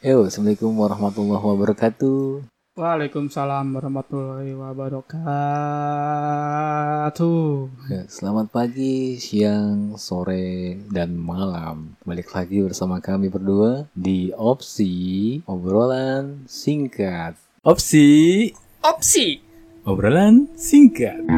Yo, 0.00 0.24
Assalamualaikum 0.24 0.80
warahmatullahi 0.80 1.44
wabarakatuh. 1.44 2.40
Waalaikumsalam 2.72 3.68
warahmatullahi 3.76 4.56
wabarakatuh. 4.56 5.12
Ya, 7.92 8.08
selamat 8.08 8.48
pagi, 8.48 9.20
siang, 9.20 10.00
sore, 10.00 10.80
dan 10.88 11.20
malam. 11.20 12.00
Balik 12.08 12.32
lagi 12.32 12.64
bersama 12.64 13.04
kami 13.04 13.28
berdua 13.28 13.92
di 13.92 14.32
Opsi 14.32 15.44
Obrolan 15.44 16.48
Singkat. 16.48 17.36
Opsi 17.60 18.48
Opsi. 18.80 19.44
Obrolan 19.84 20.48
Singkat. 20.56 21.28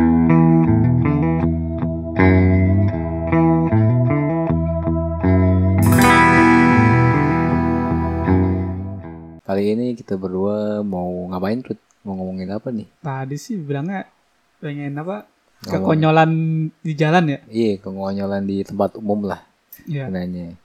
Kali 9.52 9.76
ini 9.76 9.92
kita 9.92 10.16
berdua 10.16 10.80
mau 10.80 11.28
ngapain 11.28 11.60
tuh? 11.60 11.76
Mau 12.08 12.16
ngomongin 12.16 12.56
apa 12.56 12.72
nih? 12.72 12.88
Tadi 13.04 13.36
sih 13.36 13.60
bilangnya 13.60 14.08
pengen 14.64 14.96
apa? 14.96 15.28
Ngomong. 15.68 15.76
Kekonyolan 15.76 16.30
di 16.80 16.92
jalan 16.96 17.36
ya? 17.36 17.38
Iya, 17.52 17.76
kekonyolan 17.84 18.48
di 18.48 18.64
tempat 18.64 18.96
umum 18.96 19.28
lah. 19.28 19.44
Iya. 19.84 20.08
kenanya 20.08 20.56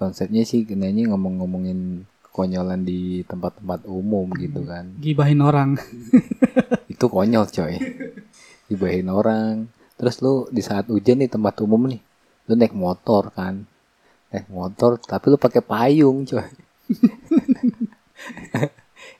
konsepnya 0.00 0.40
sih 0.48 0.64
kenanya 0.64 1.12
ngomong-ngomongin 1.12 2.08
kekonyolan 2.28 2.80
di 2.88 3.20
tempat-tempat 3.28 3.84
umum 3.84 4.32
gitu 4.40 4.64
kan 4.64 4.96
Gibahin 5.00 5.44
orang. 5.44 5.76
itu 6.92 7.04
konyol 7.08 7.44
coy 7.48 7.76
dibahin 8.68 9.08
orang 9.12 9.68
terus 10.00 10.20
lu 10.24 10.48
di 10.48 10.64
saat 10.64 10.88
hujan 10.88 11.20
nih 11.20 11.28
tempat 11.28 11.60
umum 11.60 11.88
nih 11.88 12.00
lu 12.48 12.54
naik 12.56 12.72
motor 12.72 13.32
kan 13.32 13.64
naik 14.32 14.48
motor 14.48 14.96
tapi 14.96 15.32
lu 15.32 15.36
pakai 15.36 15.60
payung 15.60 16.24
coy 16.24 16.44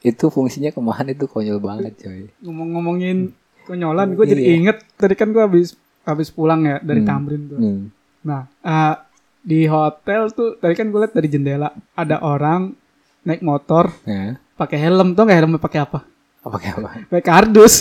itu 0.02 0.24
fungsinya 0.26 0.68
ke 0.68 0.80
mana 0.80 1.08
itu 1.08 1.24
konyol 1.24 1.58
banget 1.58 1.92
coy 1.98 2.28
Ngomong-ngomongin 2.40 3.32
konyolan, 3.62 4.12
gue 4.12 4.26
jadi 4.26 4.42
Iya. 4.42 4.52
inget 4.56 4.76
tadi 4.94 5.14
kan 5.14 5.30
gue 5.30 5.38
habis 5.38 5.76
habis 6.02 6.28
pulang 6.28 6.64
ya 6.64 6.76
dari 6.78 7.00
Hmm. 7.00 7.08
Tamrin 7.08 7.42
tuh. 7.46 7.58
hmm. 7.58 7.82
Nah, 8.22 8.42
eh, 8.60 8.94
di 9.40 9.64
hotel 9.64 10.28
tuh 10.30 10.54
tadi 10.54 10.74
kan 10.74 10.86
gue 10.86 10.98
liat 10.98 11.12
dari 11.12 11.26
jendela 11.26 11.68
ada 11.94 12.20
orang 12.20 12.72
naik 13.22 13.40
motor 13.40 13.88
ya 14.02 14.36
pakai 14.54 14.76
helm 14.78 15.12
tuh 15.12 15.22
nggak 15.22 15.38
helmnya 15.38 15.56
pakai 15.58 15.80
apa? 15.80 16.00
apa 16.40 16.56
kayak 16.56 16.76
apa 16.80 16.88
Pakai 17.06 17.22
kardus. 17.22 17.74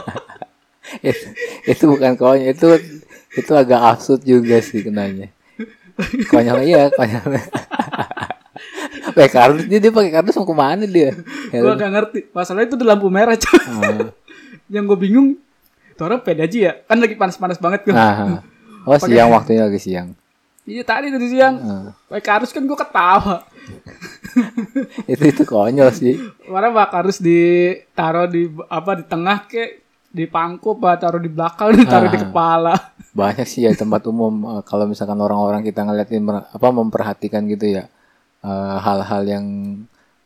itu, 1.02 1.26
itu 1.66 1.84
bukan 1.86 2.12
konyol 2.14 2.50
itu 2.50 2.68
itu 3.34 3.52
agak 3.52 3.80
absurd 3.86 4.20
juga 4.22 4.56
sih 4.58 4.80
kenanya 4.80 5.28
konyol 6.26 6.60
iya 6.62 6.88
konyol 6.90 7.36
pakai 9.16 9.32
kardus 9.32 9.64
dia, 9.64 9.80
dia 9.80 9.88
pakai 9.88 10.12
kardus 10.12 10.36
mau 10.36 10.44
ke 10.44 10.52
mana 10.52 10.84
dia 10.84 11.16
gue 11.56 11.72
gak 11.72 11.92
ngerti. 11.96 12.18
Masalahnya 12.36 12.68
itu 12.68 12.76
di 12.76 12.84
lampu 12.84 13.08
merah 13.08 13.32
coy. 13.32 13.56
Ah, 13.56 14.12
Yang 14.72 14.84
gue 14.92 14.98
bingung, 15.08 15.28
itu 15.88 16.02
orang 16.04 16.20
pede 16.20 16.44
aja 16.44 16.58
ya. 16.68 16.72
Kan 16.84 17.00
lagi 17.00 17.16
panas-panas 17.16 17.56
banget 17.56 17.88
gue. 17.88 17.94
nah, 17.96 18.44
oh 18.84 18.98
siang 19.00 19.32
waktunya 19.32 19.64
lagi 19.64 19.80
siang 19.80 20.12
Iya 20.66 20.82
tadi 20.82 21.08
tadi 21.14 21.26
siang. 21.30 21.54
Ah, 21.62 21.88
Pakai 22.12 22.22
kardus 22.22 22.52
kan 22.52 22.60
gue 22.66 22.76
ketawa. 22.76 23.46
itu 25.10 25.24
itu 25.26 25.42
konyol 25.42 25.90
sih 25.90 26.14
Kemarin 26.46 26.70
Pak 26.70 26.90
harus 26.94 27.18
ditaruh 27.18 28.30
di 28.30 28.46
apa 28.70 29.00
di 29.00 29.04
tengah 29.08 29.42
ke 29.48 29.82
di 30.06 30.24
pangku 30.24 30.80
apa 30.80 30.96
taruh 30.96 31.20
di 31.20 31.28
belakang 31.28 31.76
ditaruh 31.76 32.08
di 32.08 32.18
kepala. 32.24 32.72
banyak 33.12 33.44
sih 33.48 33.64
ya 33.68 33.72
tempat 33.76 34.04
umum 34.08 34.56
eh, 34.56 34.62
kalau 34.64 34.88
misalkan 34.88 35.16
orang-orang 35.20 35.64
kita 35.64 35.84
ngeliatin 35.84 36.24
apa 36.28 36.68
memperhatikan 36.72 37.44
gitu 37.48 37.68
ya 37.68 37.88
eh, 38.46 38.76
hal-hal 38.78 39.22
yang 39.26 39.46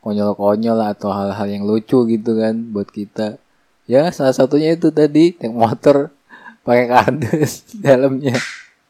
konyol-konyol 0.05 0.79
atau 0.93 1.09
hal-hal 1.09 1.47
yang 1.49 1.63
lucu 1.65 2.05
gitu 2.05 2.37
kan 2.37 2.53
buat 2.73 2.89
kita 2.89 3.41
ya 3.89 4.09
salah 4.13 4.33
satunya 4.33 4.77
itu 4.77 4.93
tadi 4.93 5.33
naik 5.41 5.53
motor 5.53 6.13
pakai 6.61 6.85
kardus 6.89 7.65
dalamnya 7.85 8.37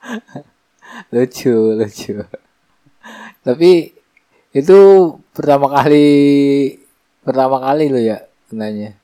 lucu 1.13 1.55
lucu 1.79 2.23
tapi 3.41 3.95
itu 4.51 4.79
pertama 5.31 5.71
kali 5.71 6.07
pertama 7.23 7.57
kali 7.63 7.87
lo 7.87 7.99
ya 7.99 8.23
kenanya 8.51 8.95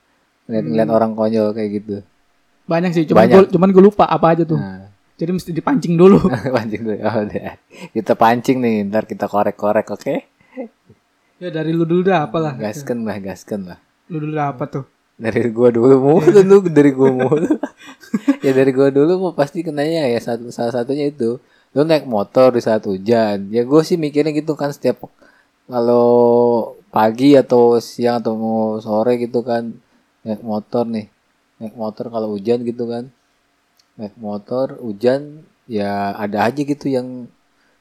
ngeliat-ngeliat 0.47 0.90
orang 0.91 1.12
konyol 1.16 1.56
kayak 1.56 1.72
gitu 1.84 1.97
Banyak 2.68 2.91
sih, 2.91 3.07
cuman 3.07 3.23
Banyak. 3.23 3.35
gue 3.35 3.44
cuman 3.56 3.69
gue 3.72 3.79
lupa 3.79 4.03
apa 4.03 4.35
aja 4.35 4.44
tuh. 4.44 4.59
nah. 4.59 4.87
Jadi 5.17 5.31
mesti 5.33 5.50
dipancing 5.50 5.97
dulu. 5.97 6.22
pancing 6.55 6.81
dulu 6.85 6.97
oh, 7.01 7.16
udah. 7.25 7.57
kita 7.94 8.13
pancing 8.13 8.57
nih 8.61 8.85
ntar 8.85 9.09
kita 9.09 9.25
korek-korek 9.25 9.89
oke 9.89 10.13
ya 11.38 11.50
dari 11.53 11.69
lu 11.73 11.85
dulu 11.85 12.05
dah 12.05 12.25
apalah. 12.29 12.53
gasken 12.57 13.05
lah 13.05 13.17
gasken 13.22 13.66
lah 13.66 13.79
Lu 14.09 14.17
dulu 14.22 14.33
dah 14.33 14.53
apa 14.53 14.66
tuh? 14.69 14.85
dari 15.17 15.50
gua 15.50 15.73
dulu 15.73 15.97
mulu 16.05 16.39
lu 16.45 16.57
dari 16.69 16.94
gua 16.94 17.09
mulu 17.09 17.50
ya 18.45 18.53
dari 18.53 18.69
gua 18.69 18.94
dulu 18.94 19.17
mau 19.17 19.33
pasti 19.33 19.66
kenanya 19.66 20.05
ya 20.05 20.22
satu 20.22 20.53
salah 20.53 20.69
satunya 20.69 21.09
itu 21.09 21.41
lu 21.73 21.81
naik 21.81 22.05
motor 22.05 22.53
di 22.53 22.61
saat 22.61 22.85
hujan 22.85 23.49
ya 23.49 23.61
gue 23.66 23.81
sih 23.85 23.97
mikirnya 24.01 24.34
gitu 24.34 24.53
kan 24.57 24.73
setiap 24.73 25.03
kalau 25.67 26.73
pagi 26.94 27.35
atau 27.35 27.78
siang 27.78 28.23
atau 28.23 28.34
mau 28.34 28.61
sore 28.81 29.19
gitu 29.22 29.41
kan 29.45 29.73
naik 30.25 30.41
motor 30.41 30.88
nih 30.88 31.09
naik 31.59 31.75
motor 31.75 32.07
kalau 32.09 32.34
hujan 32.34 32.61
gitu 32.63 32.88
kan 32.88 33.09
naik 33.97 34.16
motor 34.22 34.78
hujan 34.80 35.41
ya 35.66 36.13
ada 36.16 36.47
aja 36.47 36.62
gitu 36.62 36.88
yang 36.88 37.28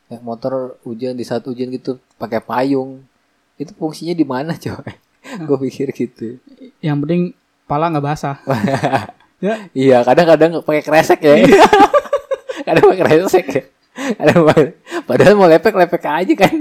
naik 0.08 0.22
motor 0.24 0.80
hujan 0.82 1.14
di 1.14 1.22
saat 1.22 1.44
hujan 1.44 1.68
gitu 1.70 2.00
pakai 2.16 2.40
payung. 2.42 3.04
Itu 3.56 3.72
fungsinya 3.76 4.16
di 4.16 4.26
mana 4.26 4.56
coy? 4.62 4.92
Gue 5.44 5.58
pikir 5.68 5.92
gitu. 5.92 6.40
Yang 6.80 6.96
penting 7.04 7.22
pala 7.68 7.92
nggak 7.92 8.04
basah. 8.04 8.36
ya, 9.44 9.68
iya 9.76 9.98
kadang-kadang 10.02 10.64
pakai 10.64 10.82
kresek 10.82 11.20
ya. 11.22 11.34
Kadang 12.66 12.84
pakai 12.90 13.02
kresek 13.04 13.46
ya. 13.46 13.62
Kadang 14.18 14.42
padahal 15.06 15.34
mau 15.38 15.46
lepek-lepek 15.46 16.02
aja 16.02 16.34
kan. 16.34 16.54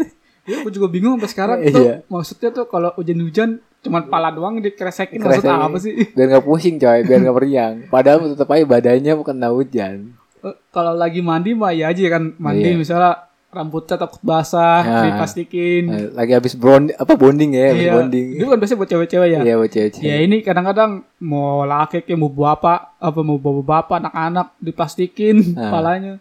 Ya 0.45 0.61
gue 0.61 0.71
juga 0.71 0.85
bingung 0.85 1.17
sampai 1.17 1.29
sekarang. 1.33 1.57
Iya. 1.65 1.73
tuh 1.73 1.85
maksudnya 2.13 2.49
tuh 2.53 2.65
kalau 2.69 2.93
hujan-hujan 2.93 3.63
cuman 3.85 4.03
pala 4.05 4.29
doang 4.29 4.57
dikresekin 4.57 5.17
maksud 5.17 5.39
Kresek. 5.39 5.53
apa 5.61 5.77
sih? 5.77 5.93
biar 6.15 6.27
nggak 6.27 6.43
pusing 6.43 6.75
coy 6.75 6.99
biar 7.01 7.19
nggak 7.19 7.35
meriang 7.35 7.73
padahal 7.87 8.25
tetap 8.27 8.49
aja 8.49 8.65
badannya 8.65 9.13
bukan 9.13 9.35
hujan 9.47 9.97
Eh, 10.41 10.53
kalau 10.69 10.93
lagi 10.93 11.19
mandi 11.19 11.53
mah 11.53 11.69
ya 11.69 11.87
aja 11.87 12.01
kan 12.07 12.33
mandi 12.35 12.65
Iya. 12.67 12.75
misalnya 12.75 13.11
rambutnya 13.47 13.95
takut 13.95 14.19
basah 14.21 14.83
Ya. 14.83 14.99
diplastikin 15.07 15.83
Eh, 15.87 16.07
lagi 16.11 16.31
habis 16.31 16.53
bond 16.53 16.91
apa 16.91 17.13
bonding 17.13 17.51
ya 17.51 17.71
habis 17.71 17.81
iya 17.81 17.93
bonding 17.93 18.25
itu 18.33 18.43
kan 18.43 18.55
biasanya 18.55 18.77
buat 18.77 18.89
cewek-cewek 18.91 19.27
ya 19.27 19.39
iya 19.41 19.53
buat 19.55 19.71
cewek 19.71 19.91
ya 19.97 20.15
ini 20.19 20.37
kadang-kadang 20.39 20.91
mau 21.19 21.63
laki 21.63 22.03
kayak 22.03 22.13
mau 22.15 22.27
bapak 22.27 22.79
apa 22.95 23.19
mau 23.21 23.37
bawa 23.37 23.61
bapak 23.63 23.95
anak-anak 24.01 24.47
diplastikin 24.59 25.55
Ah. 25.55 25.65
kepalanya 25.65 26.13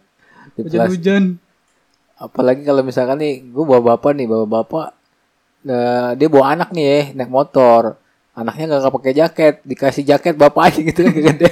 Di 0.47 0.63
plas- 0.63 0.63
hujan-hujan 0.87 1.23
apalagi 2.17 2.63
kalau 2.63 2.81
misalkan 2.81 3.19
nih 3.19 3.43
gue 3.43 3.63
bawa 3.63 3.93
bapak 3.93 4.11
nih 4.13 4.25
bawa 4.25 4.45
bapak 4.47 4.95
eh, 5.65 6.09
dia 6.15 6.27
bawa 6.29 6.53
anak 6.53 6.69
nih 6.71 6.85
ya 6.85 6.99
naik 7.17 7.31
motor. 7.33 7.97
Anaknya 8.35 8.77
nggak 8.79 8.93
pakai 8.93 9.13
jaket 9.15 9.55
dikasih 9.63 10.03
jaket 10.03 10.35
bapak 10.35 10.69
aja 10.71 10.79
gitu 10.83 10.99
kan 11.07 11.15
gede 11.15 11.49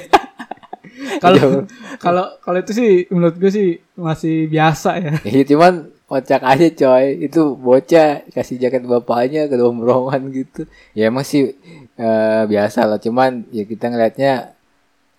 kalau 1.24 1.64
kalau 1.96 2.26
kalau 2.44 2.58
itu 2.60 2.76
sih 2.76 3.08
menurut 3.08 3.40
gue 3.40 3.52
sih 3.52 3.68
masih 3.96 4.48
biasa 4.48 4.90
ya. 5.00 5.12
Iya 5.30 5.44
cuman 5.48 5.74
kocak 6.06 6.44
aja 6.44 6.68
coy. 6.70 7.06
Itu 7.24 7.56
bocah 7.56 8.28
kasih 8.36 8.60
jaket 8.60 8.84
bapaknya 8.84 9.48
ke 9.48 9.56
dombrongan 9.56 10.28
gitu. 10.36 10.68
Ya 10.92 11.08
emang 11.08 11.24
sih 11.24 11.56
eh, 11.96 12.44
biasa 12.46 12.84
lah. 12.86 13.00
Cuman 13.00 13.48
ya 13.56 13.64
kita 13.64 13.88
ngelihatnya 13.88 14.52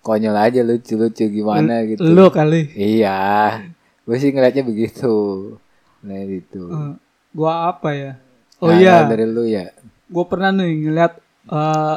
konyol 0.04 0.36
aja 0.36 0.60
lucu-lucu 0.60 1.32
gimana 1.32 1.80
gitu. 1.88 2.04
lu 2.04 2.28
kali. 2.28 2.68
Iya. 2.76 3.64
Gue 4.04 4.20
sih 4.20 4.36
ngelihatnya 4.36 4.68
begitu. 4.68 5.14
Nah 6.04 6.20
itu 6.28 6.60
Eh, 6.68 6.92
gua 7.32 7.72
apa 7.72 7.96
ya 7.96 8.12
oh 8.64 8.72
Nah, 8.72 8.80
iya. 8.80 9.04
dari 9.04 9.28
lu 9.28 9.44
ya. 9.44 9.68
Gue 10.08 10.24
pernah 10.24 10.50
nih 10.56 10.72
ngeliat 10.88 11.12
eh 11.52 11.96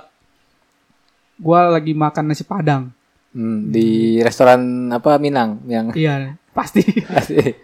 gua 1.40 1.60
lagi 1.72 1.96
makan 1.96 2.34
nasi 2.34 2.44
padang. 2.44 2.92
Hmm, 3.32 3.70
di 3.72 4.18
restoran 4.20 4.90
apa 4.92 5.16
Minang 5.22 5.64
yang 5.70 5.94
iya 5.96 6.36
pasti. 6.52 6.84
Asik. 7.18 7.56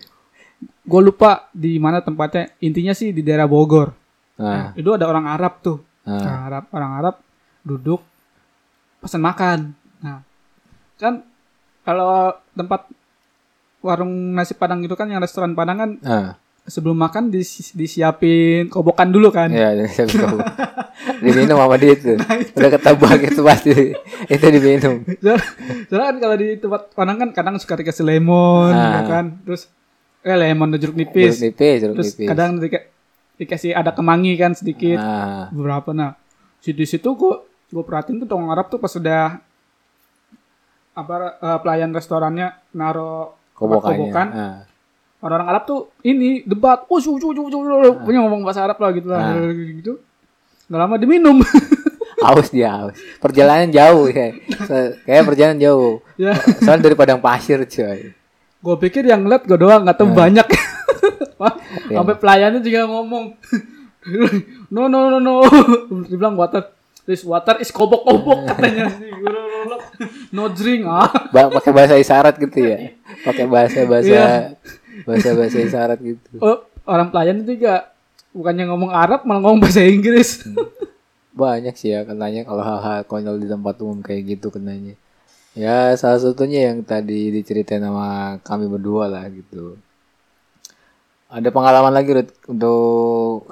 gue 0.83 1.01
lupa 1.03 1.51
di 1.51 1.75
mana 1.79 1.99
tempatnya. 1.99 2.51
Intinya 2.63 2.95
sih 2.95 3.11
di 3.11 3.23
daerah 3.23 3.47
Bogor. 3.47 3.91
Nah, 4.39 4.75
itu 4.75 4.91
ada 4.95 5.07
orang 5.07 5.27
Arab 5.27 5.59
tuh. 5.63 5.79
Nah, 6.03 6.19
Nah, 6.19 6.39
Arab 6.47 6.63
orang 6.75 6.91
Arab 6.99 7.15
duduk 7.63 8.03
pesan 8.99 9.23
makan. 9.23 9.59
Nah 10.03 10.19
kan 11.03 11.19
kalau 11.83 12.31
tempat 12.55 12.87
warung 13.83 14.31
nasi 14.31 14.55
padang 14.55 14.79
itu 14.79 14.95
kan 14.95 15.11
yang 15.11 15.19
restoran 15.19 15.51
padang 15.51 15.77
kan 15.77 15.91
nah, 15.99 16.31
sebelum 16.63 16.95
makan 16.95 17.27
dis- 17.27 17.71
disiapin 17.71 18.67
kobokan 18.67 19.07
dulu 19.07 19.29
kan? 19.29 19.47
Ya 19.47 19.75
saya 19.85 20.05
bisa 20.05 20.23
tahu. 20.23 20.39
diminum 21.19 21.57
sama 21.57 21.75
dia 21.75 21.91
itu. 21.91 22.15
Udah 22.53 22.69
ketebak 22.71 23.19
itu 23.21 23.41
pasti. 23.41 23.71
Itu 24.25 24.45
diminum. 24.49 25.03
Soalnya 25.85 26.05
kan 26.05 26.17
kalau 26.17 26.35
di 26.35 26.47
tempat 26.55 26.81
padang 26.91 27.17
kan 27.17 27.29
kadang 27.31 27.55
suka 27.57 27.75
dikasih 27.75 28.05
lemon 28.05 28.71
Ah. 28.71 28.97
ya 28.97 29.01
kan? 29.03 29.25
Terus 29.43 29.67
eh 30.21 30.33
lemon 30.33 30.69
dan 30.69 30.79
jeruk 30.79 30.95
jeruk 30.95 31.11
nipis 31.11 31.35
nipis 31.37 31.77
jeruk 31.79 31.95
terus 31.97 32.11
nipis. 32.13 32.27
kadang 32.27 32.51
dika- 32.55 32.87
dikasih 33.35 33.71
ada 33.73 33.91
kemangi 33.91 34.33
kan 34.33 34.51
sedikit. 34.53 34.95
Nah, 34.95 35.51
beberapa 35.51 35.91
nah 35.91 36.15
di 36.59 36.71
di 36.71 36.85
situ 36.85 37.11
gua 37.11 37.43
gua 37.67 37.83
perhatiin 37.83 38.23
tuh 38.23 38.31
orang 38.31 38.49
Arab 38.49 38.67
tuh 38.67 38.79
pas 38.79 38.87
sudah 38.87 39.43
apa 40.93 41.13
eh, 41.35 41.59
pelayan 41.59 41.91
restorannya 41.91 42.47
naro 42.71 43.35
kobokannya. 43.51 43.97
kobokan. 43.99 44.27
Nah, 44.29 44.57
orang-orang 45.23 45.47
Arab 45.47 45.63
tuh 45.63 45.79
ini 46.01 46.43
debat 46.43 46.83
oh 46.83 46.99
cu, 46.99 47.15
cu, 47.15 47.31
cu, 47.31 47.57
punya 47.97 48.19
ngomong 48.19 48.43
bahasa 48.43 48.61
Arab 48.61 48.75
lah 48.75 48.91
gitu 48.91 49.07
lah 49.07 49.33
Ah. 49.33 49.49
gitu 49.49 49.95
nggak 50.63 50.79
lama 50.79 50.95
diminum 50.97 51.37
aus 52.21 52.47
dia 52.49 52.71
aus. 52.77 52.95
Perjalanan 53.17 53.67
jauh 53.67 54.07
ya. 54.07 54.31
Kayak 55.01 55.23
perjalanan 55.25 55.59
jauh. 55.59 55.99
ya 56.15 56.31
Soalnya 56.57 56.87
dari 56.87 56.95
padang 56.95 57.19
pasir 57.19 57.59
coy. 57.61 58.11
gue 58.63 58.75
pikir 58.79 59.03
yang 59.03 59.19
ngeliat 59.21 59.43
gue 59.43 59.55
doang 59.55 59.83
nggak 59.83 59.97
tahu 59.97 60.11
Ah. 60.11 60.15
banyak 60.21 60.47
Wah, 61.39 61.51
Yang- 61.85 61.97
sampai 61.97 62.15
pelayannya 62.15 62.59
juga 62.59 62.79
ngomong 62.85 63.23
no 64.73 64.87
no 64.87 65.07
no 65.09 65.17
no 65.17 65.33
dia 66.03 66.15
bilang 66.15 66.35
water 66.35 66.71
this 67.03 67.23
water 67.23 67.55
is 67.57 67.67
kobok-kobok 67.69 68.47
katanya 68.49 68.87
no 70.29 70.47
drink 70.49 70.83
ah 70.85 71.11
Ba 71.29 71.47
pakai 71.49 71.71
bahasa 71.71 71.95
isyarat 71.97 72.35
gitu 72.37 72.59
ya. 72.61 72.95
Pakai 73.21 73.45
bahasa 73.45 73.83
bahasa 73.83 74.07
Iya. 74.07 74.27
Bahasa 75.05 75.29
bahasa 75.33 75.57
isyarat 75.57 75.99
gitu. 76.01 76.29
oh, 76.37 76.63
orang 76.85 77.09
pelayan 77.09 77.41
itu 77.41 77.57
juga 77.57 77.89
bukannya 78.33 78.65
ngomong 78.69 78.91
Arab 78.93 79.25
malah 79.25 79.41
ngomong 79.41 79.61
bahasa 79.61 79.81
Inggris 79.85 80.45
Banyak 81.33 81.73
sih 81.73 81.89
ya 81.89 82.05
kenanya 82.05 82.45
kalau 82.45 82.61
hal-hal 82.61 83.09
konyol 83.09 83.41
di 83.41 83.49
tempat 83.49 83.81
umum 83.81 84.05
kayak 84.05 84.37
gitu 84.37 84.53
kenanya. 84.53 84.93
Ya 85.57 85.93
salah 85.97 86.21
satunya 86.21 86.69
yang 86.69 86.85
tadi 86.85 87.33
diceritain 87.33 87.81
sama 87.81 88.37
kami 88.45 88.69
berdua 88.69 89.09
lah 89.09 89.25
gitu. 89.33 89.81
Ada 91.33 91.49
pengalaman 91.49 91.89
lagi 91.89 92.13
Rut, 92.13 92.29
untuk 92.45 93.49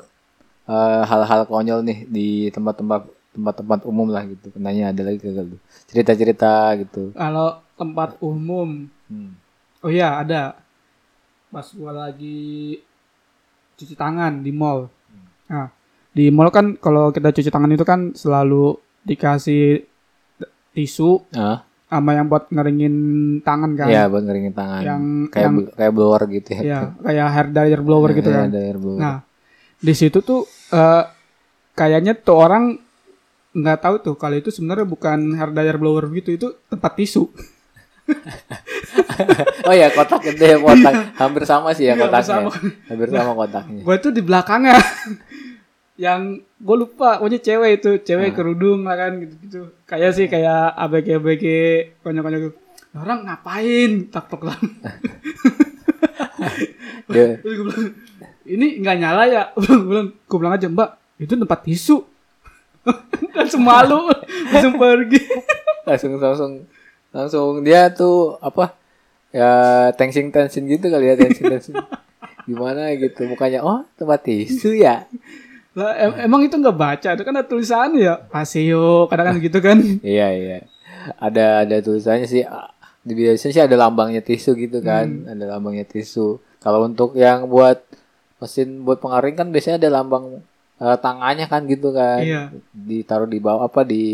eh, 0.70 1.02
hal-hal 1.10 1.50
konyol 1.50 1.82
nih 1.82 2.06
di 2.06 2.28
tempat-tempat 2.54 3.10
tempat-tempat 3.34 3.80
umum 3.90 4.14
lah 4.14 4.30
gitu. 4.30 4.54
Kenanya 4.54 4.94
ada 4.94 5.02
lagi 5.02 5.18
kagak 5.18 5.50
lu? 5.50 5.58
Cerita-cerita 5.90 6.78
gitu. 6.86 7.18
kalau 7.18 7.58
tempat 7.82 8.14
umum 8.22 8.86
Hmm. 9.12 9.36
Oh 9.84 9.92
iya 9.92 10.24
ada. 10.24 10.56
Pas 11.52 11.68
gua 11.72 11.92
lagi 11.94 12.80
cuci 13.76 13.94
tangan 13.94 14.40
di 14.40 14.52
mall. 14.52 14.88
Nah, 15.46 15.68
di 16.10 16.32
mall 16.32 16.48
kan 16.48 16.76
kalau 16.76 17.12
kita 17.12 17.30
cuci 17.30 17.50
tangan 17.50 17.70
itu 17.70 17.84
kan 17.84 18.14
selalu 18.14 18.74
dikasih 19.04 19.84
tisu 20.72 21.28
Ah, 21.34 21.68
sama 21.86 22.16
yang 22.16 22.26
buat 22.26 22.48
ngeringin 22.48 22.96
tangan 23.42 23.76
kan. 23.76 23.88
ya 23.88 24.08
buat 24.08 24.24
ngeringin 24.24 24.54
tangan. 24.54 24.82
Yang 24.82 25.04
kayak 25.28 25.44
yang 25.44 25.56
kayak 25.74 25.92
blower 25.92 26.22
gitu 26.26 26.50
ya. 26.54 26.62
ya 26.64 26.80
kayak 26.98 27.28
hair 27.30 27.48
dryer 27.50 27.82
blower 27.82 28.10
gitu 28.14 28.30
Ya, 28.32 28.36
kan. 28.38 28.46
ada 28.48 28.60
air 28.62 28.78
blower. 28.78 29.00
Nah, 29.02 29.18
di 29.78 29.92
situ 29.92 30.24
tuh 30.24 30.42
eh, 30.72 31.04
kayaknya 31.74 32.16
tuh 32.16 32.38
orang 32.38 32.80
nggak 33.52 33.80
tahu 33.84 33.96
tuh 34.00 34.16
kalau 34.16 34.40
itu 34.40 34.48
sebenarnya 34.48 34.88
bukan 34.88 35.36
hair 35.36 35.52
dryer 35.52 35.76
blower 35.76 36.08
gitu, 36.14 36.32
itu 36.32 36.48
tempat 36.70 36.96
tisu. 36.96 37.28
oh 39.68 39.74
ya 39.74 39.88
kotak 39.90 40.20
gede 40.24 40.58
kotak. 40.58 40.94
Hampir 41.16 41.44
sama 41.44 41.72
sih 41.72 41.86
ya 41.86 41.94
Iya, 41.94 42.02
kotaknya. 42.02 42.28
sama. 42.28 42.50
Hampir 42.88 43.08
sama 43.10 43.32
kotaknya. 43.36 43.82
gue 43.82 43.96
tuh 43.98 44.12
di 44.12 44.22
belakangnya. 44.22 44.76
Yang 46.02 46.22
gue 46.58 46.76
lupa 46.78 47.18
pokoknya 47.18 47.40
cewek 47.40 47.72
itu 47.78 47.92
cewek 48.02 48.30
Ah. 48.30 48.36
kerudung 48.36 48.80
lah 48.82 48.96
kan 48.96 49.12
gitu 49.18 49.34
gitu 49.40 49.60
kayak 49.86 50.12
sih 50.12 50.26
kayak 50.26 50.74
abg 50.74 51.06
abg 51.14 51.44
konyol 52.02 52.22
konyol 52.22 52.40
gitu. 52.42 52.54
Orang 52.92 53.24
ngapain? 53.24 53.92
Tak 54.08 54.26
tok 54.28 54.44
lah. 54.44 54.58
Dia, 57.08 57.38
Terus 57.42 57.54
gue 57.54 57.66
bilang 57.66 57.86
ini 58.44 58.82
nggak 58.82 58.98
nyala 58.98 59.24
ya? 59.26 59.44
Gue 59.54 59.78
bilang 59.78 60.08
gue 60.12 60.38
bilang 60.38 60.54
aja 60.56 60.68
mbak 60.68 60.90
itu 61.18 61.34
tempat 61.36 61.60
tisu. 61.62 61.98
Dan 63.32 63.46
semalu 63.46 64.10
langsung 64.50 64.76
pergi. 64.76 65.22
Langsung 65.86 66.12
langsung 66.18 66.52
langsung 67.12 67.62
dia 67.62 67.92
tuh 67.92 68.40
apa 68.40 68.76
ya 69.32 69.52
tensing 69.96 70.32
tensin 70.32 70.68
gitu 70.68 70.92
kali 70.92 71.12
ya 71.12 71.16
tensing 71.16 71.48
tensin 71.48 71.76
gimana 72.48 72.92
gitu 72.98 73.28
mukanya 73.30 73.62
oh 73.62 73.86
tempat 73.96 74.26
tisu 74.26 74.76
ya? 74.76 75.06
Lah 75.72 75.96
em- 75.96 76.28
emang 76.28 76.44
itu 76.44 76.56
nggak 76.58 76.76
baca 76.76 77.10
itu 77.16 77.24
kan 77.24 77.34
ada 77.38 77.48
tulisan 77.48 77.96
ya? 77.96 78.20
Paseo 78.28 79.08
kadang 79.08 79.32
kan 79.32 79.36
gitu 79.40 79.60
kan. 79.64 79.78
Iya 80.04 80.28
iya. 80.36 80.58
Ada 81.22 81.64
ada 81.64 81.76
tulisannya 81.80 82.28
sih 82.28 82.44
ah, 82.44 82.68
di 83.02 83.14
biasanya 83.16 83.54
sih 83.56 83.64
ada 83.64 83.76
lambangnya 83.80 84.20
tisu 84.20 84.54
gitu 84.60 84.84
kan 84.84 85.28
ada 85.28 85.56
lambangnya 85.58 85.88
tisu. 85.88 86.44
Kalau 86.60 86.84
untuk 86.86 87.16
yang 87.16 87.48
buat 87.48 87.80
mesin 88.42 88.84
buat 88.84 89.00
pengaring 89.00 89.38
kan 89.38 89.48
biasanya 89.54 89.80
ada 89.80 89.90
lambang 90.02 90.44
eh, 90.82 90.98
tangannya 91.00 91.46
kan 91.48 91.64
gitu 91.70 91.96
kan. 91.96 92.20
Iya. 92.26 92.44
ditaruh 92.76 93.30
di 93.30 93.40
bawah 93.40 93.70
apa 93.72 93.88
di 93.88 94.06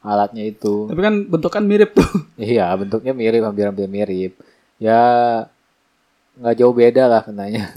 alatnya 0.00 0.48
itu 0.48 0.88
tapi 0.88 1.00
kan 1.04 1.14
bentukan 1.28 1.64
mirip 1.64 1.92
tuh 1.92 2.10
Iya, 2.40 2.72
bentuknya 2.72 3.12
mirip, 3.12 3.44
hampir-hampir 3.44 3.84
mirip. 3.84 4.32
Ya 4.80 5.00
nggak 6.40 6.56
jauh 6.56 6.72
beda 6.72 7.04
lah 7.04 7.20
kenanya. 7.20 7.68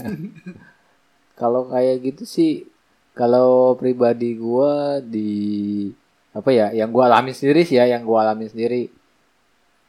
kalau 1.40 1.68
kayak 1.68 2.00
gitu 2.00 2.24
sih, 2.24 2.64
kalau 3.12 3.76
pribadi 3.76 4.40
gua 4.40 5.04
di 5.04 5.92
apa 6.32 6.48
ya, 6.48 6.72
yang 6.72 6.88
gua 6.88 7.12
alami 7.12 7.36
sendiri 7.36 7.68
sih 7.68 7.76
ya, 7.76 7.84
yang 7.84 8.08
gua 8.08 8.24
alami 8.24 8.48
sendiri. 8.48 8.88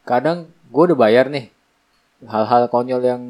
Kadang 0.04 0.44
gua 0.68 0.92
udah 0.92 0.98
bayar 0.98 1.32
nih 1.32 1.48
hal-hal 2.28 2.68
konyol 2.72 3.02
yang 3.04 3.22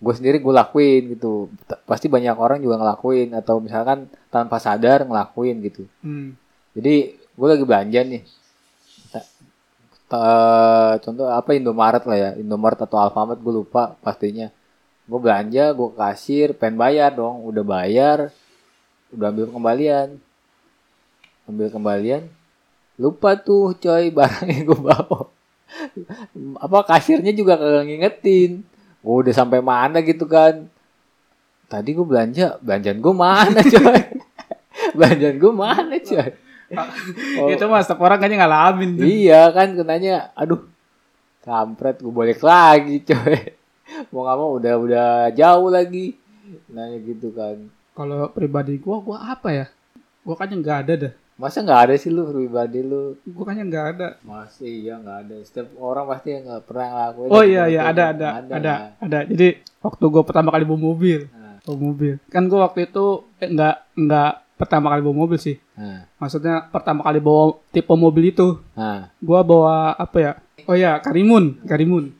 gue 0.00 0.14
sendiri 0.16 0.40
gue 0.40 0.54
lakuin 0.54 1.12
gitu. 1.14 1.52
Pasti 1.84 2.08
banyak 2.08 2.32
orang 2.34 2.58
juga 2.64 2.80
ngelakuin 2.80 3.36
atau 3.36 3.60
misalkan 3.60 4.08
tanpa 4.32 4.56
sadar 4.56 5.04
ngelakuin 5.04 5.60
gitu. 5.60 5.84
hmm. 6.00 6.34
Jadi 6.72 7.19
gue 7.40 7.48
lagi 7.48 7.64
belanja 7.64 8.00
nih. 8.04 8.22
Ta- 10.10 10.98
contoh 11.00 11.24
apa 11.32 11.56
Indomaret 11.56 12.04
lah 12.04 12.18
ya, 12.18 12.30
Indomaret 12.36 12.76
atau 12.76 13.00
Alfamart 13.00 13.40
gue 13.40 13.64
lupa 13.64 13.96
pastinya. 14.04 14.52
Gue 15.08 15.18
belanja, 15.18 15.72
gue 15.72 15.88
kasir, 15.96 16.52
pengen 16.52 16.76
bayar 16.76 17.16
dong, 17.16 17.40
udah 17.48 17.64
bayar, 17.64 18.28
udah 19.16 19.26
ambil 19.32 19.48
kembalian, 19.48 20.20
ambil 21.48 21.72
kembalian, 21.72 22.28
lupa 23.00 23.40
tuh 23.40 23.72
coy 23.80 24.12
barang 24.18 24.46
yang 24.52 24.64
gue 24.68 24.80
bawa. 24.84 25.32
apa 26.60 26.78
kasirnya 26.84 27.32
juga 27.32 27.56
kagak 27.56 27.88
ngingetin. 27.88 28.66
Gue 29.00 29.14
udah 29.24 29.32
sampai 29.32 29.64
mana 29.64 30.04
gitu 30.04 30.28
kan. 30.28 30.68
Tadi 31.72 31.96
gue 31.96 32.04
belanja, 32.04 32.60
belanjaan 32.60 33.00
gue 33.00 33.14
mana 33.24 33.60
coy? 33.64 34.00
belanjaan 34.98 35.36
gue 35.40 35.52
mana 35.54 35.96
coy? 35.96 36.49
Oh. 36.70 37.50
itu 37.50 37.64
mas 37.66 37.86
setiap 37.86 38.06
orang 38.06 38.22
kayaknya 38.22 38.46
ngalamin 38.46 38.90
tuh. 38.94 39.06
Iya 39.06 39.50
kan 39.50 39.74
kenanya, 39.74 40.30
aduh, 40.38 40.62
kampret 41.42 41.98
gue 41.98 42.14
balik 42.14 42.40
lagi 42.46 43.02
coy. 43.02 43.58
Mau 44.14 44.22
gak 44.22 44.36
mau 44.38 44.50
udah 44.54 44.74
udah 44.78 45.08
jauh 45.34 45.68
lagi. 45.68 46.14
Nanya 46.70 46.98
gitu 47.02 47.34
kan. 47.34 47.68
Kalau 47.94 48.30
pribadi 48.30 48.78
gua, 48.78 49.02
gua 49.02 49.18
apa 49.34 49.50
ya? 49.50 49.66
Gua 50.22 50.38
kayaknya 50.38 50.56
nggak 50.62 50.78
ada 50.86 50.94
dah. 50.96 51.12
Masa 51.40 51.64
nggak 51.64 51.80
ada 51.88 51.94
sih 51.96 52.12
lu 52.12 52.28
pribadi 52.28 52.80
lu? 52.80 53.16
Gua 53.28 53.44
kayaknya 53.50 53.64
nggak 53.66 53.86
ada. 53.96 54.08
Masih 54.22 54.70
iya 54.86 54.94
nggak 55.00 55.18
ada. 55.26 55.36
Setiap 55.42 55.68
orang 55.82 56.04
pasti 56.06 56.28
nggak 56.38 56.62
pernah 56.64 56.86
ngelakuin. 56.86 57.30
Oh 57.34 57.42
iya 57.44 57.62
iya 57.66 57.80
ada 57.90 58.14
ada 58.14 58.28
ada 58.46 58.74
ada. 59.02 59.18
Jadi 59.26 59.58
waktu 59.82 60.04
gua 60.06 60.22
pertama 60.22 60.54
kali 60.54 60.64
bawa 60.64 60.80
mobil, 60.80 61.26
Nah, 61.34 61.58
bawa 61.66 61.76
mobil. 61.76 62.14
Kan 62.30 62.46
gua 62.46 62.70
waktu 62.70 62.88
itu 62.88 63.26
eh, 63.42 63.48
nggak 63.50 63.76
nggak 63.98 64.32
pertama 64.56 64.86
kali 64.94 65.00
bawa 65.02 65.16
mobil 65.26 65.38
sih. 65.40 65.56
Nah, 65.80 66.04
Maksudnya 66.20 66.68
pertama 66.68 67.00
kali 67.00 67.24
bawa 67.24 67.56
tipe 67.72 67.94
mobil 67.96 68.28
itu, 68.28 68.60
nah. 68.76 69.08
gua 69.24 69.40
bawa 69.40 69.96
apa 69.96 70.16
ya? 70.20 70.32
Oh 70.68 70.76
ya 70.76 71.00
Karimun, 71.00 71.64
Karimun. 71.64 72.12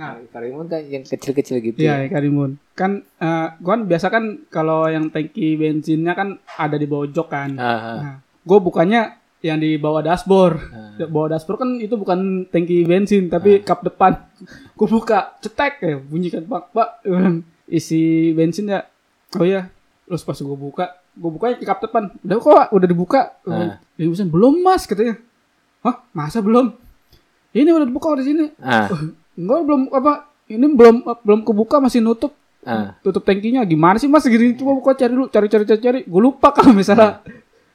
Nah, 0.00 0.16
Karimun 0.32 0.66
kan 0.66 0.80
yang 0.88 1.04
kecil-kecil 1.04 1.60
gitu. 1.60 1.84
Iya, 1.84 2.00
ya. 2.00 2.08
ya, 2.08 2.08
Karimun. 2.08 2.56
Kan 2.72 3.04
eh, 3.20 3.46
gua 3.60 3.76
kan 3.76 3.82
biasa 3.84 4.06
kan 4.08 4.24
kalau 4.48 4.88
yang 4.88 5.12
tangki 5.12 5.60
bensinnya 5.60 6.16
kan 6.16 6.40
ada 6.56 6.80
di 6.80 6.88
bawah 6.88 7.06
jok 7.12 7.28
kan. 7.28 7.60
Ah, 7.60 8.00
Nah, 8.00 8.14
gue 8.44 8.58
bukannya 8.60 9.02
yang 9.44 9.60
di 9.60 9.76
bawah 9.76 10.00
dashboard. 10.00 10.56
Di 10.96 11.04
bawah 11.04 11.36
dashboard 11.36 11.58
kan 11.60 11.70
itu 11.76 12.00
bukan 12.00 12.48
tangki 12.48 12.88
bensin 12.88 13.28
tapi 13.28 13.60
kap 13.60 13.84
depan. 13.84 14.16
Gue 14.78 14.88
buka, 14.90 15.38
cetek 15.38 15.74
ya 15.84 15.96
bunyi 16.02 16.26
kan 16.32 16.42
pak 16.48 16.74
pak 16.74 16.88
isi 17.70 18.32
bensin 18.34 18.72
ya. 18.72 18.82
Oh 19.38 19.46
iya. 19.46 19.70
Terus 20.08 20.26
pas 20.26 20.36
gue 20.36 20.58
buka, 20.58 20.96
gue 21.14 21.30
buka 21.30 21.54
di 21.54 21.66
kap 21.66 21.78
depan. 21.78 22.10
Udah 22.22 22.38
kok, 22.42 22.66
udah 22.74 22.86
dibuka. 22.90 23.20
Ah. 23.46 23.78
Ini 23.94 24.10
bensin 24.10 24.28
belum 24.30 24.60
mas 24.62 24.84
katanya. 24.84 25.16
Hah 25.86 26.02
masa 26.10 26.42
belum? 26.42 26.74
Ini 27.54 27.70
udah 27.70 27.86
dibuka 27.86 28.18
di 28.18 28.24
sini. 28.26 28.46
Ah, 28.58 28.90
Enggak 29.38 29.60
belum 29.66 29.82
apa? 29.94 30.30
Ini 30.50 30.66
belum 30.74 30.96
belum 31.22 31.40
kebuka 31.46 31.78
masih 31.78 32.02
nutup 32.02 32.34
ah. 32.66 32.96
tutup 33.04 33.22
tangkinya 33.22 33.62
gimana 33.64 34.00
sih 34.00 34.08
mas 34.08 34.24
gini 34.26 34.56
coba 34.56 34.72
buka 34.76 34.90
cari 34.96 35.12
dulu 35.12 35.26
cari 35.28 35.46
cari 35.48 35.64
cari 35.68 35.80
cari 35.80 36.00
gue 36.04 36.20
lupa 36.20 36.50
kalau 36.50 36.72
misalnya 36.72 37.20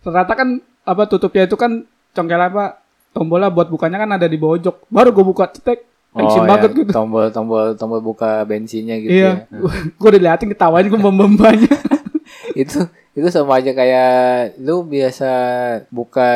ternyata 0.02 0.34
kan 0.34 0.50
apa 0.84 1.04
tutupnya 1.06 1.46
itu 1.46 1.56
kan 1.56 1.86
congkel 2.14 2.42
apa 2.42 2.82
tombolnya 3.14 3.50
buat 3.54 3.70
bukanya 3.70 4.02
kan 4.02 4.10
ada 4.18 4.26
di 4.26 4.38
bawah 4.38 4.58
jok 4.58 4.90
baru 4.90 5.10
gue 5.14 5.26
buka 5.26 5.46
cetek 5.54 5.86
tension 6.10 6.42
Oh, 6.42 6.50
banget 6.50 6.70
ya, 6.74 6.78
gitu 6.82 6.92
tombol 6.92 7.26
tombol 7.30 7.66
tombol 7.78 8.00
buka 8.02 8.42
bensinnya 8.50 8.98
gitu 8.98 9.14
iya 9.14 9.46
ya. 9.46 9.62
gue 9.94 10.08
udah 10.10 10.22
liatin 10.22 10.50
ketawain 10.50 10.90
gue 10.90 10.98
bom-bombannya 10.98 11.70
itu 12.66 12.82
itu 13.20 13.28
sama 13.28 13.60
aja 13.60 13.76
kayak 13.76 14.56
lu 14.64 14.88
biasa 14.88 15.32
buka 15.92 16.28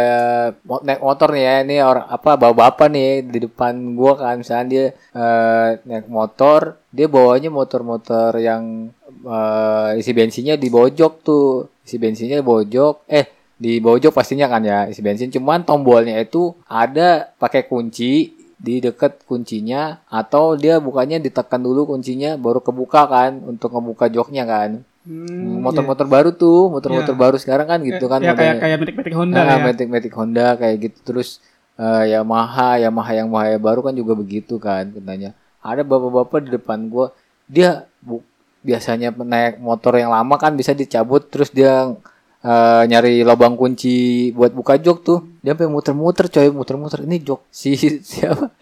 naik 0.84 1.00
motor 1.00 1.32
nih 1.32 1.44
ya 1.48 1.56
ini 1.63 1.75
orang 1.80 2.12
apa 2.12 2.36
bawa 2.36 2.52
bapak 2.52 2.92
nih 2.92 3.24
di 3.24 3.40
depan 3.48 3.96
gua 3.96 4.20
kan. 4.20 4.44
Misalnya 4.44 4.66
dia 4.68 4.86
eh, 5.16 5.70
naik 5.88 6.12
motor 6.12 6.75
dia 6.92 7.08
bawanya 7.08 7.48
motor-motor 7.48 8.36
yang 8.44 8.92
eh, 9.08 9.90
isi 10.04 10.12
bensinnya 10.12 10.60
di 10.60 10.68
bojok 10.68 11.13
tuh. 11.24 11.72
Isi 11.88 11.96
bensinnya 11.96 12.44
di 12.44 12.46
bojok. 12.46 13.08
Eh 13.08 13.25
di 13.56 13.80
bojok 13.80 14.12
pastinya 14.12 14.52
kan 14.52 14.68
ya 14.68 14.92
isi 14.92 15.00
bensin. 15.00 15.32
Cuman 15.32 15.63
tombolnya 15.63 16.20
itu 16.20 16.52
ada 16.68 17.32
pakai 17.40 17.63
kunci 17.63 18.44
di 18.63 18.80
dekat 18.80 19.24
kuncinya 19.28 20.04
atau 20.08 20.56
dia 20.56 20.80
bukanya 20.80 21.20
ditekan 21.20 21.60
dulu 21.60 21.84
kuncinya 21.84 22.40
baru 22.40 22.63
kebuka 22.63 23.12
kan 23.12 23.44
untuk 23.44 23.75
ngebuka 23.75 24.08
joknya 24.08 24.48
kan 24.48 24.88
Hmm, 25.03 25.60
motor-motor 25.60 26.07
baru 26.07 26.29
tuh 26.31 26.72
motor-motor 26.72 27.12
Iya. 27.12 27.19
baru 27.19 27.36
sekarang 27.36 27.67
kan 27.67 27.79
gitu 27.83 28.07
kan 28.07 28.24
ya 28.24 28.31
kayak 28.31 28.63
kayak 28.63 28.77
metik-metik 28.79 29.13
Honda 29.19 29.43
Nah, 29.43 29.60
ya. 29.60 29.75
Matic 29.83 30.13
Honda 30.15 30.48
kayak 30.55 30.75
gitu. 30.79 31.00
Terus 31.03 31.43
eh, 31.75 32.15
Yamaha 32.15 32.79
Yamaha 32.79 33.12
yang 33.12 33.27
bahaya 33.27 33.60
baru 33.60 33.83
kan 33.83 33.91
juga 33.91 34.15
begitu 34.15 34.55
kan 34.63 34.95
katanya. 34.95 35.36
Ada 35.60 35.83
bapak-bapak 35.83 36.48
di 36.48 36.55
depan 36.55 36.88
gua 36.88 37.12
dia 37.51 37.83
bu- 38.00 38.24
biasanya 38.63 39.12
naik 39.12 39.60
motor 39.60 40.00
yang 40.00 40.07
lama 40.07 40.39
kan 40.39 40.55
bisa 40.55 40.72
dicabut 40.72 41.27
terus 41.27 41.51
dia 41.51 41.91
eh, 42.39 42.83
nyari 42.88 43.27
lubang 43.27 43.60
kunci 43.60 44.31
buat 44.31 44.55
buka 44.55 44.79
jok 44.79 44.98
tuh. 45.03 45.19
Dia 45.43 45.51
sampai 45.51 45.67
muter-muter 45.67 46.31
coy 46.31 46.48
muter-muter. 46.48 47.03
Ini 47.03 47.19
jok 47.19 47.43
si 47.51 47.75
siapa? 48.07 48.55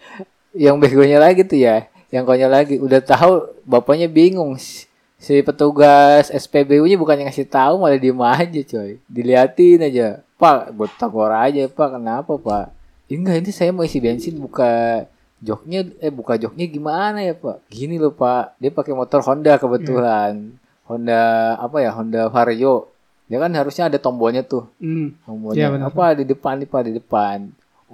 Yang 0.58 0.76
begonya 0.82 1.22
lagi 1.22 1.46
tuh 1.46 1.62
ya 1.62 1.86
yang 2.10 2.26
konyol 2.26 2.50
lagi. 2.50 2.82
Udah 2.82 2.98
tahu 2.98 3.46
bapaknya 3.62 4.10
bingung. 4.10 4.58
si 4.58 4.90
si 5.22 5.38
petugas 5.46 6.34
SPBU-nya 6.34 6.98
bukannya 6.98 7.30
ngasih 7.30 7.46
tahu 7.46 7.78
malah 7.78 7.94
diem 7.94 8.18
aja 8.18 8.60
coy. 8.66 8.98
Diliatin 9.06 9.86
aja. 9.86 10.18
Pak 10.34 10.74
gue 10.74 10.90
tagor 10.98 11.30
aja 11.30 11.62
pak. 11.70 11.88
Kenapa 11.94 12.34
pak? 12.34 12.74
"Ih, 13.06 13.22
enggak 13.22 13.46
ini 13.46 13.50
saya 13.54 13.70
mau 13.70 13.86
isi 13.86 14.02
bensin 14.02 14.34
buka 14.42 15.06
joknya 15.38 15.86
eh 16.02 16.10
buka 16.10 16.34
joknya 16.34 16.66
gimana 16.66 17.22
ya 17.22 17.38
pak? 17.38 17.62
Gini 17.70 18.02
loh 18.02 18.10
pak. 18.10 18.58
Dia 18.58 18.74
pakai 18.74 18.98
motor 18.98 19.22
Honda 19.22 19.54
kebetulan. 19.62 20.58
Honda 20.90 21.54
apa 21.54 21.78
ya 21.78 21.94
Honda 21.94 22.26
Vario. 22.26 22.90
Dia 23.30 23.38
kan 23.38 23.54
harusnya 23.54 23.86
ada 23.86 24.02
tombolnya 24.02 24.42
tuh. 24.42 24.66
Hmm. 24.82 25.14
Tombolnya. 25.22 25.56
Iya, 25.56 25.66
benar. 25.70 25.86
apa 25.94 26.04
di 26.18 26.24
depan 26.26 26.58
nih 26.58 26.66
pak 26.66 26.82
di 26.82 26.92
depan. 26.98 27.38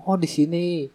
Oh 0.08 0.16
di 0.16 0.24
sini. 0.24 0.88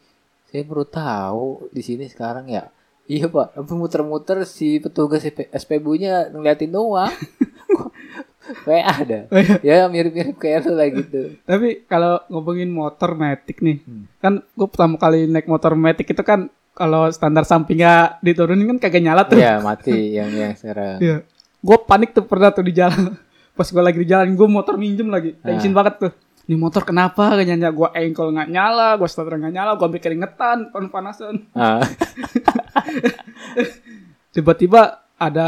Saya 0.49 0.65
baru 0.65 0.85
tahu 0.85 1.69
di 1.69 1.81
sini 1.85 2.09
sekarang 2.09 2.49
ya 2.49 2.69
iya 3.05 3.25
pak 3.25 3.53
tapi 3.53 3.71
muter-muter 3.73 4.43
si 4.43 4.77
petugas 4.77 5.21
SPBU-nya 5.49 6.29
ngeliatin 6.29 6.69
doang 6.69 7.09
kayak 8.65 8.85
ada 8.97 9.19
Oh, 9.29 9.39
iya. 9.39 9.83
ya 9.83 9.87
mirip-mirip 9.87 10.35
kayak 10.35 10.63
lu 10.63 10.73
lah 10.73 10.87
gitu 10.89 11.39
Tapi 11.41 11.83
kalau 11.85 12.19
ngomongin 12.27 12.69
motor 12.69 13.13
Matic 13.13 13.59
nih, 13.59 13.79
Hmm. 13.81 14.03
kan 14.17 14.33
gue 14.45 14.67
pertama 14.67 14.95
kali 14.97 15.25
naik 15.25 15.47
motor 15.47 15.73
Matic 15.73 16.07
itu 16.07 16.21
kan 16.21 16.47
kalau 16.71 17.07
standar 17.07 17.43
sampingnya 17.43 18.17
diturunin 18.19 18.65
kan 18.67 18.79
kagak 18.79 18.99
nyala 19.01 19.23
tuh. 19.23 19.37
ya 19.37 19.59
mati 19.59 19.93
yang 20.11 20.27
yang 20.29 20.53
sekarang 20.53 20.97
Iya. 20.99 21.17
Gue 21.59 21.77
panik 21.79 22.11
tuh 22.11 22.23
pernah 22.23 22.49
tuh 22.49 22.61
di 22.61 22.73
jalan. 22.73 23.15
Pas 23.55 23.63
gue 23.65 23.79
lagi 23.79 23.95
di 23.95 24.09
jalan, 24.09 24.33
gue 24.33 24.47
motor 24.49 24.75
minjem 24.75 25.07
lagi. 25.07 25.37
Tensin 25.37 25.71
Ah. 25.71 25.75
banget 25.77 25.93
tuh. 26.01 26.11
Ini 26.43 26.59
motor 26.59 26.83
kenapa 26.83 27.39
nyala? 27.39 27.71
Gue 27.71 27.87
engkol 27.95 28.35
nggak 28.35 28.51
nyala, 28.51 28.99
gue 28.99 29.07
starter 29.07 29.39
nggak 29.39 29.55
nyala, 29.55 29.79
gue 29.79 29.85
ambil 29.87 30.03
keringetan, 30.03 30.75
panas-panasan. 30.75 31.47
ah, 31.55 31.79
Tiba-tiba 34.35 35.07
ada 35.15 35.47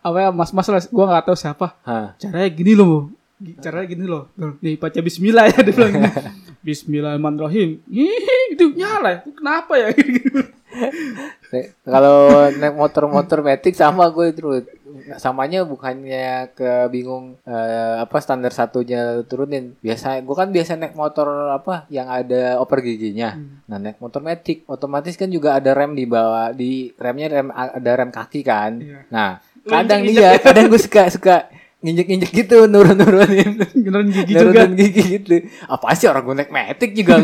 apa 0.00 0.16
ya 0.16 0.28
mas-mas 0.32 0.64
lah, 0.72 0.80
gue 0.80 1.04
nggak 1.04 1.28
tahu 1.28 1.36
siapa. 1.36 1.76
ah. 1.84 2.16
Caranya 2.16 2.48
gini 2.48 2.72
loh, 2.72 3.12
caranya 3.60 3.84
gini 3.84 4.08
loh. 4.08 4.32
Nih 4.64 4.80
baca 4.80 4.96
Bismillah 4.96 5.52
ya 5.52 5.60
dia 5.60 5.76
bilang. 5.76 5.92
gini. 5.92 6.08
Bismillahirrahmanirrahim. 6.58 7.80
Ih, 7.86 8.52
itu 8.52 8.74
nyala 8.74 9.08
ya? 9.12 9.20
Kenapa 9.28 9.72
ya? 9.78 9.88
Kalau 11.86 12.50
naik 12.50 12.74
motor-motor 12.76 13.40
metik 13.40 13.72
sama 13.72 14.10
gue 14.12 14.36
terus 14.36 14.68
samanya 15.14 15.62
bukannya 15.62 16.26
ke 16.52 16.68
bingung 16.86 17.40
eh, 17.42 17.56
apa 17.98 18.18
standar 18.18 18.50
satunya 18.50 19.00
turunin 19.22 19.72
biasa 19.78 20.20
gue 20.20 20.34
kan 20.34 20.48
biasa 20.48 20.74
naik 20.74 20.92
motor 20.92 21.24
apa 21.48 21.88
yang 21.88 22.06
ada 22.06 22.58
oper 22.58 22.78
giginya 22.78 23.30
Hmm. 23.30 23.64
nah 23.64 23.78
naik 23.78 23.96
motor 23.96 24.20
metik 24.20 24.66
otomatis 24.66 25.14
kan 25.14 25.28
juga 25.28 25.54
ada 25.54 25.72
rem 25.72 25.92
di 25.92 26.04
bawah 26.04 26.50
di 26.50 26.70
remnya 26.94 27.28
rem 27.30 27.48
ada 27.48 27.90
rem 27.94 28.10
kaki 28.10 28.40
kan 28.42 28.76
Iya. 28.76 29.00
nah 29.08 29.30
kadang 29.62 30.02
dia 30.02 30.28
ya? 30.28 30.38
kadang 30.38 30.66
gue 30.66 30.78
suka 30.78 31.08
suka 31.08 31.48
nginjek-injek 31.78 32.32
gitu 32.34 32.66
nurun-nurunin 32.66 33.62
Beneran 33.72 34.10
gigi 34.10 34.34
juga. 34.34 34.66
nurunin 34.66 34.74
gigi 34.74 35.02
gitu 35.14 35.34
apa 35.64 35.94
sih 35.94 36.04
orang 36.04 36.22
gue 36.22 36.36
naik 36.36 36.50
metik 36.50 36.90
juga 36.92 37.22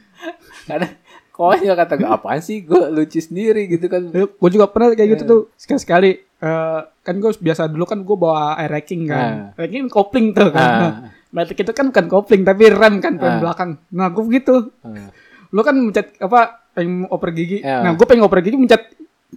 kadang 0.68 0.92
konyol 1.30 1.74
kata 1.74 1.94
gue 1.96 2.08
apaan 2.08 2.38
sih 2.38 2.60
gue 2.60 2.82
lucu 2.88 3.18
sendiri 3.18 3.66
gitu 3.68 3.86
kan 3.86 4.10
Gue 4.10 4.50
juga 4.50 4.66
pernah 4.66 4.90
kayak 4.90 5.00
Iya. 5.00 5.12
gitu 5.12 5.22
tuh 5.24 5.40
sekali-sekali. 5.54 6.10
eh, 6.36 6.80
kan 7.08 7.16
gue 7.16 7.32
biasa 7.32 7.62
dulu 7.66 7.84
kan 7.84 8.04
gue 8.04 8.12
bawa 8.14 8.52
air 8.54 8.68
racking 8.68 9.08
kan. 9.08 9.56
Racking 9.56 9.88
kopling 9.88 10.30
tuh 10.30 10.52
kan. 10.52 10.68
Nah, 11.28 11.44
Matic 11.44 11.60
itu 11.60 11.72
kan 11.72 11.88
bukan 11.88 12.06
kopling 12.06 12.40
tapi 12.40 12.68
rem 12.68 13.00
kan 13.00 13.12
rem 13.14 13.28
Ah. 13.30 13.38
belakang. 13.38 13.70
Nah 13.90 14.08
gue 14.08 14.22
begitu. 14.22 14.72
Ah. 14.80 15.12
Lu 15.50 15.60
kan 15.60 15.72
mencet 15.74 16.16
apa 16.18 16.64
pengen 16.72 17.04
oper 17.06 17.32
gigi. 17.32 17.60
Iya. 17.60 17.80
Nah 17.80 17.92
gue 17.92 18.04
pengen 18.04 18.24
oper 18.24 18.40
gigi 18.40 18.56
mencet 18.56 18.80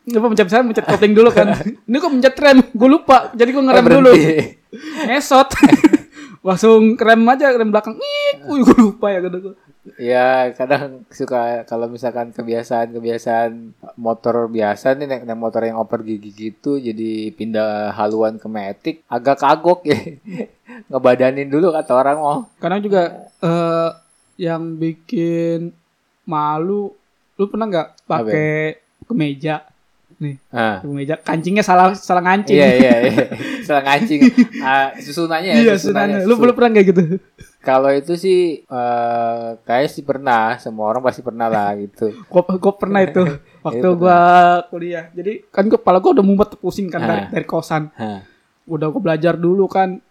apa 0.08 0.24
mencet 0.26 0.48
saya 0.48 0.64
mencet 0.64 0.84
kopling 0.84 1.12
dulu 1.12 1.28
kan. 1.30 1.52
Ini 1.88 1.98
kok 1.98 2.08
mencet 2.10 2.36
rem, 2.38 2.64
gue 2.66 2.90
lupa. 2.90 3.32
Jadi 3.32 3.50
gue 3.50 3.60
ngerem 3.62 3.84
Oh, 3.84 3.92
dulu. 3.94 4.12
Ngesot. 5.06 5.50
Langsung 6.48 6.96
rem 6.96 7.22
aja 7.28 7.52
rem 7.52 7.70
belakang. 7.70 7.96
Ih, 7.96 8.40
gue 8.40 8.78
lupa 8.78 9.08
ya 9.08 9.20
gue. 9.22 9.52
Ya 9.98 10.54
kadang 10.54 11.10
suka 11.10 11.66
kalau 11.66 11.90
misalkan 11.90 12.30
kebiasaan-kebiasaan 12.30 13.74
motor 13.98 14.46
biasa 14.46 14.94
nih 14.94 15.10
naik, 15.10 15.26
naik 15.26 15.42
motor 15.42 15.66
yang 15.66 15.82
oper 15.82 16.06
gigi 16.06 16.30
gitu 16.54 16.78
jadi 16.78 17.34
pindah 17.34 17.90
haluan 17.98 18.38
ke 18.38 18.46
metik 18.46 19.02
agak 19.10 19.42
kagok 19.42 19.82
ya. 19.90 19.98
Ngebadanin 20.94 21.50
dulu 21.50 21.74
kata 21.74 21.92
orang 21.98 22.18
oh 22.22 22.40
Kadang 22.62 22.86
juga 22.86 23.26
eh 23.42 23.90
yang 24.38 24.78
bikin 24.78 25.74
malu, 26.26 26.94
lu 27.38 27.46
pernah 27.50 27.66
nggak 27.70 27.90
pakai 28.06 28.78
kemeja? 29.06 29.66
Nih, 30.18 30.36
ah 30.50 30.80
kemeja 30.80 31.16
kancingnya 31.16 31.62
salah 31.62 31.94
salah 31.94 32.20
ngancing. 32.22 32.54
iya 32.54 32.70
iya 32.74 32.94
iya 33.08 33.26
salah 33.62 33.84
ngancing 33.84 34.22
Ah, 34.60 34.92
susunannya 34.96 35.52
ya 35.52 35.62
Iya, 35.62 35.74
susunannya. 35.76 36.18
Lu 36.24 36.36
belum 36.36 36.52
pernah 36.52 36.72
kayak 36.74 36.88
gitu? 36.90 37.04
kalau 37.62 37.88
itu 37.90 38.14
sih 38.16 38.40
eh 38.62 39.48
kayak 39.62 39.88
sih 39.88 40.02
pernah 40.02 40.58
semua 40.58 40.90
orang 40.90 41.02
pasti 41.02 41.22
pernah 41.22 41.46
lah 41.46 41.78
gitu 41.84 42.10
Gua, 42.26 42.42
gua 42.52 42.74
pernah 42.74 43.00
itu 43.00 43.22
waktu 43.66 43.86
Iya, 43.86 43.96
gua 43.96 44.20
kuliah. 44.68 45.06
Jadi 45.12 45.46
kan 45.48 45.66
gua 45.66 45.78
kepala 45.78 45.98
gua 45.98 46.12
udah 46.14 46.26
mumet 46.26 46.58
pusing 46.58 46.88
kan 46.88 47.00
dari, 47.00 47.22
Ah. 47.22 47.30
dari 47.30 47.46
kosan. 47.46 47.94
Hah. 47.94 48.26
Udah 48.66 48.90
gua 48.90 49.02
belajar 49.04 49.36
dulu 49.36 49.66
kan 49.66 50.02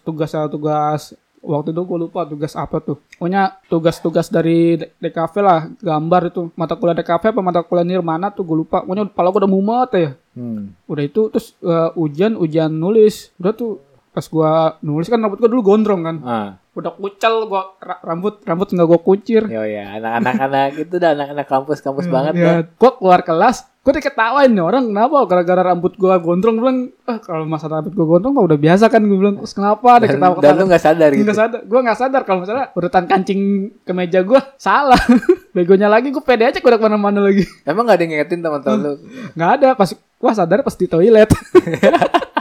tugas 0.00 0.30
tugas 0.46 1.02
waktu 1.40 1.72
itu 1.72 1.82
gue 1.82 1.98
lupa 2.08 2.28
tugas 2.28 2.52
apa 2.54 2.78
tuh. 2.80 3.00
Pokoknya 3.16 3.58
tugas-tugas 3.66 4.28
dari 4.28 4.76
DKV 4.76 5.34
lah, 5.40 5.60
gambar 5.80 6.22
itu. 6.30 6.52
Mata 6.54 6.76
kuliah 6.76 6.96
DKV 6.96 7.22
apa 7.32 7.40
mata 7.40 7.60
kuliah 7.64 7.84
Nirmana 7.84 8.28
tuh 8.30 8.44
gue 8.44 8.56
lupa. 8.64 8.84
Pokoknya 8.84 9.08
kepala 9.08 9.28
gue 9.32 9.40
udah 9.44 9.52
mumet 9.52 9.90
ya. 9.96 10.10
Hmm. 10.36 10.72
Udah 10.86 11.04
itu 11.04 11.20
terus 11.32 11.56
eh, 11.64 11.90
ujian 11.96 12.36
ujian 12.36 12.70
nulis. 12.70 13.32
Udah 13.40 13.52
tuh 13.56 13.80
pas 14.10 14.26
gua 14.26 14.50
nulis 14.80 15.06
kan 15.06 15.16
rambut 15.16 15.38
gua 15.38 15.50
dulu 15.50 15.62
gondrong 15.62 16.02
kan. 16.02 16.16
Ah. 16.22 16.48
Udah 16.70 16.94
kucel 16.94 17.46
gua 17.46 17.74
ra- 17.78 17.98
rambut 18.00 18.42
rambut 18.42 18.66
nggak 18.66 18.86
gua 18.86 19.00
kucir. 19.00 19.42
Yo 19.46 19.62
ya, 19.62 19.98
anak-anak 19.98 20.34
anak 20.38 20.66
itu 20.78 20.94
dah 20.96 21.14
anak-anak 21.14 21.46
kampus-kampus 21.46 22.06
banget 22.06 22.34
ya, 22.34 22.42
dah. 22.42 22.54
gua 22.74 22.90
keluar 22.94 23.20
kelas, 23.22 23.66
gua 23.82 23.92
diketawain 23.92 24.50
nih 24.50 24.62
orang 24.62 24.86
kenapa 24.86 25.16
gara-gara 25.26 25.62
rambut 25.66 25.94
gua 25.94 26.18
gondrong 26.18 26.58
Gua 26.58 26.70
bilang, 26.70 26.78
ah 27.06 27.18
kalau 27.18 27.42
masalah 27.46 27.82
rambut 27.82 27.94
gua 27.94 28.06
gondrong 28.06 28.34
mah 28.34 28.44
udah 28.46 28.58
biasa 28.58 28.86
kan 28.86 29.02
gua 29.02 29.18
bilang, 29.18 29.34
terus 29.42 29.54
kenapa 29.54 29.86
ada 29.98 30.06
ketawa 30.06 30.34
dan 30.38 30.52
lu 30.58 30.64
nggak 30.66 30.82
sadar 30.82 31.10
gitu. 31.10 31.22
Enggak 31.26 31.38
sadar, 31.38 31.60
gua 31.66 31.80
nggak 31.82 31.98
sadar 31.98 32.22
kalau 32.22 32.38
misalnya 32.42 32.66
urutan 32.74 33.04
kancing 33.06 33.40
ke 33.82 33.92
meja 33.94 34.20
gua 34.22 34.40
salah. 34.54 34.98
Begonya 35.54 35.90
lagi 35.90 36.10
gua 36.10 36.22
pede 36.22 36.46
aja 36.46 36.58
gua 36.58 36.74
udah 36.74 36.78
ke 36.78 36.86
mana-mana 36.86 37.18
lagi. 37.22 37.42
Emang 37.66 37.82
gak 37.82 37.98
ada 37.98 38.02
yang 38.06 38.10
ngingetin 38.14 38.38
teman-teman 38.42 38.78
lu? 38.78 38.92
Nggak 39.34 39.50
ada, 39.58 39.68
pas 39.74 39.90
gua 40.18 40.32
sadar 40.34 40.62
pas 40.62 40.74
di 40.74 40.86
toilet. 40.86 41.30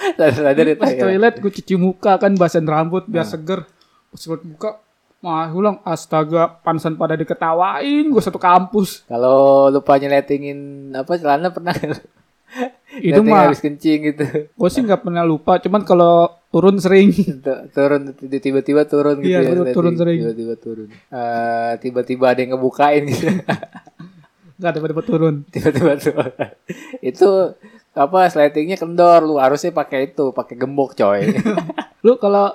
Itu 0.00 0.74
pas 0.74 0.90
ya. 0.90 1.00
toilet 1.00 1.34
gua 1.36 1.52
cuci 1.52 1.74
muka 1.76 2.12
kan 2.16 2.32
basahin 2.34 2.64
rambut 2.64 3.04
biar 3.04 3.22
Nah. 3.22 3.30
seger. 3.30 3.60
Pas 4.08 4.22
gua 4.24 4.38
muka 4.40 4.70
Mah 5.20 5.52
ulang 5.52 5.84
astaga 5.84 6.48
pansan 6.64 6.96
pada 6.96 7.12
diketawain 7.12 8.08
gua 8.08 8.20
satu 8.20 8.36
kampus. 8.36 9.04
Kalau 9.04 9.68
lupa 9.68 9.94
nyeletingin 9.94 10.56
apa 10.94 11.12
celana 11.14 11.52
pernah? 11.52 11.76
Itu 12.96 13.20
mah 13.28 13.46
habis 13.46 13.60
kencing 13.60 14.00
gitu. 14.08 14.24
gue 14.48 14.68
sih 14.68 14.80
nggak 14.80 15.04
pernah 15.04 15.20
lupa, 15.22 15.60
cuman 15.60 15.84
kalau 15.84 16.24
turun 16.48 16.80
sering. 16.80 17.12
Tu- 17.44 17.62
turun 17.70 18.10
tiba-tiba 18.16 18.82
turun 18.84 19.20
gitu 19.20 19.28
Iya, 19.28 19.38
ya. 19.38 19.48
turun- 19.52 19.60
liatin. 19.62 19.76
turun 19.76 19.94
sering. 19.94 20.18
Tiba-tiba 20.18 20.54
turun. 20.56 20.88
Eh, 20.88 21.72
tiba-tiba 21.78 22.24
ada 22.26 22.40
yang 22.40 22.50
ngebukain 22.56 23.02
gitu. 23.06 23.26
Nggak 24.56 24.70
ada 24.72 24.78
pada 24.80 24.94
turun. 25.04 25.34
tiba-tiba 25.52 25.92
turun. 25.96 26.32
itu 27.00 27.30
apa 27.94 28.30
slidingnya 28.30 28.78
kendor. 28.78 29.26
Lu 29.26 29.36
harusnya 29.42 29.74
pakai 29.74 30.12
itu 30.12 30.30
pakai 30.30 30.54
gembok 30.54 30.94
coy. 30.94 31.26
Lu 32.06 32.16
kalau 32.16 32.54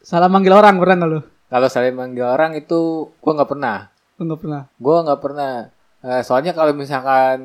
salah 0.00 0.26
manggil 0.26 0.56
orang 0.56 0.80
pernah 0.80 0.96
nggak 0.96 1.12
lu? 1.12 1.20
kalau 1.50 1.66
saling 1.66 1.98
manggil 1.98 2.30
orang 2.30 2.54
itu 2.54 3.10
gua 3.18 3.32
nggak 3.42 3.50
pernah. 3.50 3.90
Nggak 4.22 4.38
pernah. 4.38 4.62
gua 4.78 4.96
nggak 5.02 5.20
pernah. 5.20 5.52
Eh, 6.00 6.22
soalnya 6.22 6.54
kalau 6.54 6.70
misalkan 6.72 7.38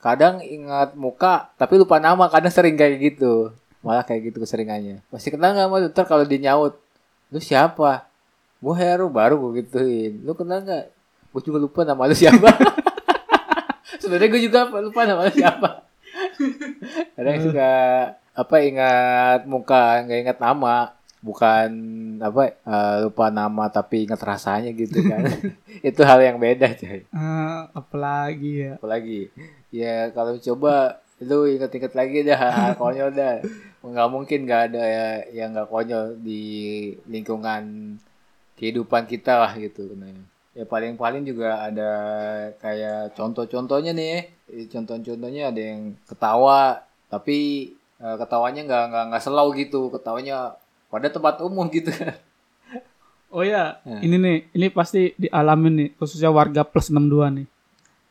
kadang 0.00 0.40
ingat 0.40 0.96
muka 0.96 1.52
tapi 1.60 1.76
lupa 1.76 2.00
nama 2.00 2.32
kadang 2.32 2.48
sering 2.48 2.80
kayak 2.80 2.96
gitu. 3.00 3.52
Malah 3.84 4.08
kayak 4.08 4.32
gitu 4.32 4.40
keseringannya. 4.40 5.04
Masih 5.12 5.36
kenal 5.36 5.52
nggak 5.52 5.68
mas 5.68 5.84
ntar 5.92 6.08
kalau 6.08 6.24
dia 6.24 6.40
nyaut? 6.40 6.80
Lu 7.28 7.40
siapa? 7.40 8.08
Gua 8.60 8.74
Heru 8.76 9.12
baru 9.12 9.36
gue 9.36 9.64
gituin. 9.64 10.24
Lu 10.24 10.32
kenal 10.32 10.64
nggak? 10.64 10.84
Gue 11.32 11.40
juga 11.44 11.60
lupa 11.60 11.84
nama 11.84 12.08
lu 12.08 12.16
siapa. 12.16 12.56
Sebenarnya 14.00 14.28
gue 14.32 14.42
juga 14.48 14.64
lupa 14.80 15.04
nama 15.04 15.28
lu 15.28 15.32
siapa 15.32 15.89
kadang 17.16 17.38
suka 17.42 17.72
apa 18.30 18.56
ingat 18.62 19.40
muka 19.44 20.04
nggak 20.06 20.20
ingat 20.26 20.38
nama. 20.40 20.96
Bukan 21.20 21.68
apa 22.24 22.56
eh, 22.56 22.96
lupa 23.04 23.28
nama 23.28 23.68
tapi 23.68 24.08
ingat 24.08 24.24
rasanya 24.24 24.72
gitu 24.72 25.04
kan. 25.04 25.20
Itu 25.88 26.00
hal 26.00 26.24
yang 26.24 26.40
beda 26.40 26.72
coy. 26.72 27.04
Eh, 27.04 27.60
apalagi 27.76 28.52
ya. 28.64 28.72
apalagi? 28.80 29.28
Ya 29.68 30.08
kalau 30.16 30.40
coba 30.40 31.04
lu 31.20 31.44
inget-inget 31.44 31.92
lagi 31.92 32.24
dah 32.24 32.40
konyol 32.80 33.12
dah. 33.12 33.44
Nggak 33.84 34.08
mungkin 34.08 34.38
nggak 34.48 34.62
ada 34.72 34.82
ya 34.84 35.08
yang 35.44 35.52
nggak 35.52 35.68
konyol 35.68 36.16
di 36.16 36.42
lingkungan 37.04 37.96
kehidupan 38.56 39.04
kita 39.04 39.44
lah 39.44 39.52
gitu. 39.60 39.92
Ya 40.50 40.64
paling-paling 40.64 41.22
juga 41.22 41.62
ada 41.62 41.90
kayak 42.58 43.14
contoh-contohnya 43.14 43.92
nih 43.92 44.26
Eh, 44.50 44.66
contoh-contohnya 44.66 45.48
ada 45.48 45.62
yang 45.62 45.94
ketawa 46.04 46.82
tapi 47.06 47.70
eh, 47.96 48.16
ketawanya 48.16 48.66
nggak 48.66 48.84
nggak 48.88 49.04
nggak 49.08 49.22
selau 49.22 49.50
gitu 49.52 49.88
ketawanya 49.88 50.58
pada 50.86 51.06
tempat 51.06 51.38
umum 51.40 51.70
gitu 51.72 51.90
kan 51.90 52.18
Oh 53.30 53.46
ya, 53.46 53.78
Ya. 53.86 54.02
ini 54.02 54.18
nih, 54.18 54.36
ini 54.50 54.66
pasti 54.74 55.14
dialamin 55.14 55.74
nih, 55.78 55.88
khususnya 55.94 56.34
warga 56.34 56.66
plus 56.66 56.90
62 56.90 57.30
nih. 57.30 57.46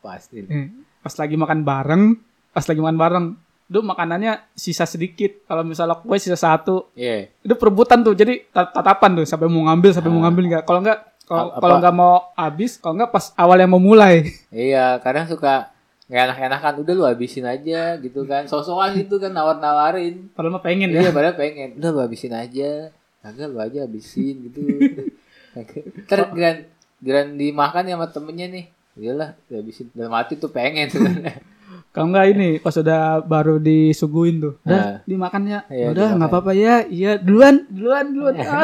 pasti 0.00 0.40
Eh, 0.40 0.72
pas 0.98 1.12
lagi 1.12 1.36
makan 1.36 1.60
bareng, 1.60 2.02
pas 2.50 2.64
lagi 2.64 2.80
makan 2.80 2.96
bareng, 2.96 3.24
itu 3.68 3.84
makanannya 3.84 4.40
sisa 4.56 4.88
sedikit. 4.88 5.44
Kalau 5.44 5.60
misalnya 5.60 6.00
kue 6.00 6.16
sisa 6.16 6.40
satu, 6.40 6.88
iya 6.96 7.28
itu 7.36 7.52
perebutan 7.52 8.00
tuh. 8.00 8.16
Jadi 8.16 8.48
tat- 8.48 8.72
tatapan 8.72 9.20
tuh 9.20 9.28
sampai 9.28 9.44
mau 9.44 9.68
ngambil, 9.68 9.92
sampai 9.92 10.08
mau 10.08 10.24
Ah. 10.24 10.32
ngambil 10.32 10.44
nggak. 10.48 10.62
Kalau 10.64 10.80
nggak, 10.80 10.98
kalau 11.30 11.76
nggak 11.78 11.94
mau 11.94 12.14
habis, 12.34 12.74
kalau 12.74 12.98
nggak 12.98 13.10
pas 13.10 13.30
awal 13.34 13.56
yang 13.56 13.70
mau 13.70 13.78
mulai. 13.78 14.26
Iya, 14.50 14.98
kadang 14.98 15.30
suka 15.30 15.70
nggak 16.10 16.22
enak-enakan. 16.26 16.72
Udah 16.82 16.92
lu 16.98 17.04
habisin 17.06 17.46
aja 17.46 17.94
gitu 17.96 18.26
kan. 18.26 18.50
Sosokan 18.50 18.98
gitu 18.98 19.22
kan 19.22 19.30
nawar-nawarin. 19.30 20.34
Padahal 20.34 20.58
mah 20.58 20.64
pengen 20.64 20.90
Iya, 20.90 21.08
ya. 21.08 21.12
padahal 21.14 21.38
pengen. 21.38 21.78
Udah 21.78 21.90
lu 21.94 22.00
habisin 22.02 22.34
aja. 22.34 22.90
Kagak 23.22 23.46
lu 23.46 23.58
aja 23.60 23.86
habisin 23.86 24.50
gitu. 24.50 24.58
Ntar 26.06 26.30
giran, 26.34 26.56
giran 26.98 27.28
dimakan 27.34 27.86
ya 27.86 27.94
sama 27.94 28.06
temennya 28.10 28.46
nih. 28.50 28.64
Iyalah, 28.98 29.38
dihabisin. 29.46 29.86
Dalam 29.94 30.12
hati 30.18 30.34
tuh 30.34 30.50
pengen 30.50 30.90
sebenarnya. 30.90 31.38
Kalau 31.90 32.06
nggak 32.14 32.26
ini, 32.38 32.50
pas 32.62 32.70
udah 32.78 33.18
baru 33.26 33.58
disuguhin 33.58 34.38
tuh, 34.38 34.54
udah 34.62 34.78
Nah. 34.78 34.96
dimakannya. 35.02 35.66
Iya, 35.66 35.86
udah 35.90 36.06
nggak 36.14 36.30
apa-apa 36.30 36.52
ya. 36.54 36.86
Iya, 36.86 37.18
duluan, 37.18 37.66
duluan, 37.66 38.06
duluan. 38.14 38.34
Ah. 38.46 38.62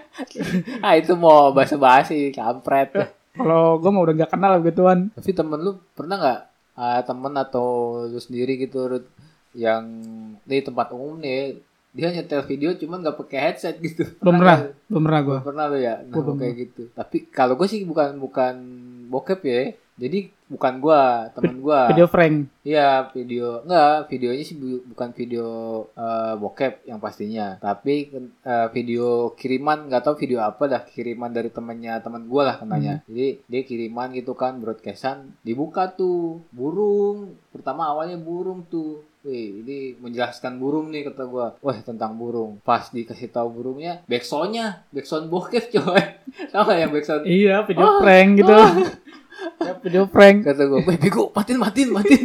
ah, 0.84 0.94
itu 0.96 1.12
mau 1.12 1.52
basa-basi, 1.52 2.32
kampret. 2.32 2.96
Kalau 3.36 3.76
gue 3.76 3.90
mau 3.92 4.00
udah 4.00 4.16
nggak 4.16 4.32
kenal 4.32 4.64
begituan. 4.64 5.12
Tapi 5.12 5.30
temen 5.36 5.60
lu 5.60 5.76
pernah 5.92 6.16
nggak 6.16 6.40
ah, 6.80 7.00
temen 7.04 7.32
atau 7.36 7.66
lu 8.08 8.16
sendiri 8.16 8.56
gitu 8.56 8.96
yang 9.52 9.84
di 10.48 10.64
tempat 10.64 10.88
umum 10.96 11.20
nih 11.20 11.60
dia 11.92 12.12
nyetel 12.12 12.44
video 12.44 12.76
cuman 12.76 13.00
nggak 13.02 13.18
pakai 13.18 13.38
headset 13.50 13.76
gitu. 13.80 14.06
Belum 14.20 14.40
pernah, 14.40 14.70
belum 14.88 15.02
pernah 15.04 15.20
gue. 15.20 15.38
Belum 15.40 15.48
pernah 15.52 15.64
lo 15.68 15.76
ya, 15.76 15.94
nah, 16.04 16.36
kayak 16.36 16.54
gitu. 16.56 16.82
Tapi 16.94 17.16
kalau 17.32 17.58
gue 17.58 17.68
sih 17.68 17.82
bukan 17.84 18.16
bukan 18.22 18.54
bokep 19.08 19.40
ya, 19.44 19.60
jadi 19.98 20.30
bukan 20.48 20.74
gua, 20.78 21.02
temen 21.30 21.60
gua. 21.60 21.86
Video 21.86 22.04
Frank. 22.04 22.48
Iya 22.62 23.08
video, 23.10 23.62
enggak 23.62 24.08
videonya 24.08 24.42
sih 24.42 24.54
bu- 24.54 24.84
bukan 24.86 25.08
video 25.10 25.46
eh, 25.90 26.34
bokep 26.34 26.84
yang 26.84 26.98
pastinya, 26.98 27.56
tapi 27.56 28.08
eh, 28.42 28.66
video 28.70 29.06
kiriman, 29.32 29.86
nggak 29.86 30.02
tahu 30.02 30.14
video 30.18 30.40
apa 30.40 30.64
dah 30.66 30.82
kiriman 30.82 31.28
dari 31.28 31.48
temennya 31.48 31.96
teman 31.98 32.24
gua 32.24 32.42
lah 32.46 32.56
kenanya. 32.56 33.00
Jadi 33.04 33.40
dia 33.42 33.62
kiriman 33.62 34.10
gitu 34.10 34.32
kan 34.32 34.56
broadcastan, 34.56 35.32
dibuka 35.40 35.88
tuh 35.88 36.40
burung. 36.50 37.36
Pertama 37.48 37.86
awalnya 37.86 38.16
burung 38.16 38.64
tuh. 38.64 39.04
Wih, 39.18 39.60
ini 39.60 39.78
menjelaskan 39.98 40.56
burung 40.56 40.88
nih 40.88 41.02
kata 41.04 41.26
gua. 41.26 41.58
Wah, 41.58 41.74
tentang 41.78 42.14
burung. 42.14 42.62
Pas 42.62 42.86
dikasih 42.86 43.28
tahu 43.28 43.50
burungnya, 43.50 44.00
backsoundnya, 44.06 44.86
backsound 44.88 45.26
bokep 45.26 45.68
coy. 45.70 46.00
Tahu 46.54 46.62
gak 46.64 46.78
yang 46.78 46.92
backsound? 46.94 47.22
Iya, 47.26 47.66
video 47.66 47.82
Oh, 47.82 47.98
prank 47.98 48.38
gitu. 48.38 48.54
ya, 49.58 49.72
video 49.78 50.04
prank. 50.04 50.42
Kata 50.42 50.62
gue, 50.64 50.80
bego, 50.84 51.30
matiin, 51.30 51.58
matiin, 51.58 51.88
matiin. 51.90 52.22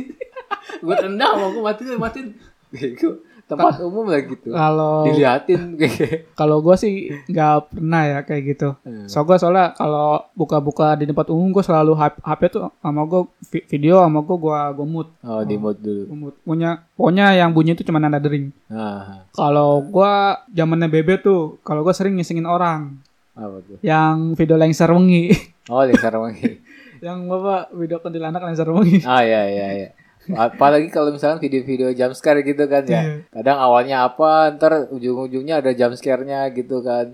gue 0.79 0.95
tendang 0.95 1.33
mau 1.37 1.49
gue 1.49 1.63
matiin, 1.63 1.97
matiin. 1.97 2.27
Bego, 2.67 3.09
tempat 3.43 3.77
umum 3.81 4.07
lah 4.07 4.17
gitu. 4.19 4.49
Kalau 4.49 5.05
Diliatin 5.05 5.77
kalau 6.39 6.57
gue 6.59 6.73
sih 6.73 6.93
nggak 7.23 7.69
pernah 7.69 8.01
ya 8.03 8.19
kayak 8.23 8.43
gitu. 8.49 8.69
Hmm. 8.81 9.05
So 9.05 9.21
gue 9.21 9.35
soalnya 9.35 9.71
kalau 9.71 10.25
buka-buka 10.33 10.95
di 10.95 11.05
tempat 11.05 11.29
umum 11.29 11.51
gue 11.51 11.61
selalu 11.61 11.93
HP, 11.93 12.15
HP 12.17 12.41
tuh 12.49 12.71
sama 12.73 13.05
gue 13.05 13.21
vi- 13.51 13.65
video 13.67 14.01
sama 14.01 14.23
gue 14.23 14.37
gue 14.39 14.57
gue 14.73 14.87
mute. 14.87 15.11
Oh, 15.21 15.43
di 15.43 15.55
mode 15.55 15.79
dulu. 15.79 16.03
Mute. 16.09 16.37
Punya 16.41 16.69
pokoknya 16.95 17.35
yang 17.35 17.53
bunyi 17.53 17.75
itu 17.75 17.83
cuma 17.83 18.01
nada 18.01 18.17
dering. 18.17 18.49
Nah, 18.67 19.27
Kalau 19.29 19.83
gue 19.83 20.13
zamannya 20.49 20.89
bebe 20.89 21.19
tuh, 21.19 21.61
kalau 21.61 21.85
gue 21.85 21.93
sering 21.93 22.17
ngisengin 22.17 22.47
orang 22.47 22.97
apa 23.33 23.61
tuh? 23.61 23.77
yang 23.81 24.33
video 24.33 24.57
lengser 24.57 24.89
wengi. 24.89 25.29
Oh, 25.65 25.79
lingkar 25.79 26.11
wangi. 26.15 26.59
Yang 27.03 27.27
bapak 27.27 27.75
video 27.75 27.99
kuntilanak 27.99 28.39
lengser 28.39 28.71
wengi. 28.71 29.03
Ah, 29.03 29.19
iya, 29.27 29.43
iya, 29.51 29.67
iya. 29.75 29.89
Apalagi 30.31 30.87
kalau 30.87 31.11
misalnya 31.11 31.35
video-video 31.35 31.91
jumpscare 31.91 32.39
gitu 32.47 32.63
kan 32.71 32.87
ya. 32.87 33.03
Iya. 33.03 33.27
Kadang 33.27 33.59
awalnya 33.59 34.07
apa, 34.07 34.55
ntar 34.55 34.87
ujung-ujungnya 34.87 35.59
ada 35.59 35.75
jumpscare-nya 35.75 36.47
gitu 36.55 36.79
kan. 36.79 37.11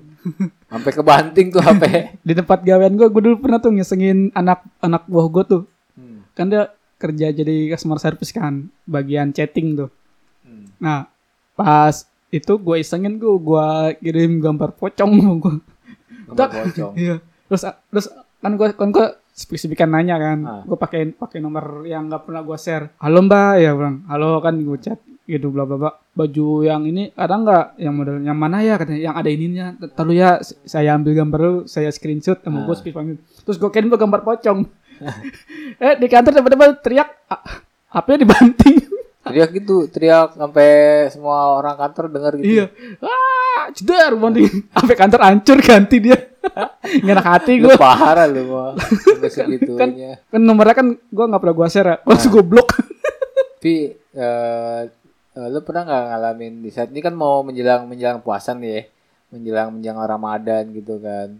Sampai 0.69 0.93
kebanting 0.93 1.49
tuh 1.49 1.57
HP. 1.65 1.83
Di 2.27 2.33
tempat 2.37 2.61
gawean 2.61 2.93
gue, 2.93 3.09
gue 3.09 3.21
dulu 3.25 3.41
pernah 3.41 3.57
tuh 3.57 3.73
ngisengin 3.73 4.29
anak 4.37 4.61
anak 4.77 5.09
buah 5.09 5.25
gue 5.25 5.43
tuh. 5.57 5.63
Hmm. 5.97 6.21
Kan 6.37 6.53
dia 6.53 6.69
kerja 7.01 7.33
jadi 7.33 7.73
customer 7.73 7.97
service 7.97 8.29
kan, 8.29 8.69
bagian 8.85 9.33
chatting 9.33 9.73
tuh. 9.73 9.89
Hmm. 10.45 10.69
Nah, 10.77 11.09
pas 11.57 12.05
itu 12.29 12.53
gue 12.61 12.77
isengin 12.77 13.17
gue, 13.17 13.35
gue 13.41 13.67
kirim 14.05 14.37
gambar 14.37 14.77
pocong 14.77 15.11
gue. 15.41 15.57
Gambar 16.29 16.49
pocong. 16.69 16.93
Iya. 16.93 17.17
Terus 17.49 17.65
terus 17.89 18.05
kan 18.37 18.53
gue 18.53 18.69
kan 18.77 18.93
gue 18.93 19.07
spesifikan 19.39 19.87
nanya 19.87 20.19
kan, 20.19 20.37
Ah. 20.41 20.61
gue 20.61 20.75
pakai 20.75 21.01
pakai 21.09 21.39
nomor 21.39 21.87
yang 21.87 22.05
nggak 22.05 22.27
pernah 22.27 22.43
gue 22.43 22.57
share. 22.57 22.91
Halo 22.99 23.23
mbak, 23.23 23.51
ya 23.57 23.71
bilang. 23.71 24.03
Halo 24.05 24.37
kan 24.37 24.59
gue 24.59 24.77
chat 24.77 24.99
gitu 25.23 25.47
bla 25.47 25.63
bla 25.63 25.77
bla. 25.77 25.91
Baju 26.11 26.47
yang 26.61 26.83
ini 26.83 27.15
ada 27.15 27.33
nggak 27.33 27.65
yang 27.77 27.93
model 27.93 28.19
yang 28.19 28.35
mana 28.35 28.59
ya 28.59 28.75
katanya 28.75 29.01
yang 29.01 29.15
ada 29.15 29.29
ininya. 29.29 29.65
Terlalu 29.89 30.13
ya 30.17 30.29
saya 30.43 30.91
ambil 30.91 31.13
gambar 31.15 31.39
lu, 31.39 31.53
saya 31.65 31.87
screenshot 31.87 32.37
sama 32.37 32.61
gue 32.61 32.69
Ah. 32.69 32.75
speed 32.75 32.91
panggil. 32.91 33.15
Terus 33.39 33.55
gue 33.55 33.69
kirim 33.69 33.87
gue 33.87 33.97
gambar 33.97 34.21
pocong. 34.21 34.59
eh 35.79 35.93
di 35.95 36.07
kantor 36.07 36.31
tiba-tiba 36.35 36.65
teriak 36.75 37.09
"Ah, 37.25 37.39
HP 37.89 38.19
dibanting. 38.19 38.77
Teriak 39.29 39.49
gitu, 39.53 39.85
teriak 39.85 40.33
sampai 40.33 40.69
semua 41.13 41.53
orang 41.55 41.77
kantor 41.77 42.05
dengar 42.09 42.33
gitu. 42.41 42.49
Iya. 42.49 42.65
Ah, 42.99 43.69
cedar 43.71 44.17
banting. 44.17 44.49
Sampai 44.73 44.95
kantor 44.97 45.21
hancur 45.21 45.57
ganti 45.61 45.97
dia. 46.01 46.17
Nggak 47.03 47.15
enak 47.19 47.27
hati 47.27 47.51
gue. 47.61 47.73
parah 47.77 48.25
lu 48.25 48.43
mah. 48.49 48.73
Sampai 49.05 49.29
segitunya. 49.29 50.17
Kan 50.31 50.41
nomornya 50.41 50.75
kan 50.75 50.87
gue 50.95 51.25
nggak 51.29 51.41
pernah 51.41 51.55
gue 51.55 51.67
share 51.69 51.89
ya. 51.89 51.97
Langsung 52.07 52.31
gue 52.33 52.45
blok. 52.45 52.69
Tapi 53.59 53.75
eh 54.15 54.81
eh, 55.35 55.47
lu 55.51 55.59
pernah 55.61 55.83
nggak 55.85 56.05
ngalamin 56.09 56.53
di 56.63 56.69
saat 56.73 56.89
ini 56.89 56.99
kan 57.03 57.13
mau 57.13 57.45
menjelang 57.45 57.85
menjelang 57.85 58.19
puasa 58.23 58.55
nih 58.55 58.71
ya, 58.71 58.81
menjelang 59.35 59.69
menjelang 59.77 59.99
Ramadan 60.03 60.63
gitu 60.73 60.97
kan. 60.97 61.37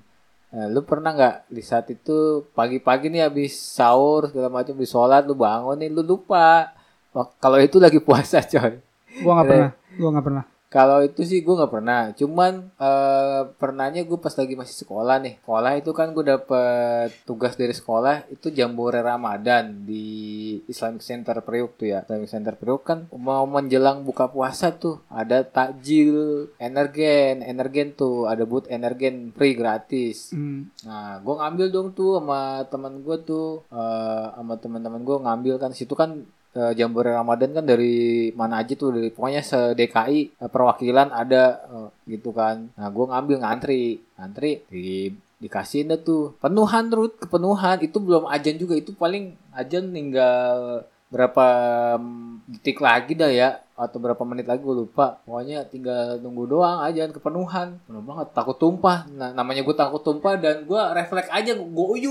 Nah, 0.50 0.66
lu 0.66 0.82
pernah 0.82 1.14
nggak 1.14 1.36
di 1.54 1.62
saat 1.62 1.86
itu 1.94 2.42
pagi-pagi 2.58 3.14
nih 3.14 3.30
habis 3.30 3.54
sahur 3.54 4.34
segala 4.34 4.50
macam 4.50 4.74
di 4.74 4.88
sholat 4.90 5.26
lu 5.30 5.38
bangun 5.38 5.78
nih 5.78 5.90
lu 5.94 6.02
lupa. 6.02 6.74
Wah, 7.14 7.28
Kalau 7.42 7.58
itu 7.58 7.82
lagi 7.82 7.98
puasa 8.02 8.42
coy. 8.52 8.80
Gue 9.20 9.32
nggak 9.34 9.48
pernah. 9.50 9.72
Gue 9.98 10.10
nggak 10.14 10.26
pernah. 10.26 10.46
Kalau 10.70 11.02
itu 11.02 11.26
sih 11.26 11.42
gue 11.42 11.50
nggak 11.58 11.74
pernah. 11.74 12.14
Cuman 12.14 12.70
eh 12.78 13.42
pernahnya 13.58 14.06
gue 14.06 14.22
pas 14.22 14.30
lagi 14.38 14.54
masih 14.54 14.86
sekolah 14.86 15.18
nih. 15.18 15.42
Sekolah 15.42 15.74
itu 15.82 15.92
kan 15.98 16.14
gue 16.14 16.22
dapet 16.22 17.10
tugas 17.26 17.58
dari 17.58 17.74
sekolah 17.74 18.30
itu 18.30 18.54
jambore 18.54 19.02
Ramadan 19.02 19.82
di 19.82 20.62
Islamic 20.70 21.02
Center 21.02 21.42
Priuk 21.42 21.74
tuh 21.74 21.90
ya. 21.90 22.06
Islamic 22.06 22.30
Center 22.30 22.54
Priuk 22.54 22.86
kan 22.86 23.10
mau 23.18 23.50
menjelang 23.50 24.06
buka 24.06 24.30
puasa 24.30 24.70
tuh 24.78 25.02
ada 25.10 25.42
takjil 25.42 26.54
energen, 26.62 27.42
energen 27.42 27.98
tuh 27.98 28.30
ada 28.30 28.46
booth 28.46 28.70
energen 28.70 29.34
free 29.34 29.58
gratis. 29.58 30.38
Hmm. 30.38 30.70
Nah, 30.86 31.18
gue 31.18 31.34
ngambil 31.34 31.68
dong 31.74 31.90
tuh 31.98 32.22
sama 32.22 32.62
teman 32.70 33.02
gue 33.02 33.18
tuh, 33.26 33.66
eh 33.74 34.26
sama 34.38 34.54
teman-teman 34.62 35.02
gue 35.02 35.18
ngambil 35.18 35.58
kan 35.58 35.74
situ 35.74 35.98
kan 35.98 36.30
eh, 36.60 36.74
Jambore 36.76 37.16
Ramadan 37.16 37.56
kan 37.56 37.64
dari 37.64 38.30
mana 38.36 38.60
aja 38.60 38.76
tuh 38.76 38.92
dari 38.92 39.10
pokoknya 39.16 39.40
se 39.40 39.60
DKI 39.80 40.20
eh, 40.36 40.50
perwakilan 40.52 41.08
ada 41.16 41.44
eh, 41.64 41.90
gitu 42.20 42.36
kan. 42.36 42.68
Nah, 42.76 42.88
gue 42.92 43.06
ngambil 43.08 43.38
ngantri, 43.40 44.04
ngantri 44.20 44.68
di 44.68 45.16
dikasihin 45.40 45.96
dah 45.96 46.00
tuh. 46.04 46.36
Penuhan 46.44 46.92
terus 46.92 47.16
kepenuhan. 47.16 47.80
Itu 47.80 48.04
belum 48.04 48.28
ajan 48.28 48.56
juga. 48.60 48.76
Itu 48.76 48.92
paling 48.94 49.40
ajan 49.56 49.96
tinggal 49.96 50.84
berapa 51.10 51.48
mm, 51.98 52.60
detik 52.60 52.84
lagi 52.84 53.16
dah 53.16 53.32
ya. 53.32 53.64
Atau 53.80 54.04
berapa 54.04 54.20
menit 54.28 54.46
lagi 54.46 54.60
gue 54.60 54.76
lupa. 54.84 55.24
Pokoknya 55.24 55.64
tinggal 55.66 56.20
nunggu 56.20 56.44
doang 56.52 56.84
ajan 56.84 57.16
kepenuhan. 57.16 57.80
Penuh 57.88 58.04
banget. 58.04 58.28
Takut 58.36 58.60
tumpah. 58.60 59.08
Nah, 59.16 59.32
namanya 59.32 59.64
gue 59.64 59.76
takut 59.76 60.04
tumpah 60.04 60.36
dan 60.36 60.68
gue 60.68 60.82
refleks 60.94 61.32
aja 61.32 61.56
gue 61.56 61.66
coy 61.72 62.04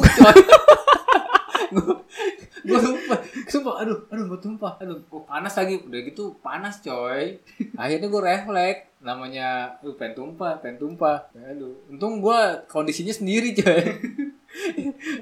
gue 2.66 2.78
sumpah 2.78 3.18
sumpah 3.46 3.74
aduh 3.84 3.98
aduh 4.10 4.24
gue 4.34 4.40
tumpah. 4.40 4.72
Aduh 4.82 4.98
gue 4.98 5.22
panas 5.26 5.54
lagi. 5.54 5.82
Udah 5.84 6.00
gitu 6.02 6.24
panas 6.42 6.80
coy. 6.82 7.38
Akhirnya 7.78 8.08
gue 8.10 8.22
refleks. 8.22 8.82
Namanya 8.98 9.78
lu 9.86 9.94
pengen 9.94 10.14
tumpah 10.18 10.58
pengen 10.58 10.78
tumpah. 10.82 11.30
Aduh 11.34 11.74
untung 11.86 12.18
gue 12.18 12.40
kondisinya 12.66 13.14
sendiri 13.14 13.54
coy. 13.54 13.82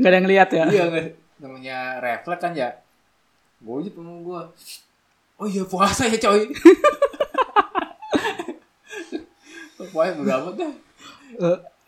Gak 0.01 0.09
ada 0.09 0.17
yang 0.17 0.31
lihat 0.31 0.49
ya. 0.55 0.65
iya 0.71 0.85
nggak. 0.89 1.09
Namanya 1.43 1.79
refleks 2.01 2.41
kan 2.41 2.53
ya. 2.57 2.71
Gue 3.61 3.83
aja 3.83 3.91
penuh 3.93 4.17
gue 4.25 4.41
oh 5.37 5.47
iya 5.47 5.63
puasa 5.69 6.09
ya 6.09 6.17
coy. 6.17 6.49
Pokoknya 9.77 10.13
bodo 10.17 10.33
amat 10.33 10.55
dah 10.57 10.73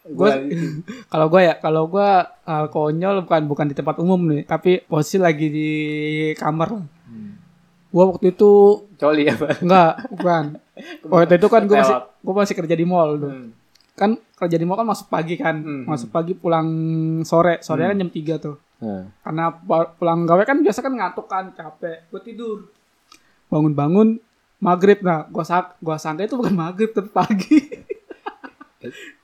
Gua 0.09 0.29
Gua- 0.31 0.41
kalau 1.13 1.27
gue 1.29 1.41
ya, 1.43 1.55
kalau 1.57 1.83
gue 1.87 2.09
uh, 2.45 2.67
konyol 2.69 3.25
bukan 3.25 3.43
bukan 3.45 3.67
di 3.67 3.75
tempat 3.75 3.97
umum 3.99 4.21
nih, 4.27 4.43
tapi 4.43 4.81
posisi 4.83 5.17
lagi 5.17 5.47
di 5.49 5.71
kamar. 6.35 6.69
Hmm. 6.75 7.33
Gue 7.89 8.05
waktu 8.05 8.33
itu 8.33 8.85
Coli 8.95 9.25
apa? 9.25 9.57
enggak, 9.59 9.93
bukan. 10.13 10.45
Waktu 11.11 11.35
itu 11.37 11.49
kan 11.49 11.63
gue 11.65 11.75
masih 11.75 11.97
gue 11.99 12.35
masih 12.37 12.55
kerja 12.55 12.75
di 12.75 12.85
mall 12.85 13.19
tuh. 13.19 13.33
Hmm. 13.33 13.51
Kan 13.95 14.11
kerja 14.37 14.55
di 14.55 14.63
mall 14.63 14.77
kan 14.77 14.87
masuk 14.87 15.09
pagi 15.09 15.35
kan, 15.35 15.59
Hmm, 15.59 15.85
masuk 15.85 16.09
pagi 16.09 16.33
pulang 16.33 16.69
sore, 17.23 17.59
sore 17.61 17.83
kan 17.85 17.97
jam 17.97 18.07
3 18.09 18.39
tuh. 18.39 18.57
Nah. 18.79 19.11
Karena 19.21 19.51
pu- 19.51 19.91
pulang 19.97 20.23
gawe 20.23 20.43
kan 20.43 20.63
biasa 20.63 20.79
kan 20.81 20.93
ngantuk 20.93 21.27
kan, 21.27 21.51
capek. 21.51 22.07
Gue 22.09 22.21
tidur. 22.23 22.71
Bangun-bangun 23.49 24.21
maghrib 24.59 25.01
nah, 25.01 25.25
gue 25.25 25.43
sak 25.43 25.79
gua 25.79 25.97
sangka 25.97 26.23
itu 26.25 26.35
bukan 26.35 26.53
maghrib 26.53 26.91
tapi 26.91 27.09
pagi. 27.09 27.59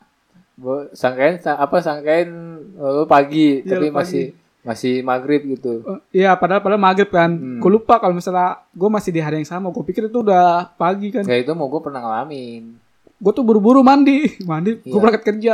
Sangkain 0.91 1.37
sa- 1.37 1.57
apa 1.57 1.77
sangkain 1.79 2.29
oh, 2.75 2.91
lu 2.93 3.05
pagi 3.05 3.61
Iya, 3.61 3.71
tapi 3.71 3.87
pagi. 3.87 3.95
masih 3.95 4.25
masih 4.61 4.95
maghrib 5.01 5.45
gitu. 5.47 5.85
Eh, 5.85 6.01
Iya, 6.21 6.33
padahal 6.35 6.61
padahal 6.61 6.81
maghrib 6.81 7.09
kan. 7.09 7.31
Hmm. 7.31 7.59
Gue 7.59 7.71
lupa 7.73 7.97
kalau 7.97 8.13
misalnya 8.13 8.65
gue 8.69 8.89
masih 8.89 9.11
di 9.11 9.21
hari 9.21 9.37
yang 9.37 9.49
sama. 9.51 9.69
Gue 9.69 9.83
pikir 9.83 10.07
itu 10.07 10.19
udah 10.19 10.73
pagi 10.75 11.09
kan. 11.09 11.21
Kayak 11.23 11.45
itu 11.45 11.53
mau 11.53 11.69
gue 11.69 11.81
pernah 11.81 12.01
ngalamin. 12.01 12.73
Gue 13.15 13.33
tuh 13.33 13.43
buru-buru 13.43 13.81
mandi, 13.81 14.25
mandi. 14.47 14.79
Gue 14.79 14.89
Iya. 14.91 15.01
berangkat 15.01 15.25
kerja. 15.25 15.53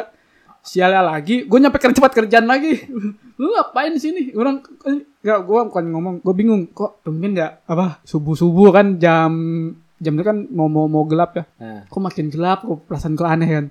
Sialnya 0.61 1.01
lagi, 1.03 1.42
gue 1.42 1.57
nyampe 1.57 1.77
kerja 1.77 1.96
cepat 1.96 2.12
kerjaan 2.14 2.44
lagi. 2.44 2.85
Lu 3.40 3.49
ngapain 3.51 3.90
di 3.90 3.99
sini? 3.99 4.23
Orang 4.31 4.61
enggak, 4.85 5.40
gue 5.40 5.61
bukan 5.66 5.85
ngomong, 5.88 6.14
gue 6.20 6.35
bingung. 6.37 6.68
Kok 6.68 7.01
tumben 7.01 7.33
nggak 7.33 7.64
apa 7.64 8.05
subuh 8.05 8.37
subuh 8.37 8.68
kan 8.68 8.94
jam 8.94 9.33
jam 9.96 10.12
itu 10.12 10.23
kan 10.23 10.37
mau 10.46 10.68
mau, 10.68 10.85
mau 10.85 11.03
gelap 11.03 11.33
ya. 11.35 11.44
Nah, 11.57 11.83
Kok 11.87 11.99
makin 11.99 12.29
gelap? 12.29 12.62
Kok 12.62 12.85
perasaan 12.85 13.16
gue 13.16 13.25
aneh 13.25 13.49
kan. 13.51 13.66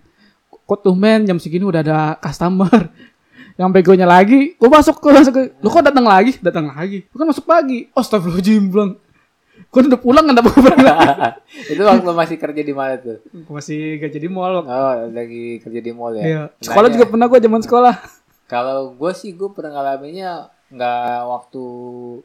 Kok 0.69 0.85
tumben 0.85 1.25
jam 1.25 1.41
segini 1.41 1.65
udah 1.65 1.81
ada 1.81 1.99
customer. 2.21 2.69
Yang 3.59 3.69
begonya 3.75 4.07
lagi, 4.07 4.55
gue 4.55 4.69
masuk 4.71 5.03
ke 5.03 5.11
masuk 5.11 5.33
ke, 5.35 5.43
lu 5.59 5.67
kok 5.67 5.83
datang 5.83 6.07
lagi? 6.07 6.31
Datang 6.39 6.71
lagi. 6.71 7.03
Lu 7.11 7.19
kan 7.19 7.27
masuk 7.27 7.43
pagi. 7.43 7.91
Oh, 7.91 7.99
Astagfirullahaladzim, 7.99 8.71
bilang. 8.71 8.95
Gue 9.67 9.83
udah 9.83 9.99
pulang 9.99 10.23
kan 10.25 10.33
dapat 10.33 10.55
itu 11.71 11.81
waktu 11.83 12.01
lu 12.07 12.15
masih 12.15 12.37
kerja 12.39 12.61
di 12.63 12.71
mana 12.71 12.95
tuh? 12.97 13.19
Gue 13.27 13.53
masih 13.53 13.99
gak 13.99 14.15
jadi 14.15 14.31
mall. 14.31 14.63
Oh, 14.63 14.93
lagi 15.11 15.59
kerja 15.59 15.79
di 15.83 15.91
mall 15.91 16.15
ya. 16.15 16.23
Iya. 16.23 16.43
Sekolah 16.63 16.87
juga 16.87 17.05
pernah 17.11 17.27
gue 17.27 17.39
zaman 17.43 17.61
sekolah. 17.61 17.95
Kalau 18.53 18.95
gue 18.95 19.11
sih 19.11 19.35
gue 19.35 19.49
pernah 19.51 19.75
ngalaminnya 19.75 20.49
nggak 20.69 21.25
waktu 21.25 21.65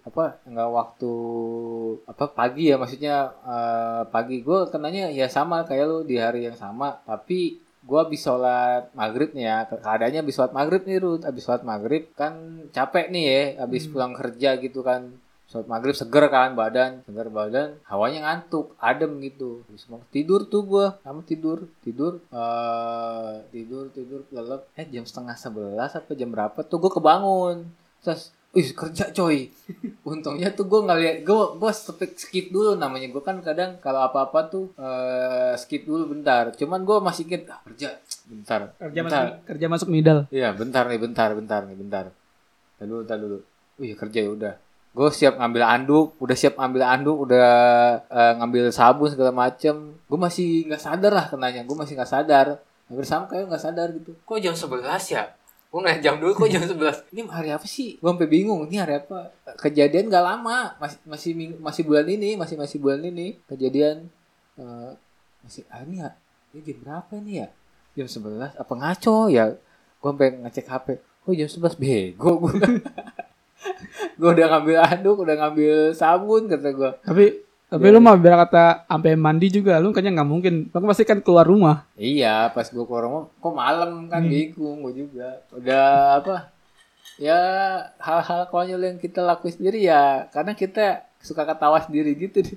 apa 0.05 0.37
nggak 0.45 0.69
waktu 0.69 1.13
apa 2.05 2.25
pagi 2.37 2.69
ya 2.69 2.77
maksudnya 2.77 3.33
eh, 3.41 4.03
pagi 4.13 4.45
gue 4.45 4.69
kenanya 4.69 5.09
ya 5.09 5.33
sama 5.33 5.65
kayak 5.65 5.85
lu 5.89 5.99
di 6.05 6.21
hari 6.21 6.45
yang 6.45 6.53
sama 6.53 7.01
tapi 7.09 7.65
gue 7.85 7.99
habis 8.01 8.21
sholat 8.25 8.89
maghrib 8.97 9.31
nih 9.37 9.45
ya. 9.45 9.59
Ke- 9.69 9.81
keadaannya 9.85 10.21
habis 10.25 10.35
sholat 10.35 10.53
maghrib 10.57 10.83
nih 10.89 10.99
Ruth 11.05 11.25
habis 11.29 11.45
sholat 11.45 11.63
maghrib 11.63 12.09
kan 12.17 12.65
capek 12.73 13.13
nih 13.13 13.25
ya. 13.25 13.43
Habis 13.65 13.87
pulang 13.93 14.17
kerja 14.17 14.57
gitu 14.57 14.81
kan. 14.81 15.21
Sholat 15.45 15.69
maghrib 15.69 15.93
seger 15.93 16.25
kan 16.33 16.57
badan 16.57 17.05
seger 17.05 17.29
badan. 17.29 17.77
Hawanya 17.85 18.25
ngantuk 18.25 18.73
adem 18.81 19.21
gitu. 19.21 19.63
Habis 19.69 19.85
mau 19.93 20.01
tidur 20.09 20.49
tuh 20.49 20.63
gue 20.65 20.87
kamu 21.05 21.21
tidur? 21.29 21.59
Tidur? 21.85 22.13
Eh 22.33 23.33
tidur 23.53 23.93
tidur 23.93 24.21
lelep. 24.33 24.65
Eh 24.75 24.89
jam 24.89 25.05
setengah 25.05 25.37
sebelas 25.37 25.93
apa 25.93 26.11
jam 26.17 26.33
berapa 26.33 26.65
tuh 26.65 26.81
gue 26.81 26.93
kebangun. 26.93 27.69
Terus 28.01 28.33
Wih 28.55 28.71
kerja 28.71 29.11
coy. 29.11 29.51
Untungnya 30.07 30.55
tuh 30.55 30.71
gue 30.71 30.81
ngeliat 30.87 31.27
Gue 31.27 31.59
gue 31.59 31.73
skip, 31.75 32.15
skip 32.15 32.47
dulu 32.55 32.79
namanya. 32.79 33.11
Gue 33.11 33.19
kan 33.19 33.43
kadang 33.43 33.83
kalau 33.83 34.07
apa-apa 34.07 34.47
tuh 34.47 34.71
eh, 34.79 35.59
Skip 35.59 35.83
dulu 35.83 36.15
bentar. 36.15 36.55
Cuman 36.55 36.87
gue 36.87 36.97
masih 37.03 37.27
inget 37.27 37.51
ah, 37.51 37.59
Kerja 37.67 37.99
Bentar 38.31 38.71
Kerja 38.79 39.01
bentar. 39.03 39.23
masuk, 39.27 39.35
kerja 39.51 39.67
masuk 39.67 39.89
middle. 39.91 40.21
Iya 40.31 40.55
bentar 40.55 40.87
nih 40.87 41.03
bentar 41.03 41.35
bentar 41.35 41.61
nih 41.67 41.75
bentar. 41.75 42.05
Bentar 42.79 42.87
dulu 42.87 42.99
bentar 43.03 43.19
dulu. 43.19 43.39
Wih 43.83 43.93
kerja 43.99 44.19
ya 44.23 44.31
udah. 44.31 44.55
Gue 44.95 45.11
siap 45.11 45.35
ngambil 45.43 45.67
anduk 45.67 46.15
Udah 46.23 46.39
siap 46.39 46.55
ngambil 46.55 46.87
anduk 46.87 47.19
Udah 47.27 47.51
eh, 48.07 48.33
ngambil 48.39 48.71
sabun 48.71 49.11
segala 49.11 49.35
macem. 49.35 49.99
Gue 50.07 50.19
masih 50.19 50.71
nggak 50.71 50.79
sadar 50.79 51.11
lah 51.11 51.27
kenanya. 51.27 51.67
Gue 51.67 51.75
masih 51.75 51.99
nggak 51.99 52.11
sadar. 52.11 52.63
Hampir 52.87 53.03
sama 53.03 53.27
kayak 53.27 53.51
nggak 53.51 53.63
sadar 53.67 53.91
gitu. 53.99 54.15
Kok 54.23 54.39
jam 54.39 54.55
11 54.55 54.79
ya 55.11 55.27
Gue 55.75 55.83
ngeliat 55.83 56.07
jam 56.07 56.23
dulu 56.23 56.39
kok 56.39 56.47
jam 56.47 56.63
11 56.63 57.11
Ini 57.11 57.27
hari 57.27 57.51
apa 57.51 57.67
sih? 57.67 57.99
Gue 57.99 58.07
sampai 58.07 58.31
bingung 58.31 58.63
Ini 58.71 58.79
hari 58.79 58.95
apa? 59.03 59.35
Kejadian 59.59 60.07
gak 60.07 60.23
lama. 60.23 60.79
Masih 60.79 61.03
masih 61.03 61.31
masih 61.59 61.83
bulan 61.83 62.07
ini 62.07 62.39
Masih 62.39 62.55
masih 62.55 62.79
bulan 62.79 63.03
ini. 63.03 63.43
Kejadian 63.51 64.07
eh, 64.55 64.91
Masih 65.43 65.67
ah, 65.67 65.83
ini 65.83 65.99
ya 65.99 66.15
Ini 66.55 66.61
jam 66.63 66.79
berapa 66.79 67.13
ini 67.19 67.43
ya? 67.43 67.49
Jam 67.99 68.07
11 68.07 68.55
Apa 68.55 68.73
ngaco? 68.79 69.27
Ya 69.27 69.51
Gue 69.99 70.09
sampai 70.15 70.31
ngecek 70.47 70.71
HP 70.71 70.87
Oh 71.27 71.35
jam 71.35 71.51
11 71.51 71.75
bego 71.83 72.31
gue 72.47 72.55
Gue 74.23 74.31
udah 74.31 74.47
ngambil 74.55 74.79
anduk 74.79 75.27
Udah 75.27 75.35
ngambil 75.43 75.91
sabun 75.91 76.47
Kata 76.47 76.71
gue 76.71 76.91
Tapi 77.03 77.25
tapi 77.75 77.91
lu 77.91 77.99
mah 77.99 78.15
biar 78.15 78.39
kata 78.43 78.87
sampai 78.87 79.13
mandi 79.15 79.51
juga 79.51 79.77
lu 79.77 79.91
kayaknya 79.91 80.23
nggak 80.23 80.31
mungkin. 80.31 80.55
Lu 80.69 80.87
pasti 80.87 81.03
kan 81.03 81.19
keluar 81.19 81.43
rumah. 81.43 81.85
Iya 81.95 82.49
pas 82.51 82.65
gue 82.65 82.81
keluar 82.81 83.05
rumah 83.05 83.23
Kok 83.37 83.53
malam 83.53 83.91
kan 84.07 84.23
Hmm. 84.23 84.31
bingung 84.31 84.79
gue 84.83 85.05
juga 85.05 85.43
Udah 85.51 86.19
apa 86.19 86.37
Ya 87.15 87.39
hal-hal 87.99 88.47
konyol 88.49 88.83
yang 88.85 88.99
kita 88.99 89.21
lakuin 89.21 89.55
sendiri 89.55 89.83
ya 89.83 90.27
Karena 90.29 90.53
kita 90.53 91.03
suka 91.19 91.43
ketawa 91.43 91.79
sendiri 91.79 92.15
gitu 92.15 92.43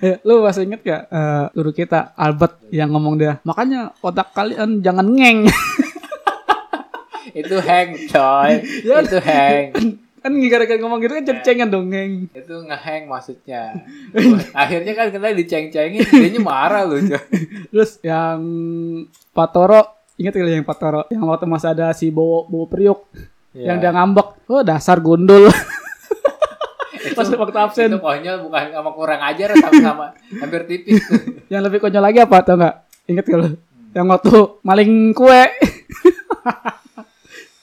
Eh, 0.00 0.16
lu 0.24 0.40
masih 0.40 0.64
inget 0.64 0.80
gak 0.80 1.02
eh, 1.06 1.44
guru 1.52 1.70
kita 1.70 2.16
Albert 2.16 2.56
yang 2.68 2.88
ngomong 2.88 3.20
dia 3.20 3.36
makanya 3.44 3.92
otak 4.00 4.32
kalian 4.32 4.80
jangan 4.80 5.04
ngeng 5.06 5.44
Itu 7.40 7.60
hang 7.60 7.92
coy 8.08 8.52
Ya. 8.88 9.04
Itu 9.04 9.18
hang 9.20 9.64
kan 10.24 10.32
gara-gara 10.48 10.80
ngomong 10.80 11.04
gitu 11.04 11.12
kan 11.20 11.24
ceng-cengan 11.28 11.68
dong 11.68 11.92
ngeng. 11.92 12.32
Itu 12.32 12.64
ngehang 12.64 13.12
maksudnya. 13.12 13.76
Akhirnya 14.56 14.96
kan 14.96 15.12
kita 15.12 15.36
diceng-cengin 15.36 16.00
Dia 16.00 16.40
marah 16.40 16.88
loh 16.88 16.96
terus 17.70 18.00
yang 18.00 18.40
Pak 19.36 19.48
Toro 19.52 19.84
inget 20.16 20.32
gak 20.32 20.48
yang 20.48 20.64
Pak 20.64 20.78
Toro 20.80 21.04
yang 21.12 21.28
waktu 21.28 21.44
masih 21.44 21.76
ada 21.76 21.92
si 21.92 22.08
Bowo 22.08 22.48
Bowo 22.48 22.64
Priok 22.64 23.04
Iya. 23.54 23.70
yang 23.70 23.78
dia 23.78 23.92
ngambek 23.94 24.50
oh 24.50 24.66
dasar 24.66 24.98
gundul. 24.98 25.46
Pas 27.14 27.28
waktu 27.30 27.58
absen. 27.60 27.86
Itu 27.92 28.02
konyol 28.02 28.48
bukan 28.48 28.74
sama 28.74 28.90
kurang 28.90 29.20
ajar 29.22 29.54
sama-sama 29.54 30.10
Hampir 30.40 30.66
tipis 30.66 30.98
yang 31.46 31.62
lebih 31.62 31.78
konyol 31.78 32.02
lagi 32.02 32.18
apa 32.18 32.42
tau 32.42 32.58
nggak? 32.58 32.74
Inget 33.06 33.26
lu? 33.30 33.54
Yang 33.94 34.06
waktu 34.10 34.34
maling 34.66 35.14
kue. 35.14 35.42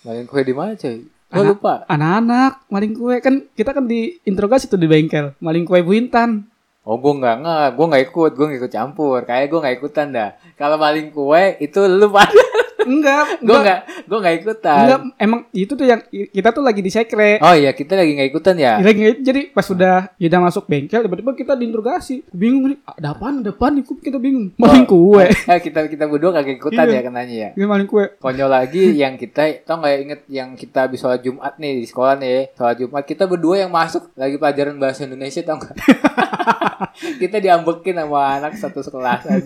Main 0.08 0.24
kue 0.30 0.42
di 0.48 0.54
mana 0.56 0.80
coy 0.80 1.04
Gue 1.32 1.56
lupa. 1.56 1.88
anak-anak 1.88 2.68
maling 2.68 2.94
kue. 2.94 3.16
Kan 3.24 3.48
kita 3.56 3.72
kan 3.72 3.88
diinterogasi 3.88 4.68
tuh 4.68 4.76
di 4.76 4.86
bengkel. 4.86 5.32
Maling 5.40 5.64
kue 5.64 5.80
Bu 5.80 5.96
Intan. 5.96 6.52
Oh 6.82 6.98
gue 6.98 7.14
nggak 7.14 7.46
nggak, 7.46 7.68
gue 7.78 7.86
nggak 7.94 8.04
ikut, 8.10 8.32
gue 8.34 8.46
nggak 8.52 8.60
ikut 8.66 8.74
campur. 8.74 9.20
Kayak 9.24 9.54
gue 9.54 9.60
nggak 9.62 9.76
ikutan 9.80 10.08
dah. 10.12 10.30
Kalau 10.58 10.82
maling 10.82 11.14
kue 11.14 11.56
itu 11.62 11.80
lu 11.86 12.10
pada, 12.10 12.46
enggak 12.92 13.26
gue 13.40 13.58
nggak, 13.58 13.80
gue 14.04 14.18
nggak 14.20 14.36
ikutan. 14.38 14.78
Enggak, 14.82 15.00
emang 15.18 15.40
itu 15.52 15.72
tuh 15.72 15.84
yang 15.84 16.02
kita 16.10 16.50
tuh 16.50 16.62
lagi 16.62 16.80
di 16.80 16.90
sekre. 16.90 17.40
Oh 17.40 17.54
iya 17.54 17.72
kita 17.72 17.96
lagi 17.96 18.12
nggak 18.14 18.30
ikutan 18.30 18.56
ya. 18.56 18.78
Lagi 18.78 19.00
nggak- 19.00 19.20
jadi 19.22 19.42
pas 19.50 19.64
sudah 19.64 19.96
ya 20.16 20.28
udah 20.28 20.42
masuk 20.42 20.64
bengkel 20.66 21.02
tiba-tiba 21.02 21.32
kita 21.34 21.54
diinterogasi. 21.54 22.28
Bingung 22.30 22.68
nih, 22.68 22.78
ada 22.84 23.12
apaan? 23.12 23.40
Ada 23.40 23.52
apaan? 23.52 23.74
Kita 23.82 24.18
bingung. 24.18 24.52
Maling 24.56 24.86
kue. 24.86 25.26
Eh, 25.48 25.60
kita 25.60 25.84
kita 25.86 26.06
berdua 26.06 26.32
kagak 26.32 26.58
ikutan 26.58 26.86
Iya. 26.86 26.94
ya 26.94 27.02
kenanya 27.04 27.36
ya. 27.38 27.50
Ini 27.54 27.66
maling 27.66 27.86
kue. 27.86 28.06
Konyol 28.18 28.48
lagi 28.48 28.94
yang 29.02 29.16
kita 29.16 29.64
tau 29.64 29.78
nggak 29.78 29.96
inget 30.00 30.22
yang 30.28 30.50
kita 30.54 30.86
habis 30.86 30.98
sholat 30.98 31.20
Jumat 31.20 31.56
nih 31.56 31.78
di 31.78 31.86
sekolah 31.86 32.16
nih 32.16 32.52
sholat 32.54 32.76
Jumat 32.78 33.04
kita 33.04 33.24
berdua 33.26 33.56
yang 33.58 33.72
masuk 33.72 34.10
lagi 34.14 34.36
pelajaran 34.36 34.76
bahasa 34.76 35.04
Indonesia 35.04 35.42
tau 35.42 35.58
nggak? 35.58 35.76
kita 37.22 37.38
diambekin 37.38 37.96
sama 37.96 38.20
anak 38.38 38.54
satu 38.56 38.82
sekolasan. 38.82 39.46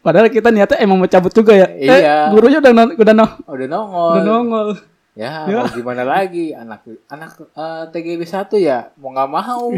Padahal 0.00 0.28
kita 0.28 0.48
niatnya 0.48 0.78
emang 0.78 0.96
mau 0.96 1.08
cabut 1.08 1.30
juga 1.30 1.52
ya. 1.52 1.68
Iya. 1.70 1.94
Eh, 1.94 2.02
gurunya 2.30 2.58
udah 2.58 2.69
non- 2.72 2.94
udah 2.94 3.12
no- 3.12 3.36
Udah 3.46 3.66
nongol. 3.66 4.10
udah 4.12 4.24
nongol. 4.24 4.68
Ya, 5.10 5.42
Ya. 5.44 5.58
mau 5.58 5.68
gimana 5.68 6.02
lagi 6.02 6.54
anak 6.54 6.80
anak 7.06 7.34
eh, 7.36 7.84
TGB 7.90 8.22
1 8.22 8.56
ya 8.56 8.94
mau 8.94 9.10
nggak 9.10 9.28
mau 9.28 9.68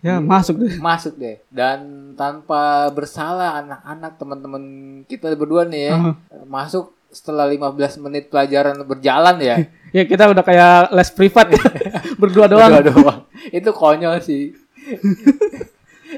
Ya, 0.00 0.18
masuk 0.18 0.58
deh. 0.58 0.76
masuk 0.78 1.14
deh 1.14 1.38
dan 1.48 1.78
tanpa 2.12 2.60
bersalah 2.90 3.60
anak-anak 3.60 4.12
teman-teman 4.14 4.62
kita 5.04 5.30
berdua 5.32 5.62
nih 5.64 5.88
ya 5.88 5.94
Aha. 5.94 6.10
masuk 6.44 6.90
setelah 7.08 7.46
15 7.46 7.70
menit 8.00 8.26
pelajaran 8.26 8.82
berjalan 8.82 9.38
ya 9.38 9.56
Ya 9.94 10.02
kita 10.02 10.26
udah 10.26 10.42
kayak 10.42 10.90
les 10.90 11.06
privat 11.08 11.46
ya. 11.48 11.62
Berdua 12.20 12.50
doang. 12.50 12.66
Berdua 12.74 12.90
doang. 12.92 13.18
itu 13.48 13.70
konyol 13.70 14.18
sih 14.18 14.58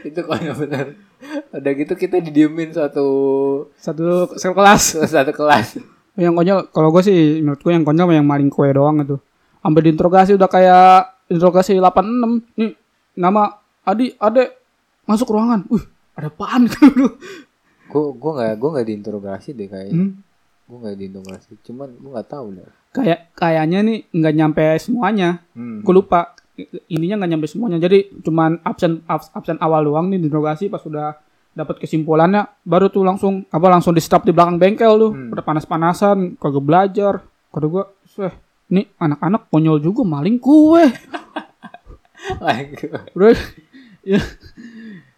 itu 0.03 0.21
konyol 0.23 0.57
bener 0.57 0.87
udah 1.51 1.73
gitu 1.75 1.93
kita 1.93 2.19
didiemin 2.19 2.71
suatu 2.71 3.07
Satu 3.75 4.33
sekelas. 4.33 4.97
satu 5.05 5.31
kelas 5.31 5.77
Yang 6.17 6.35
konyol 6.35 6.59
kalau 6.71 6.89
gue 6.91 7.03
sih 7.03 7.19
menurut 7.39 7.61
gue 7.61 7.71
yang 7.71 7.85
konyol 7.85 8.09
yang 8.11 8.25
maling 8.25 8.49
kue 8.49 8.69
doang 8.69 8.99
itu. 8.99 9.17
Sampai 9.59 9.81
diinterogasi 9.83 10.33
udah 10.33 10.47
kayak 10.47 10.89
interogasi 11.27 11.77
86. 11.77 12.57
Nih 12.57 12.73
nama 13.15 13.51
Adi, 13.83 14.17
Ade 14.17 14.51
masuk 15.05 15.31
ruangan. 15.31 15.63
Wih, 15.69 15.85
ada 16.13 16.27
apaan 16.27 16.67
lu? 16.67 17.07
gua 17.87 18.11
gua 18.13 18.33
nggak 18.35 18.53
gua 18.57 18.69
nggak 18.73 18.87
diinterogasi 18.89 19.49
deh 19.53 19.67
kayaknya 19.67 19.95
Hmm. 19.95 20.13
gua 20.67 20.77
nggak 20.83 20.97
diinterogasi 20.97 21.51
cuman 21.63 21.89
gua 21.97 22.11
nggak 22.19 22.29
tahu 22.29 22.47
deh 22.53 22.67
Kayak 22.91 23.21
kayaknya 23.33 23.79
nih 23.81 23.99
nggak 24.11 24.35
nyampe 24.35 24.65
semuanya. 24.77 25.45
hmm. 25.53 25.83
Gue 25.83 25.95
lupa 25.95 26.33
ininya 26.87 27.21
nggak 27.21 27.31
nyampe 27.31 27.47
semuanya. 27.47 27.77
Jadi 27.79 28.09
cuman 28.19 28.59
absen 28.63 29.05
abs- 29.05 29.29
absen 29.31 29.61
awal 29.61 29.85
doang 29.85 30.09
nih 30.09 30.19
diinterogasi 30.19 30.67
pas 30.67 30.81
sudah 30.81 31.21
dapat 31.57 31.81
kesimpulannya 31.81 32.45
baru 32.63 32.93
tuh 32.93 33.01
langsung 33.01 33.49
apa 33.49 33.67
langsung 33.73 33.97
di 33.97 34.05
stop 34.05 34.29
di 34.29 34.37
belakang 34.37 34.61
bengkel 34.61 34.93
tuh. 35.01 35.11
Hmm. 35.17 35.33
Udah 35.33 35.41
panas-panasan, 35.41 36.37
kagak 36.37 36.61
belajar. 36.61 37.25
Kata 37.49 37.65
gue, 37.65 37.85
"Seh, 38.05 38.33
nih 38.69 38.85
anak-anak 39.01 39.49
konyol 39.49 39.81
juga 39.81 40.05
maling 40.05 40.37
kue." 40.37 40.85
Bro, 43.17 43.33
ya. 44.05 44.21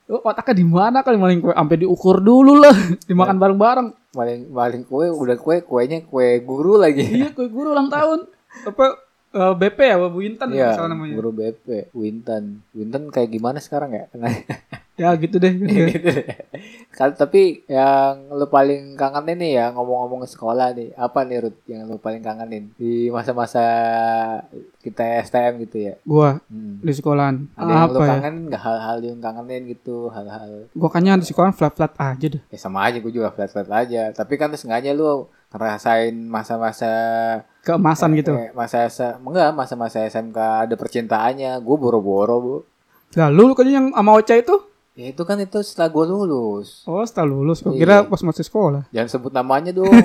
Lu 0.08 0.22
otaknya 0.24 0.54
di 0.56 0.64
mana 0.64 1.02
kali 1.02 1.18
maling 1.20 1.40
kue? 1.42 1.52
Sampai 1.52 1.76
diukur 1.76 2.22
dulu 2.22 2.56
lah, 2.56 2.72
dimakan 3.10 3.36
bareng-bareng. 3.36 3.88
maling 4.16 4.48
maling 4.48 4.82
kue 4.88 5.04
udah 5.12 5.36
kue 5.36 5.60
kuenya 5.60 6.00
kue 6.00 6.40
guru 6.40 6.80
lagi 6.80 7.04
iya, 7.04 7.28
kue 7.28 7.46
guru 7.52 7.76
ulang 7.76 7.92
tahun. 7.92 8.24
Apa 8.64 8.96
eh, 9.36 9.54
BP 9.54 9.78
ya, 9.84 9.96
Bu 10.00 10.24
Intan 10.24 10.48
Iya, 10.48 10.74
salah 10.74 10.96
namanya. 10.96 11.12
guru 11.12 11.30
BP 11.36 11.92
Winton 11.92 12.64
Winton 12.72 13.12
kayak 13.12 13.28
gimana 13.30 13.60
sekarang 13.60 13.92
ya 13.92 14.08
Ya 14.98 15.14
gitu 15.14 15.38
deh. 15.38 15.54
gitu 15.62 16.10
deh. 16.10 16.26
Kal- 16.90 17.14
tapi 17.14 17.62
yang 17.64 18.28
lu 18.28 18.46
paling 18.46 18.92
kangenin 18.92 19.38
nih 19.38 19.52
ya 19.54 19.66
ngomong-ngomong 19.70 20.26
sekolah 20.26 20.74
nih 20.74 20.90
apa 20.92 21.22
nih 21.22 21.38
Ruth 21.40 21.60
yang 21.64 21.86
lu 21.86 21.96
paling 21.96 22.18
kangenin 22.18 22.74
di 22.74 23.06
masa-masa 23.08 23.62
kita 24.78 25.04
STM 25.22 25.62
gitu 25.62 25.76
ya 25.80 25.94
Gua 26.02 26.42
hmm. 26.44 26.82
di 26.82 26.92
sekolahan. 26.92 27.46
ada 27.54 27.62
yang 27.64 27.82
lu 27.86 27.94
apa 27.94 28.02
ya? 28.02 28.10
kangen 28.12 28.34
nggak 28.48 28.58
hal-hal 28.60 28.98
yang 29.00 29.18
kangenin 29.20 29.62
gitu 29.68 30.10
hal-hal 30.10 30.66
Gua 30.72 30.88
kayaknya 30.88 31.14
di 31.16 31.26
sekolahan 31.26 31.54
flat-flat 31.54 31.94
aja 31.94 32.26
deh. 32.28 32.42
ya 32.44 32.58
sama 32.58 32.82
aja 32.82 32.98
gue 32.98 33.12
juga 33.12 33.30
flat-flat 33.30 33.68
aja 33.68 34.10
tapi 34.10 34.34
kan 34.34 34.50
sengaja 34.52 34.90
lu 34.90 35.26
ngerasain 35.48 36.12
masa-masa 36.12 36.92
Keemasan 37.60 38.16
gitu. 38.16 38.32
eh, 38.32 38.50
masa 38.50 38.88
enggak 39.18 39.52
masa-masa 39.52 40.02
SMK 40.02 40.38
ada 40.66 40.74
percintaannya 40.74 41.56
gue 41.56 41.76
boro-boro 41.76 42.36
bu 42.38 42.56
Lah 43.14 43.28
lu 43.28 43.52
kayaknya 43.52 43.72
yang 43.74 43.86
sama 43.90 44.12
Ocha 44.14 44.34
itu? 44.34 44.56
Ya 44.98 45.06
itu 45.08 45.22
kan 45.22 45.38
itu 45.38 45.62
setelah 45.62 45.86
gue 45.88 46.04
lulus 46.04 46.82
Oh 46.84 47.00
setelah 47.00 47.30
lulus. 47.30 47.62
Gua 47.62 47.70
Iya. 47.70 47.78
kira 47.78 47.96
pas 48.04 48.18
masih 48.20 48.42
sekolah. 48.42 48.82
jangan 48.90 49.08
sebut 49.08 49.30
namanya 49.30 49.70
dong 49.70 49.86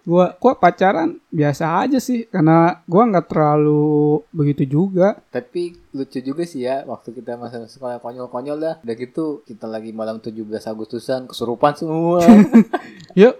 Gua, 0.00 0.34
gua 0.34 0.58
pacaran 0.58 1.22
biasa 1.30 1.86
aja 1.86 2.02
sih. 2.02 2.26
Karena 2.26 2.82
gua 2.82 3.06
nggak 3.06 3.30
terlalu 3.30 4.18
begitu 4.28 4.66
juga. 4.66 5.22
Tapi 5.30 5.78
lucu 5.92 6.18
juga 6.18 6.42
sih 6.42 6.66
ya 6.66 6.82
waktu 6.82 7.14
kita 7.14 7.38
masa 7.38 7.62
sekolah 7.64 8.02
konyol-konyol 8.02 8.58
dah. 8.58 8.74
Udah 8.82 8.94
gitu 8.96 9.46
kita 9.46 9.70
lagi 9.70 9.94
malam 9.94 10.18
17 10.18 10.34
Agustusan 10.66 11.20
kesurupan 11.24 11.78
semua. 11.78 12.26
Ya, 13.14 13.34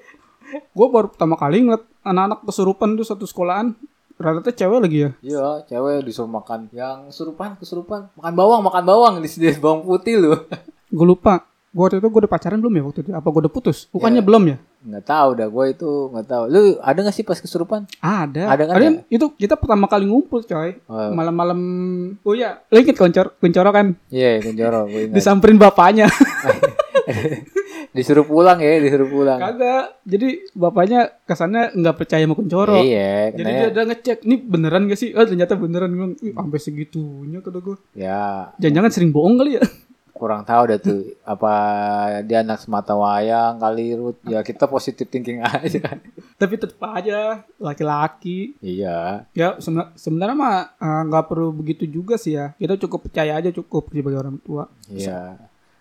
gua 0.70 0.86
baru 0.90 1.10
pertama 1.10 1.34
kali 1.34 1.62
ngeliat 1.62 1.82
anak-anak 2.02 2.42
kesurupan 2.44 2.94
tuh 2.94 3.06
satu 3.08 3.26
sekolahan. 3.26 3.74
Rata-rata 4.20 4.52
cewek 4.52 4.78
lagi 4.78 4.98
ya. 5.00 5.10
Iya, 5.24 5.46
cewek 5.64 6.04
disuruh 6.04 6.28
makan 6.28 6.68
yang 6.70 7.08
kesurupan, 7.08 7.56
kesurupan. 7.56 8.12
Makan 8.14 8.34
bawang, 8.36 8.60
makan 8.60 8.84
bawang 8.84 9.14
di 9.18 9.28
sini 9.32 9.56
bawang 9.64 9.80
putih 9.80 10.20
loh. 10.20 10.44
Gue 10.86 11.06
lupa. 11.08 11.48
Gua 11.70 11.86
waktu 11.86 12.02
itu 12.02 12.10
gue 12.10 12.20
udah 12.26 12.28
pacaran 12.28 12.58
belum 12.58 12.74
ya 12.74 12.82
waktu 12.82 13.00
itu? 13.00 13.10
Apa 13.14 13.30
gue 13.30 13.40
udah 13.46 13.52
putus? 13.54 13.86
Bukannya 13.88 14.20
Ya. 14.20 14.26
belum 14.26 14.42
ya? 14.44 14.56
Nggak 14.82 15.04
tahu 15.06 15.28
dah 15.38 15.48
gue 15.48 15.64
itu 15.70 15.90
nggak 16.10 16.26
tahu. 16.26 16.42
Lu 16.50 16.60
ada 16.82 16.98
nggak 16.98 17.14
sih 17.14 17.22
pas 17.22 17.38
kesurupan? 17.38 17.86
Ada. 18.02 18.42
Ada 18.50 18.62
kan 18.66 18.74
Ada 18.74 18.88
itu 19.06 19.26
kita 19.38 19.54
pertama 19.54 19.86
kali 19.86 20.04
ngumpul 20.04 20.42
coy. 20.42 20.82
Oh, 20.84 21.14
Malam-malam. 21.14 21.58
Oh 22.20 22.34
iya, 22.34 22.58
lo 22.66 22.76
inget 22.76 22.98
koncor, 22.98 23.38
koncoro 23.38 23.70
kan? 23.70 23.94
Iya, 24.10 24.42
gue 24.42 24.50
ingat. 24.50 25.14
Disamperin 25.14 25.56
bapaknya. 25.56 26.10
disuruh 27.90 28.22
pulang 28.22 28.58
ya, 28.58 28.78
disuruh 28.78 29.06
pulang. 29.06 29.38
Kagak. 29.38 29.98
Jadi 30.04 30.28
bapaknya 30.52 31.00
kesannya 31.24 31.74
nggak 31.74 31.96
percaya 31.96 32.22
sama 32.22 32.34
koncoro. 32.34 32.78
Iya, 32.78 33.34
Jadi 33.34 33.50
dia 33.50 33.68
udah 33.68 33.84
ngecek, 33.86 34.18
ini 34.24 34.36
beneran 34.38 34.86
gak 34.86 34.96
sih? 34.96 35.10
Oh 35.12 35.22
ternyata 35.22 35.54
beneran. 35.54 35.90
"Ih, 36.18 36.32
sampai 36.32 36.60
segitunya 36.60 37.38
kata 37.40 37.58
gue. 37.58 37.76
ya 37.92 38.54
Jangan-jangan 38.58 38.90
sering 38.90 39.10
bohong 39.10 39.36
kali 39.36 39.58
ya? 39.58 39.64
kurang 40.12 40.44
tahu 40.44 40.68
dah 40.68 40.76
tuh 40.76 41.16
apa 41.24 41.52
dia 42.28 42.44
anak 42.44 42.60
semata 42.60 42.92
wayang 42.92 43.56
kali 43.56 43.96
Ruth. 43.96 44.20
Ya 44.22 44.44
kita 44.44 44.68
positif 44.68 45.08
thinking 45.08 45.40
aja. 45.40 45.96
Tapi 46.36 46.54
tetap 46.60 46.76
aja 46.84 47.40
laki-laki. 47.56 48.52
iya. 48.60 49.24
Ya 49.32 49.56
seben- 49.58 49.96
sebenarnya 49.96 50.36
mah 50.36 50.56
eh, 50.76 51.02
nggak 51.08 51.24
perlu 51.24 51.56
begitu 51.56 51.88
juga 51.88 52.20
sih 52.20 52.36
ya. 52.36 52.52
Kita 52.54 52.76
cukup 52.76 53.08
percaya 53.08 53.40
aja 53.40 53.48
cukup 53.48 53.88
sebagai 53.88 54.20
orang 54.20 54.36
tua. 54.38 54.68
Iya. 54.92 55.40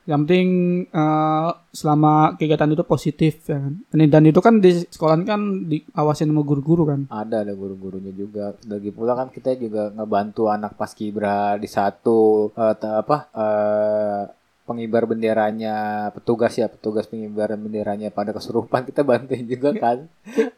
Yang 0.09 0.19
penting 0.25 0.49
eh, 0.89 1.49
selama 1.69 2.33
kegiatan 2.33 2.73
itu 2.73 2.81
positif 2.81 3.45
ya 3.45 3.61
kan. 3.61 3.73
Dan- 3.93 4.25
itu 4.25 4.41
kan 4.41 4.57
di 4.57 4.71
sekolah 4.89 5.21
kan 5.21 5.69
diawasin 5.69 6.33
sama 6.33 6.41
guru-guru 6.41 6.83
kan. 6.89 7.05
Ada 7.13 7.45
ada 7.45 7.53
guru-gurunya 7.53 8.09
juga. 8.11 8.57
Lagi 8.65 8.89
pula 8.89 9.13
kan 9.13 9.29
kita 9.29 9.53
juga 9.53 9.93
ngebantu 9.93 10.49
anak 10.49 10.73
paskibra 10.73 11.61
di 11.61 11.69
satu 11.69 12.49
ta- 12.53 13.05
apa 13.05 13.17
eh, 13.37 14.21
pengibar 14.69 15.09
benderanya 15.09 16.07
petugas 16.13 16.53
ya 16.53 16.69
petugas 16.69 17.09
pengibaran 17.09 17.57
benderanya 17.57 18.13
pada 18.13 18.29
kesurupan 18.29 18.85
kita 18.85 19.01
bantuin 19.01 19.49
juga 19.49 19.73
kan. 19.73 20.05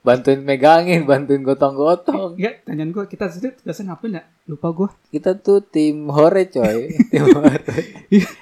Bantuin 0.03 0.43
megangin 0.43 1.07
bantuin 1.07 1.39
gotong-gotong. 1.39 2.35
Enggak, 2.35 2.67
tanyain 2.67 2.91
gue 2.91 3.05
kita 3.07 3.31
sendiri 3.31 3.55
tugasnya 3.55 3.95
ngapain 3.95 4.19
ya? 4.19 4.23
Lupa 4.51 4.67
gue. 4.75 4.89
kita 5.15 5.39
tuh 5.39 5.63
tim 5.63 6.11
hore 6.11 6.51
coy. 6.51 6.91
Tim 7.15 7.23
hore. 7.31 7.63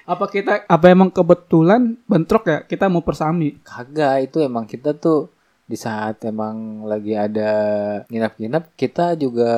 Apa 0.09 0.25
kita 0.25 0.65
apa 0.65 0.85
emang 0.89 1.13
kebetulan 1.13 2.01
bentrok 2.09 2.49
ya? 2.49 2.59
Kita 2.65 2.89
mau 2.89 3.05
persami? 3.05 3.61
kagak 3.61 4.33
itu 4.33 4.41
emang 4.41 4.65
kita 4.65 4.97
tuh 4.97 5.29
di 5.69 5.77
saat 5.77 6.25
emang 6.25 6.89
lagi 6.89 7.13
ada 7.13 7.53
nginap-nginap 8.09 8.73
kita 8.73 9.13
juga 9.13 9.53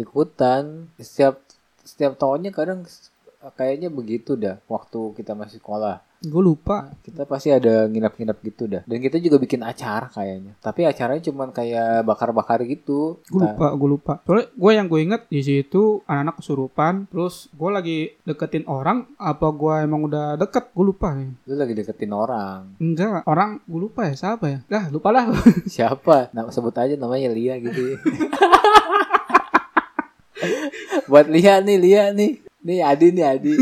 ikutan. 0.00 0.88
Setiap 0.96 1.44
setiap 1.84 2.16
tahunnya 2.16 2.56
kadang 2.56 2.88
kayaknya 3.50 3.88
begitu 3.88 4.34
dah 4.34 4.62
waktu 4.64 5.14
kita 5.14 5.34
masih 5.34 5.58
sekolah 5.58 5.98
Gue 6.22 6.38
lupa. 6.38 6.86
kita 7.02 7.26
pasti 7.26 7.50
ada 7.50 7.90
nginap-nginap 7.90 8.38
gitu 8.40 8.70
dah 8.70 8.86
dan 8.86 9.02
kita 9.02 9.18
juga 9.18 9.42
bikin 9.42 9.58
acara 9.58 10.06
kayaknya 10.06 10.54
tapi 10.62 10.86
acaranya 10.86 11.18
cuman 11.20 11.50
kayak 11.50 12.06
bakar-bakar 12.06 12.62
gitu 12.62 13.18
Gue 13.26 13.42
Nah, 13.42 13.50
lupa, 13.50 13.66
gue 13.74 13.88
lupa. 13.90 14.12
Soalnya 14.22 14.46
gue 14.48 14.70
yang 14.70 14.86
gue 14.86 15.00
inget 15.02 15.22
di 15.26 15.42
situ 15.42 15.98
anak-anak 16.04 16.36
kesurupan. 16.38 16.94
Terus 17.10 17.50
gue 17.50 17.70
lagi 17.72 17.98
deketin 18.22 18.62
orang. 18.64 19.10
Apa 19.16 19.50
gue 19.50 19.74
emang 19.82 20.06
udah 20.06 20.38
deket? 20.38 20.70
Gue 20.70 20.86
lupa 20.86 21.10
nih. 21.10 21.34
lu 21.42 21.54
lagi 21.56 21.74
deketin 21.74 22.12
orang 22.12 22.78
Enggak, 22.78 23.26
orang 23.26 23.58
gue 23.60 23.80
lupa 23.82 24.06
ya 24.06 24.14
siapa 24.14 24.46
ya? 24.46 24.58
Dah 24.68 24.84
lupa 24.88 25.10
lah. 25.10 25.26
siapa 25.66 26.30
nah 26.30 26.46
sebut 26.46 26.70
aja 26.72 26.94
namanya 26.94 27.34
Lia 27.34 27.58
gitu 27.58 27.98
buat 31.10 31.26
Lia 31.26 31.58
nih 31.58 31.78
Lia 31.78 32.04
nih 32.12 32.51
nih 32.62 32.78
Adi 32.80 33.06
nih 33.10 33.24
Adi 33.28 33.52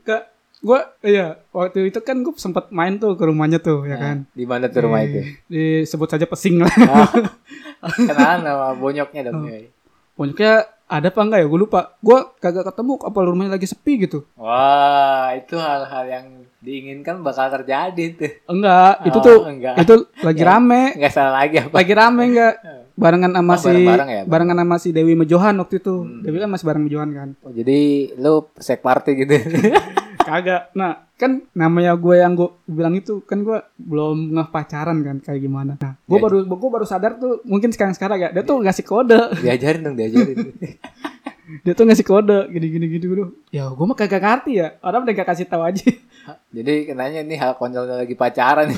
Ke 0.00 0.16
gue 0.58 0.80
iya 1.02 1.36
waktu 1.50 1.86
itu 1.86 2.00
kan 2.00 2.16
gue 2.18 2.32
sempat 2.34 2.70
main 2.70 2.96
tuh 2.96 3.12
ke 3.12 3.22
rumahnya 3.22 3.58
tuh 3.58 3.84
ya 3.84 3.96
kan 3.96 4.16
Di 4.30 4.42
mana 4.42 4.64
tuh 4.66 4.80
rumah 4.82 4.98
Di- 4.98 5.06
itu? 5.06 5.20
disebut 5.46 6.08
saja 6.08 6.24
pesing 6.24 6.56
lah 6.58 6.72
Ah, 6.88 7.08
Kenalan 8.00 8.40
sama 8.40 8.68
bonyoknya 8.74 9.20
dong. 9.24 9.34
Oh. 9.38 9.46
ya. 9.46 9.68
bonyoknya 10.14 10.52
ada 10.84 11.06
apa 11.06 11.20
enggak 11.20 11.38
ya 11.38 11.46
gue 11.46 11.60
lupa 11.60 11.80
gue 11.98 12.18
kagak 12.38 12.64
ketemu 12.66 12.92
apa 12.98 13.18
rumahnya 13.18 13.52
lagi 13.52 13.66
sepi 13.66 14.04
gitu 14.04 14.24
Wah, 14.34 15.32
itu 15.32 15.52
hal-hal 15.54 16.04
yang 16.06 16.26
diinginkan 16.58 17.20
bakal 17.20 17.48
terjadi 17.50 18.04
tuh. 18.14 18.32
enggak 18.46 19.04
itu 19.04 19.18
Oh, 19.18 19.22
tuh 19.22 19.38
enggak. 19.46 19.74
itu 19.78 19.94
lagi 20.18 20.38
Ya. 20.38 20.46
rame 20.46 20.82
Enggak 20.94 21.12
salah 21.12 21.32
lagi 21.38 21.56
apa? 21.58 21.72
lagi 21.74 21.92
rame 21.92 22.22
enggak 22.26 22.54
barengan 22.94 23.32
sama 23.32 23.52
Oh, 23.52 23.56
si 23.56 23.66
bareng-bareng 23.66 24.08
ya? 24.08 24.22
barengan 24.24 24.56
sama 24.56 24.76
si 24.76 24.88
Dewi 24.90 25.14
Mejohan 25.14 25.54
waktu 25.56 25.74
itu 25.78 25.94
Hmm. 25.96 26.20
Dewi 26.20 26.38
kan 26.38 26.48
masih 26.48 26.64
bareng 26.64 26.82
Mejohan 26.82 27.10
kan 27.10 27.28
Oh, 27.40 27.50
jadi 27.50 27.78
lu 28.14 28.34
sek 28.56 28.80
party 28.80 29.10
gitu. 29.16 29.34
kagak 30.20 30.72
nah 30.72 31.04
kan 31.14 31.44
namanya 31.52 31.92
gue 31.94 32.16
yang 32.16 32.32
gue 32.32 32.48
bilang 32.64 32.94
itu 32.94 33.20
kan 33.20 33.40
gue 33.40 33.60
belum 33.76 34.32
ngeh 34.32 34.48
pacaran 34.48 34.96
kan 34.98 35.16
kayak 35.18 35.36
gimana 35.38 35.76
nah 35.76 36.00
gue 36.00 36.16
Ya. 36.16 36.22
baru 36.22 36.36
gue 36.44 36.70
baru 36.70 36.86
sadar 36.86 37.14
tuh 37.14 37.44
mungkin 37.44 37.68
sekarang 37.68 37.92
sekarang 37.92 38.18
ya 38.18 38.28
dia 38.30 38.40
tuh 38.40 38.56
ngasih 38.56 38.82
kode 38.82 39.20
diajarin 39.44 39.84
dong, 39.84 39.94
diajarin. 39.94 40.48
dia 41.64 41.72
tuh 41.72 41.84
ngasih 41.84 42.02
kode 42.02 42.48
gini 42.48 42.66
gini 42.68 42.86
gini 42.88 43.04
gini 43.04 43.22
ya 43.50 43.68
gue 43.68 43.84
mah 43.84 43.92
kagak 43.92 44.16
ngerti 44.18 44.52
ya 44.56 44.80
orang 44.80 45.04
udah 45.04 45.12
gak 45.14 45.28
kasih 45.28 45.44
tahu 45.44 45.60
aja 45.62 45.92
jadi 46.48 46.72
kenanya 46.86 47.20
ini 47.20 47.36
hal 47.36 47.52
konyolnya 47.52 48.00
lagi 48.00 48.16
pacaran. 48.16 48.72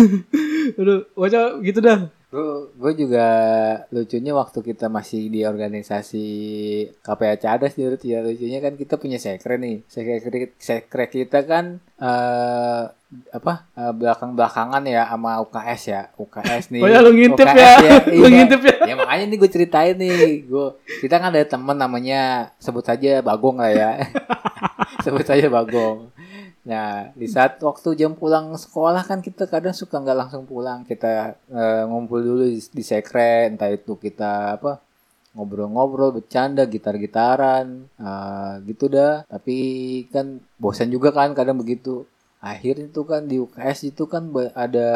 Aduh, 0.80 1.04
wajah 1.18 1.60
gitu 1.60 1.80
dah. 1.82 2.08
Gue 2.80 2.92
juga 2.96 3.28
lucunya 3.92 4.32
waktu 4.32 4.64
kita 4.64 4.88
masih 4.88 5.28
di 5.28 5.44
organisasi 5.44 6.26
KPA 7.04 7.36
Cadas 7.36 7.76
tuh 7.76 7.92
ya. 8.00 8.24
Lucunya 8.24 8.64
kan 8.64 8.72
kita 8.80 8.96
punya 8.96 9.20
sekre 9.20 9.60
nih. 9.60 9.84
Sekre 9.84 10.24
sekre 10.56 11.04
kita 11.12 11.44
kan 11.44 11.84
eh 12.00 12.82
apa 13.28 13.68
eh, 13.76 13.92
belakang 13.92 14.32
belakangan 14.32 14.80
ya 14.88 15.04
sama 15.12 15.44
UKS 15.44 15.82
ya. 15.92 16.02
UKS 16.16 16.64
nih. 16.72 16.80
Oh 16.80 16.88
ya, 16.88 17.04
lu 17.04 17.12
ngintip 17.12 17.44
UKS 17.44 17.76
ya. 17.84 17.92
Lu 18.16 18.24
iya. 18.24 18.28
ngintip 18.32 18.60
ya. 18.64 18.76
ya 18.88 18.94
makanya 18.96 19.24
nih 19.28 19.36
gue 19.36 19.50
ceritain 19.52 19.96
nih. 20.00 20.48
Gue 20.48 20.66
kita 21.04 21.20
kan 21.20 21.36
ada 21.36 21.44
temen 21.44 21.76
namanya 21.76 22.48
sebut 22.56 22.80
saja 22.80 23.20
Bagong 23.20 23.60
lah 23.60 23.72
ya. 23.76 23.90
Sebut 25.04 25.26
saja 25.26 25.52
Bagong 25.52 26.08
Nah, 26.62 27.10
di 27.18 27.26
saat 27.26 27.58
waktu 27.58 27.98
jam 27.98 28.14
pulang 28.14 28.54
sekolah 28.54 29.02
kan 29.02 29.18
kita 29.18 29.50
kadang 29.50 29.74
suka 29.74 29.98
nggak 29.98 30.18
langsung 30.18 30.46
pulang. 30.46 30.86
Kita 30.86 31.34
eh, 31.50 31.82
ngumpul 31.90 32.22
dulu 32.22 32.44
di, 32.46 32.62
di 32.62 32.84
sekre, 32.86 33.50
entah 33.50 33.66
itu 33.66 33.98
kita 33.98 34.62
apa 34.62 34.78
ngobrol-ngobrol, 35.34 36.22
bercanda, 36.22 36.62
gitar-gitaran, 36.70 37.90
eh, 37.98 38.52
gitu 38.70 38.86
dah. 38.86 39.26
Tapi 39.26 39.56
kan 40.14 40.38
bosan 40.54 40.94
juga 40.94 41.10
kan 41.10 41.34
kadang 41.34 41.58
begitu. 41.58 42.06
Akhirnya 42.42 42.90
tuh 42.90 43.06
kan 43.06 43.26
di 43.26 43.38
UKS 43.42 43.94
itu 43.94 44.06
kan 44.06 44.30
ada 44.54 44.88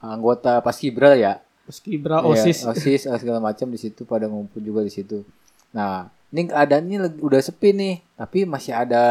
anggota 0.00 0.60
Paskibra 0.60 1.16
ya. 1.16 1.40
Paskibra 1.64 2.20
Iya, 2.20 2.32
osis 2.32 2.68
OSIS 2.68 3.08
eh, 3.08 3.16
segala 3.16 3.40
macam 3.40 3.68
di 3.72 3.80
situ 3.80 4.04
pada 4.04 4.28
ngumpul 4.28 4.60
juga 4.60 4.84
di 4.84 4.92
situ. 4.92 5.24
Nah, 5.72 6.08
ini 6.32 6.48
keadaannya 6.48 6.98
udah 7.20 7.38
sepi 7.38 7.70
nih, 7.70 7.94
tapi 8.14 8.42
masih 8.42 8.72
ada 8.72 9.04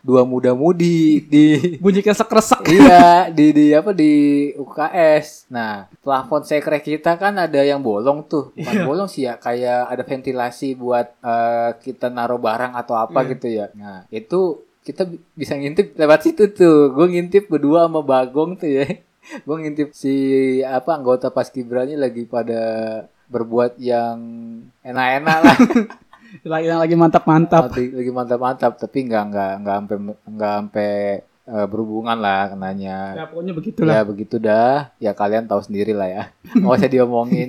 dua 0.00 0.22
muda-mudi 0.22 1.22
di 1.22 1.46
bunyi 1.82 2.02
kayak 2.02 2.18
sekresek 2.18 2.66
iya 2.66 3.30
di 3.30 3.50
di 3.50 3.70
apa 3.70 3.94
di 3.94 4.12
UKS. 4.52 5.46
Nah, 5.48 5.86
plafon 5.98 6.42
sekre 6.42 6.78
kita 6.78 7.14
kan 7.14 7.38
ada 7.38 7.62
yang 7.62 7.78
bolong 7.78 8.26
tuh. 8.26 8.50
Bukan 8.52 8.74
Iya. 8.74 8.84
bolong 8.84 9.06
sih 9.06 9.22
ya, 9.22 9.36
kayak 9.36 9.86
ada 9.86 10.02
ventilasi 10.02 10.74
buat 10.74 11.14
eh, 11.16 11.70
kita 11.78 12.08
naruh 12.08 12.38
barang 12.38 12.74
atau 12.74 12.98
apa 12.98 13.22
Iya. 13.22 13.30
gitu 13.32 13.46
ya. 13.48 13.66
Nah, 13.72 14.02
itu 14.08 14.40
kita 14.82 15.04
bi- 15.04 15.22
bisa 15.32 15.54
ngintip 15.54 15.94
lewat 15.94 16.20
situ 16.22 16.50
tuh. 16.50 16.90
Gue 16.90 17.06
ngintip 17.08 17.46
berdua 17.46 17.86
sama 17.86 18.02
Bagong 18.02 18.56
tuh 18.56 18.70
ya. 18.72 18.86
Gue 19.46 19.56
ngintip 19.60 19.92
si 19.92 20.14
apa 20.60 20.90
anggota 20.90 21.28
Paskibranya 21.28 21.94
lagi 21.94 22.24
pada 22.24 22.58
berbuat 23.28 23.76
yang 23.76 24.18
enak-enak 24.80 25.38
lah. 25.38 25.58
lagi 26.44 26.66
yang 26.68 26.80
lagi 26.80 26.96
mantap-mantap. 26.96 27.72
Lagi, 27.72 27.88
lagi 27.92 28.10
mantap-mantap 28.12 28.72
tapi 28.76 28.98
nggak 29.08 29.24
nggak 29.32 29.52
nggak 29.64 29.76
sampai 29.80 29.96
nggak 30.28 30.52
sampai 30.60 30.90
eh, 31.24 31.66
berhubungan 31.68 32.18
lah 32.20 32.52
kenanya. 32.52 32.96
Ya 33.16 33.24
pokoknya 33.28 33.52
begitulah. 33.56 33.92
Ya 33.94 34.02
begitu 34.04 34.36
dah. 34.36 34.92
Ya 35.00 35.12
kalian 35.16 35.48
tahu 35.48 35.60
sendiri 35.64 35.96
lah 35.96 36.08
ya. 36.08 36.22
Nggak 36.58 36.76
usah 36.84 36.90
diomongin. 36.92 37.48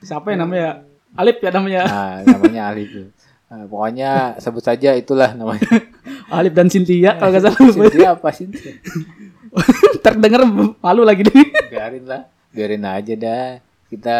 Siapa 0.00 0.32
yang 0.32 0.48
namanya? 0.48 0.68
Alip 1.14 1.38
ya 1.44 1.50
namanya. 1.52 1.82
Nah 1.86 2.14
namanya 2.26 2.62
Ali 2.72 2.84
tuh 2.90 3.08
Nah, 3.44 3.70
pokoknya 3.70 4.40
sebut 4.42 4.64
saja 4.66 4.96
itulah 4.98 5.30
namanya. 5.36 5.68
Alip 6.40 6.58
dan 6.58 6.66
Cynthia 6.66 7.14
kalau 7.20 7.30
nggak 7.30 7.44
salah. 7.44 7.60
Cynthia 7.70 8.08
apa 8.16 8.28
sih 8.34 8.50
terdengar 10.04 10.42
malu 10.82 11.06
lagi 11.06 11.22
nih. 11.22 11.70
Biarin 11.70 12.04
lah. 12.08 12.26
Biarin 12.50 12.82
aja 12.82 13.14
dah 13.14 13.62
kita 13.94 14.18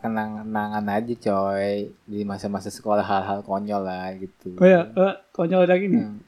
kenang-kenangan 0.00 0.84
aja 0.88 1.14
coy. 1.20 1.92
Di 2.08 2.20
masa-masa 2.24 2.72
sekolah 2.72 3.04
hal-hal 3.04 3.44
konyol 3.44 3.84
lah 3.84 4.16
gitu. 4.16 4.56
Oh 4.56 4.66
ya 4.66 4.88
eh, 4.88 5.14
konyol 5.36 5.68
lagi 5.68 5.86
nih. 5.92 6.00
Hmm. 6.00 6.18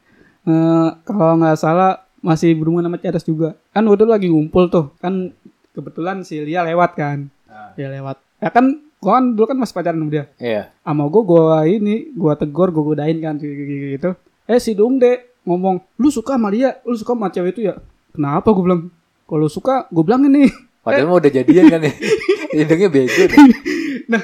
Eh, 0.44 0.88
kalau 1.08 1.40
nggak 1.40 1.56
salah 1.56 2.04
masih 2.20 2.52
berhubungan 2.54 2.92
sama 2.92 3.00
Cadas 3.00 3.24
juga. 3.24 3.56
Kan 3.72 3.88
udah 3.88 4.04
lagi 4.04 4.28
ngumpul 4.28 4.68
tuh. 4.68 4.92
Kan 5.00 5.32
kebetulan 5.72 6.20
si 6.22 6.36
Lia 6.44 6.60
lewat 6.68 6.92
kan. 6.94 7.32
Ah. 7.48 7.72
dia 7.76 7.88
lewat. 7.88 8.20
Ya 8.40 8.48
kan 8.52 8.80
gua 9.02 9.18
kan 9.18 9.24
dulu 9.34 9.44
kan 9.48 9.58
masih 9.58 9.74
pacaran 9.74 9.98
sama 9.98 10.12
dia. 10.12 10.24
Iya. 10.36 10.62
Sama 10.84 11.04
gue 11.08 11.22
gue 11.24 11.44
ini 11.68 11.96
gue 12.12 12.32
tegur 12.38 12.68
gue 12.70 12.84
godain 12.84 13.18
kan 13.18 13.34
gitu, 13.36 14.14
eh 14.46 14.60
si 14.62 14.72
Dungde 14.72 15.36
ngomong 15.42 15.82
lu 15.98 16.08
suka 16.08 16.38
sama 16.38 16.48
dia 16.54 16.78
lu 16.86 16.94
suka 16.94 17.12
sama 17.12 17.28
cewek 17.28 17.52
itu 17.58 17.60
ya? 17.72 17.74
Kenapa? 18.12 18.52
gue 18.52 18.64
bilang. 18.64 18.82
Kalau 19.26 19.48
suka 19.48 19.88
gue 19.88 20.04
bilang 20.04 20.28
ini 20.28 20.48
padahal 20.82 21.06
mah 21.08 21.18
udah 21.22 21.32
jadian 21.32 21.64
kan 21.70 21.80
ya. 21.86 21.92
Hidungnya 22.58 22.88
bego 22.92 23.22
deh. 23.26 23.38
nah 24.12 24.22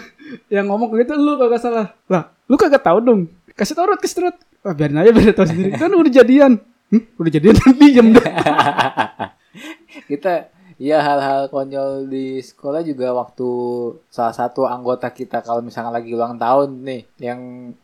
yang 0.52 0.68
ngomong 0.68 0.92
gitu 0.98 1.16
lu 1.16 1.40
kagak 1.40 1.62
salah. 1.62 1.96
Lah 2.10 2.34
lu 2.50 2.54
kagak 2.60 2.84
tahu 2.84 2.98
dong. 3.00 3.20
Kasih 3.58 3.74
tau 3.74 3.90
Rod, 3.90 3.98
kasih 3.98 4.14
tau 4.18 4.24
Rod. 4.30 4.36
Wah, 4.62 4.74
biarin 4.74 5.00
aja 5.00 5.10
biar 5.10 5.34
tahu 5.34 5.50
sendiri. 5.50 5.74
Kan 5.74 5.90
udah 5.90 6.12
jadian. 6.12 6.62
Hmm, 6.88 7.04
udah 7.20 7.30
jadian 7.32 7.56
diam 7.80 8.06
dong 8.16 8.26
kita 10.08 10.48
ya 10.78 11.02
hal-hal 11.02 11.50
konyol 11.50 12.06
di 12.06 12.38
sekolah 12.38 12.86
juga 12.86 13.10
waktu 13.10 13.50
salah 14.08 14.32
satu 14.32 14.64
anggota 14.64 15.10
kita 15.10 15.42
kalau 15.42 15.58
misalkan 15.60 15.90
lagi 15.90 16.14
ulang 16.14 16.38
tahun 16.38 16.86
nih 16.86 17.02
yang 17.18 17.40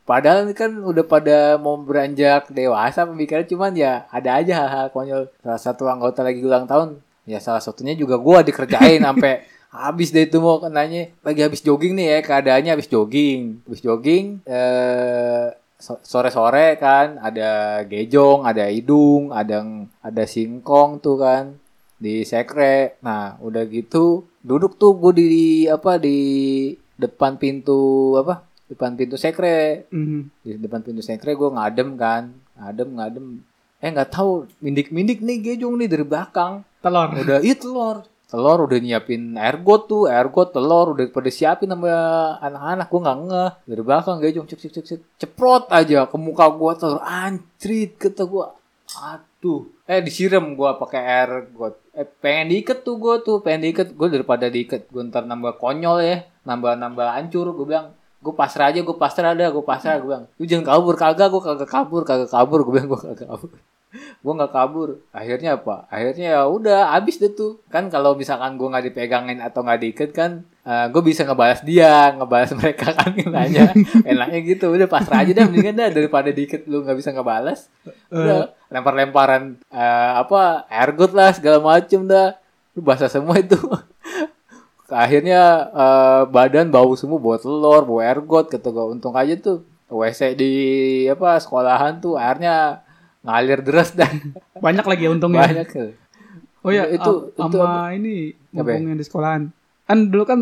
padahal 0.06 0.46
kan 0.54 0.78
udah 0.78 1.04
pada 1.04 1.58
mau 1.58 1.74
beranjak 1.76 2.48
dewasa 2.54 3.04
pemikiran 3.04 3.44
cuman 3.44 3.72
ya 3.74 3.92
ada 4.14 4.38
aja 4.38 4.52
hal-hal 4.64 4.86
konyol. 4.94 5.28
Salah 5.42 5.60
satu 5.60 5.90
anggota 5.90 6.22
lagi 6.22 6.40
ulang 6.40 6.70
tahun 6.70 7.02
ya 7.24 7.40
salah 7.40 7.60
satunya 7.60 7.96
juga 7.96 8.16
gua 8.20 8.44
dikerjain 8.44 9.00
sampai 9.08 9.44
habis 9.74 10.14
deh 10.14 10.24
itu 10.28 10.38
mau 10.38 10.62
kenanya 10.62 11.10
lagi 11.26 11.40
habis 11.42 11.58
jogging 11.58 11.98
nih 11.98 12.06
ya 12.06 12.18
keadaannya 12.22 12.70
habis 12.78 12.86
jogging 12.86 13.58
habis 13.66 13.82
jogging 13.82 14.38
eh 14.46 15.50
so- 15.84 16.00
sore-sore 16.00 16.80
kan 16.80 17.20
ada 17.20 17.82
gejong, 17.84 18.48
ada 18.48 18.64
hidung, 18.72 19.34
ada 19.34 19.60
ada 20.00 20.22
singkong 20.24 21.02
tuh 21.04 21.20
kan 21.20 21.44
di 22.00 22.24
sekre. 22.24 22.96
Nah, 23.04 23.36
udah 23.44 23.68
gitu 23.68 24.24
duduk 24.40 24.80
tuh 24.80 24.96
gue 24.96 25.12
di 25.20 25.28
apa 25.68 26.00
di 26.00 26.18
depan 26.96 27.36
pintu 27.36 28.14
apa? 28.16 28.44
Depan 28.64 28.96
pintu 28.96 29.20
sekre. 29.20 29.84
Mhm. 29.92 30.20
Di 30.40 30.50
depan 30.56 30.80
pintu 30.80 31.04
sekre 31.04 31.36
gue 31.36 31.50
ngadem 31.52 32.00
kan. 32.00 32.32
Ngadem 32.56 32.88
ngadem. 32.96 33.26
Eh 33.84 33.92
nggak 33.92 34.10
tahu 34.16 34.48
mindik-mindik 34.64 35.20
nih 35.20 35.52
gejong 35.52 35.76
nih 35.84 35.88
dari 35.92 36.04
belakang. 36.08 36.64
Telur. 36.84 37.08
Udah 37.16 37.40
itu 37.40 37.64
telur. 37.64 37.96
Telur 38.28 38.58
udah 38.68 38.78
nyiapin 38.82 39.32
ergot 39.40 39.88
tuh, 39.88 40.04
ergot 40.04 40.52
telur 40.52 40.92
udah 40.92 41.08
pada 41.08 41.30
siapin 41.32 41.72
sama 41.72 41.88
anak-anak 42.44 42.86
gue 42.92 43.00
nggak 43.00 43.18
ngeh. 43.24 43.50
Dari 43.72 43.82
belakang 43.82 44.16
gejong 44.20 44.46
cek 44.52 44.58
cek 44.60 44.84
cek 44.84 45.00
ceprot 45.16 45.72
aja 45.72 46.04
ke 46.04 46.16
muka 46.20 46.52
gue 46.52 46.72
telur 46.76 47.00
ancrit 47.00 47.96
kata 47.96 48.28
gue 48.28 48.44
aduh. 49.00 49.64
Eh 49.88 50.04
disiram 50.04 50.52
gue 50.52 50.70
pakai 50.76 51.02
ergot 51.24 51.80
eh 51.96 52.04
pengen 52.04 52.52
diikat 52.52 52.84
tuh 52.84 53.00
gue 53.00 53.14
tuh 53.24 53.40
pengen 53.40 53.72
diikat. 53.72 53.96
Gue 53.96 54.12
daripada 54.12 54.52
diikat 54.52 54.92
gue 54.92 55.02
ntar 55.08 55.24
nambah 55.24 55.56
konyol 55.56 56.04
ya 56.04 56.28
nambah 56.44 56.76
nambah 56.76 57.06
hancur 57.16 57.56
gue 57.56 57.66
bilang 57.66 57.96
gue 58.24 58.32
pasrah 58.32 58.72
aja 58.72 58.80
gue 58.80 58.96
pasrah 58.96 59.36
ada 59.36 59.52
gue 59.52 59.64
pasrah 59.64 60.00
gue 60.00 60.08
bilang 60.08 60.24
lu 60.40 60.44
jangan 60.48 60.64
kabur 60.64 60.94
kagak 60.96 61.28
gue 61.28 61.42
kagak 61.44 61.68
kabur 61.68 62.02
kagak 62.08 62.30
kabur 62.32 62.64
gue 62.64 62.72
bilang 62.72 62.88
gue 62.88 63.00
kagak 63.00 63.28
kabur 63.28 63.50
gue 63.94 64.32
nggak 64.32 64.52
kabur. 64.52 64.98
Akhirnya 65.14 65.56
apa? 65.58 65.86
Akhirnya 65.88 66.40
ya 66.40 66.42
udah 66.50 66.94
abis 66.98 67.22
deh 67.22 67.32
tuh. 67.32 67.62
Kan 67.70 67.88
kalau 67.88 68.18
misalkan 68.18 68.58
gue 68.58 68.68
nggak 68.68 68.86
dipegangin 68.90 69.38
atau 69.38 69.62
nggak 69.62 69.80
diikat 69.80 70.10
kan 70.10 70.44
gue 70.64 71.02
bisa 71.04 71.28
ngebalas 71.28 71.60
dia 71.60 72.16
ngebalas 72.16 72.56
mereka 72.60 72.96
kan 72.96 73.12
nanya. 73.14 73.70
Enaknya 74.02 74.40
gitu. 74.44 74.72
Udah 74.72 74.88
pasrah 74.88 75.22
aja 75.22 75.32
dah 75.32 75.44
mendingan 75.46 75.76
dah 75.76 75.88
daripada 75.92 76.32
diikat 76.34 76.66
lu 76.66 76.82
nggak 76.82 76.98
bisa 76.98 77.10
ngebalas. 77.14 77.70
Udah 78.10 78.52
lempar-lemparan 78.72 79.60
eh, 79.70 80.12
apa 80.18 80.66
ergot 80.72 81.12
lah 81.14 81.30
segala 81.36 81.62
macem 81.62 82.04
dah. 82.08 82.34
Lu 82.74 82.82
basah 82.82 83.08
semua 83.08 83.38
itu. 83.38 83.56
Akhirnya 84.90 85.70
eh, 85.70 86.22
badan 86.28 86.72
bau 86.72 86.92
semua 86.98 87.22
bawa 87.22 87.36
telur 87.38 87.82
bawa 87.86 88.02
ergot 88.04 88.50
gue 88.50 88.84
untung 88.90 89.14
aja 89.14 89.36
tuh 89.38 89.64
WC 89.94 90.34
di 90.34 90.52
apa 91.06 91.38
sekolahan 91.38 92.00
tuh 92.00 92.16
airnya 92.16 92.83
ngalir 93.24 93.60
deras 93.60 93.90
dan 93.90 94.36
Banyak 94.54 94.84
lagi 94.84 95.02
ya 95.02 95.10
untungnya. 95.10 95.44
banyak 95.44 95.66
tuh. 95.66 95.90
Oh 96.60 96.68
ya, 96.68 96.84
Itu- 96.86 97.28
itu 97.30 97.40
sama 97.40 97.90
ini 97.90 98.32
ya? 98.48 98.60
ngomongin 98.60 98.94
di 98.94 99.04
sekolahan. 99.04 99.42
Kan 99.84 99.98
dulu 100.08 100.24
kan 100.24 100.40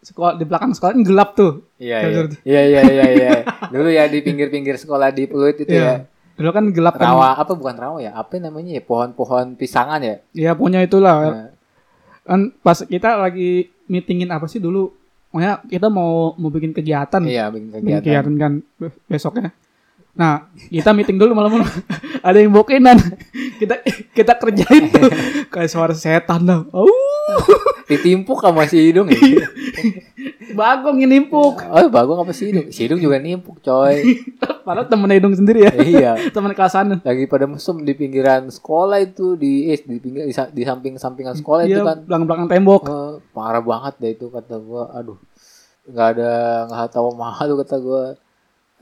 sekolah 0.00 0.34
di 0.34 0.44
belakang 0.44 0.70
sekolah 0.70 0.92
kan 0.92 1.02
gelap 1.02 1.30
tuh. 1.32 1.64
Iya 1.76 1.98
iya. 2.00 2.20
iya 2.44 2.62
iya 2.62 2.82
iya 2.84 3.06
iya. 3.08 3.30
Dulu 3.66 3.88
ya 3.88 4.04
di 4.04 4.18
pinggir-pinggir 4.20 4.76
sekolah 4.76 5.08
di 5.08 5.24
Pluit 5.24 5.56
itu 5.56 5.70
ya. 5.70 5.78
Iya. 5.80 5.94
Dulu 6.34 6.50
kan 6.50 6.64
gelap 6.70 6.94
kan. 6.94 7.08
Rawa 7.08 7.34
apa 7.36 7.52
bukan 7.52 7.74
rawa 7.74 7.98
ya? 8.00 8.12
Apa 8.12 8.36
namanya 8.36 8.70
ya? 8.72 8.82
Pohon-pohon 8.82 9.54
pisangan 9.54 9.98
ya? 9.98 10.18
Ya 10.32 10.52
pokoknya 10.52 10.82
itulah. 10.82 11.16
Nah, 11.24 11.48
Kan 12.22 12.40
pas 12.56 12.80
kita 12.80 13.16
lagi 13.16 13.68
meetingin 13.84 14.28
apa 14.28 14.44
sih 14.44 14.56
dulu? 14.56 14.90
Pokoknya 15.28 15.58
kita 15.64 15.86
mau 15.88 16.32
mau 16.34 16.48
bikin 16.48 16.70
kegiatan. 16.70 17.22
iya 17.24 17.48
bikin 17.48 17.68
bikin 17.68 17.82
kegiatan. 17.82 18.00
kegiatan 18.00 18.34
kan 18.36 18.52
be- 18.76 18.98
besoknya. 19.06 19.50
Nah, 20.14 20.46
kita 20.70 20.90
meeting 20.90 21.18
dulu 21.18 21.34
malam-malam. 21.34 21.66
Ada 22.26 22.38
yang 22.38 22.50
bokenan. 22.50 22.96
kita 23.58 23.82
kita 24.10 24.32
kerjain 24.34 24.88
tuh 24.88 25.10
kayak 25.52 25.66
suara 25.66 25.92
setan 25.92 26.42
dah. 26.42 26.62
Oh, 26.70 26.88
Ditimpuk 27.90 28.38
sama 28.38 28.64
si 28.64 28.80
hidung 28.80 29.06
ya. 29.06 29.18
bagong 30.54 30.96
yang 30.98 31.10
nimpuk. 31.12 31.60
Oh, 31.60 31.86
bagong 31.88 32.16
apa 32.16 32.30
si 32.30 32.48
hidung? 32.48 32.70
Si 32.70 32.80
hidung 32.80 32.96
juga 32.96 33.18
nimpuk, 33.18 33.58
coy. 33.60 34.24
Padahal 34.62 34.86
temen 34.86 35.10
hidung 35.10 35.34
sendiri 35.34 35.66
ya. 35.66 35.72
iya. 35.76 36.12
Temen 36.30 36.54
kelasan. 36.54 37.02
Lagi 37.02 37.26
pada 37.26 37.44
mesum 37.44 37.76
di 37.78 37.92
pinggiran 37.92 38.48
sekolah 38.48 39.02
itu 39.02 39.34
di 39.34 39.68
eh, 39.68 39.80
di 39.80 39.98
pinggir 39.98 40.24
di, 40.24 40.32
sa- 40.32 40.48
di 40.48 40.62
samping-sampingan 40.62 41.34
sekolah 41.34 41.66
itu 41.66 41.76
Iya, 41.76 41.84
kan. 41.84 41.96
belakang-belakang 42.06 42.48
tembok. 42.48 42.82
Eh, 42.86 43.12
parah 43.30 43.60
banget 43.60 43.94
deh 43.98 44.12
itu 44.12 44.26
kata 44.28 44.56
gua. 44.56 44.94
Aduh. 44.94 45.18
nggak 45.84 46.08
ada 46.16 46.32
nggak 46.64 46.88
tahu 46.90 47.08
mahal 47.12 47.48
kata 47.58 47.76
gua. 47.76 48.16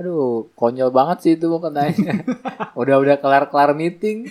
Aduh, 0.01 0.49
konyol 0.57 0.89
banget 0.89 1.19
sih 1.21 1.33
itu 1.37 1.47
katanya. 1.61 2.25
udah 2.81 2.97
udah 2.97 3.17
kelar-kelar 3.21 3.77
meeting. 3.77 4.25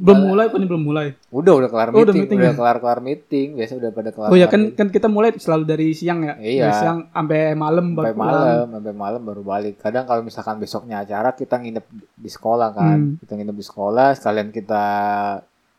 Belum 0.00 0.32
mulai 0.32 0.48
apa 0.48 0.56
nih 0.56 0.64
belum 0.64 0.82
mulai? 0.82 1.06
Udah 1.28 1.60
udah 1.60 1.68
kelar 1.68 1.92
Oh, 1.92 2.00
udah 2.00 2.16
meeting, 2.16 2.24
meeting 2.24 2.38
udah 2.40 2.52
ya? 2.52 2.56
kelar-kelar 2.56 2.98
meeting. 3.04 3.48
Biasa 3.52 3.72
udah 3.76 3.90
pada 3.92 4.10
kelar. 4.16 4.28
Oh 4.32 4.36
ya 4.40 4.48
kan 4.48 4.72
kan 4.72 4.88
kita 4.88 5.12
mulai 5.12 5.36
selalu 5.36 5.64
dari 5.68 5.92
siang 5.92 6.24
ya. 6.24 6.34
Iya. 6.40 6.64
Dari 6.66 6.74
siang 6.80 6.98
sampai 7.12 7.52
malam 7.52 7.92
sampai 7.92 8.00
baru 8.00 8.16
pulang. 8.16 8.32
malam, 8.32 8.66
sampai 8.80 8.94
malam 8.96 9.22
baru 9.22 9.42
balik. 9.44 9.74
Kadang 9.76 10.08
kalau 10.08 10.24
misalkan 10.24 10.56
besoknya 10.56 11.04
acara 11.04 11.36
kita 11.36 11.60
nginep 11.60 11.86
di 12.16 12.30
sekolah 12.32 12.68
kan. 12.72 12.96
Hmm. 12.96 13.14
Kita 13.20 13.32
nginep 13.36 13.56
di 13.60 13.66
sekolah, 13.68 14.08
sekalian 14.16 14.48
kita 14.48 14.84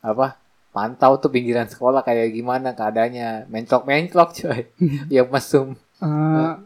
apa? 0.06 0.28
Pantau 0.72 1.20
tuh 1.20 1.28
pinggiran 1.34 1.66
sekolah 1.68 2.06
kayak 2.06 2.32
gimana 2.32 2.78
keadaannya. 2.78 3.50
Menclok-menclok 3.50 4.30
coy. 4.38 4.70
ya 5.10 5.26
mesum. 5.26 5.74
Eh, 6.02 6.08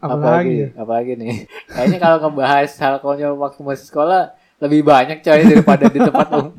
ya? 0.00 0.08
apalagi, 0.08 0.56
apalagi 0.74 1.12
nih. 1.14 1.34
Kayaknya 1.68 1.98
kalau 2.00 2.16
ngebahas 2.18 2.70
hal 2.80 2.94
konyol 2.98 3.36
waktu 3.36 3.60
masih 3.60 3.86
sekolah 3.86 4.22
lebih 4.56 4.80
banyak 4.80 5.20
coy 5.20 5.40
daripada 5.44 5.84
di 5.86 5.98
tempat 6.00 6.26
umum. 6.32 6.52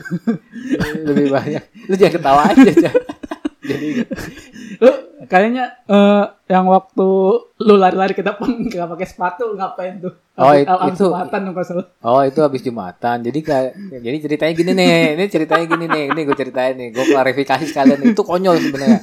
lebih 1.08 1.26
banyak. 1.30 1.62
Lu 1.88 1.94
jangan 1.96 2.14
ketawa 2.14 2.40
aja 2.46 2.70
coy. 2.70 2.94
Jadi 3.60 3.88
Lu 4.76 4.90
kayaknya 5.24 5.64
eh, 5.84 6.24
yang 6.48 6.64
waktu 6.66 7.06
lu 7.38 7.74
lari-lari 7.76 8.12
ke 8.12 8.20
depan 8.20 8.66
nggak 8.66 8.88
pakai 8.88 9.06
sepatu 9.06 9.52
ngapain 9.52 10.00
tuh? 10.00 10.12
Oh, 10.36 10.52
itu- 10.52 10.64
habis 10.66 10.96
itu- 10.96 11.08
Jumatan 11.08 11.40
dong, 11.44 11.54
kalau. 11.54 11.84
Oh 12.00 12.20
itu 12.20 12.40
habis 12.40 12.60
jumatan. 12.60 13.16
Jadi 13.20 13.40
kayak 13.40 13.72
jadi 14.00 14.16
ceritanya 14.18 14.52
gini 14.52 14.70
nih. 14.74 15.00
Ini 15.14 15.24
ceritanya 15.28 15.64
gini 15.66 15.84
nih. 15.86 16.04
Ini 16.12 16.20
gue 16.24 16.36
ceritain 16.36 16.74
nih. 16.74 16.88
Gue 16.92 17.04
klarifikasi 17.06 17.64
sekalian. 17.64 18.00
Itu 18.06 18.20
konyol 18.20 18.56
sebenarnya. 18.58 19.00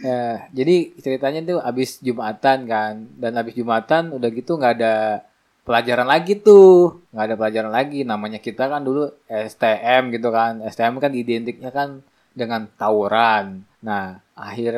Ya, 0.00 0.48
jadi 0.56 0.96
ceritanya 0.96 1.40
tuh 1.44 1.58
habis 1.60 2.00
jumatan 2.00 2.58
kan. 2.64 2.92
Dan 3.20 3.36
habis 3.36 3.54
jumatan 3.56 4.16
udah 4.16 4.28
gitu 4.32 4.56
nggak 4.56 4.74
ada 4.80 5.24
pelajaran 5.62 6.08
lagi 6.08 6.40
tuh. 6.40 7.04
Nggak 7.12 7.24
ada 7.28 7.36
pelajaran 7.36 7.72
lagi. 7.72 8.00
Namanya 8.02 8.40
kita 8.40 8.68
kan 8.72 8.80
dulu 8.80 9.12
STM 9.28 10.12
gitu 10.16 10.28
kan. 10.32 10.64
STM 10.64 10.96
kan 10.98 11.12
identiknya 11.12 11.70
kan 11.70 12.00
dengan 12.32 12.66
tawuran. 12.80 13.66
Nah 13.84 14.20
akhir 14.32 14.72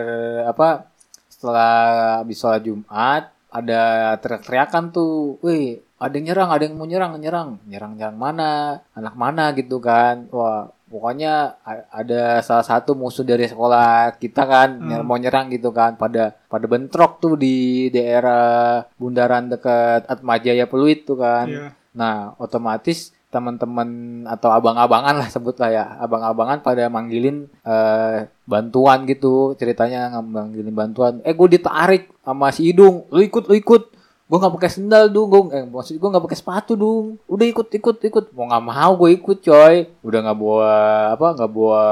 apa 0.49 0.91
setelah 1.31 1.75
habis 2.23 2.39
sholat 2.39 2.63
Jumat 2.63 3.31
ada 3.53 4.15
teriak-teriakan 4.17 4.95
tuh, 4.97 5.37
wih 5.45 5.85
ada 6.01 6.15
yang 6.19 6.33
nyerang, 6.33 6.51
ada 6.51 6.63
yang 6.67 6.75
mau 6.75 6.89
nyerang, 6.89 7.13
nyerang, 7.21 7.49
nyerang 7.69 7.93
nyerang 7.95 8.17
mana, 8.17 8.81
anak 8.97 9.15
mana 9.15 9.53
gitu 9.55 9.77
kan, 9.79 10.27
wah 10.33 10.73
pokoknya 10.93 11.57
ada 11.89 12.39
salah 12.39 12.63
satu 12.63 12.93
musuh 12.93 13.25
dari 13.25 13.49
sekolah 13.49 14.15
kita 14.15 14.45
kan 14.45 14.69
Hmm. 14.77 14.87
nyer- 14.87 15.03
mau 15.03 15.17
nyerang 15.17 15.49
gitu 15.49 15.73
kan, 15.73 15.97
pada 15.97 16.37
pada 16.45 16.67
bentrok 16.67 17.17
tuh 17.19 17.35
di 17.35 17.89
daerah 17.89 18.85
bundaran 18.95 19.49
dekat 19.49 20.05
Atmajaya 20.05 20.69
Peluit 20.69 21.03
tuh 21.03 21.17
kan, 21.17 21.49
Iya. 21.49 21.69
Nah, 21.93 22.33
otomatis 22.37 23.13
teman-teman 23.29 23.89
atau 24.27 24.49
abang-abangan 24.49 25.13
lah 25.15 25.29
sebutlah 25.29 25.69
ya, 25.69 25.85
abang-abangan 25.99 26.61
pada 26.61 26.89
manggilin 26.89 27.49
eh, 27.63 28.29
bantuan 28.45 29.05
gitu, 29.05 29.53
ceritanya 29.55 30.09
manggilin 30.19 30.73
bantuan. 30.73 31.21
Eh, 31.21 31.33
gue 31.33 31.49
ditarik 31.51 32.13
sama 32.21 32.49
si 32.49 32.69
Idung, 32.69 33.09
lu 33.09 33.21
ikut, 33.21 33.45
lu 33.45 33.55
ikut. 33.55 33.92
Gue 34.33 34.41
nggak 34.41 34.55
pakai 34.57 34.71
sendal 34.73 35.13
dong, 35.13 35.29
gue 35.29 35.41
eh, 35.53 35.69
maksud 35.69 36.01
gue 36.01 36.09
nggak 36.09 36.25
pakai 36.25 36.39
sepatu 36.41 36.73
dong. 36.73 37.21
Udah 37.29 37.45
ikut, 37.45 37.69
ikut, 37.69 38.01
ikut. 38.01 38.25
Mau 38.33 38.49
nggak 38.49 38.65
mau 38.65 38.97
gue 38.97 39.13
ikut, 39.13 39.45
coy. 39.45 39.93
Udah 40.01 40.19
nggak 40.25 40.39
bawa 40.41 40.73
apa, 41.13 41.27
nggak 41.37 41.51
bawa 41.53 41.85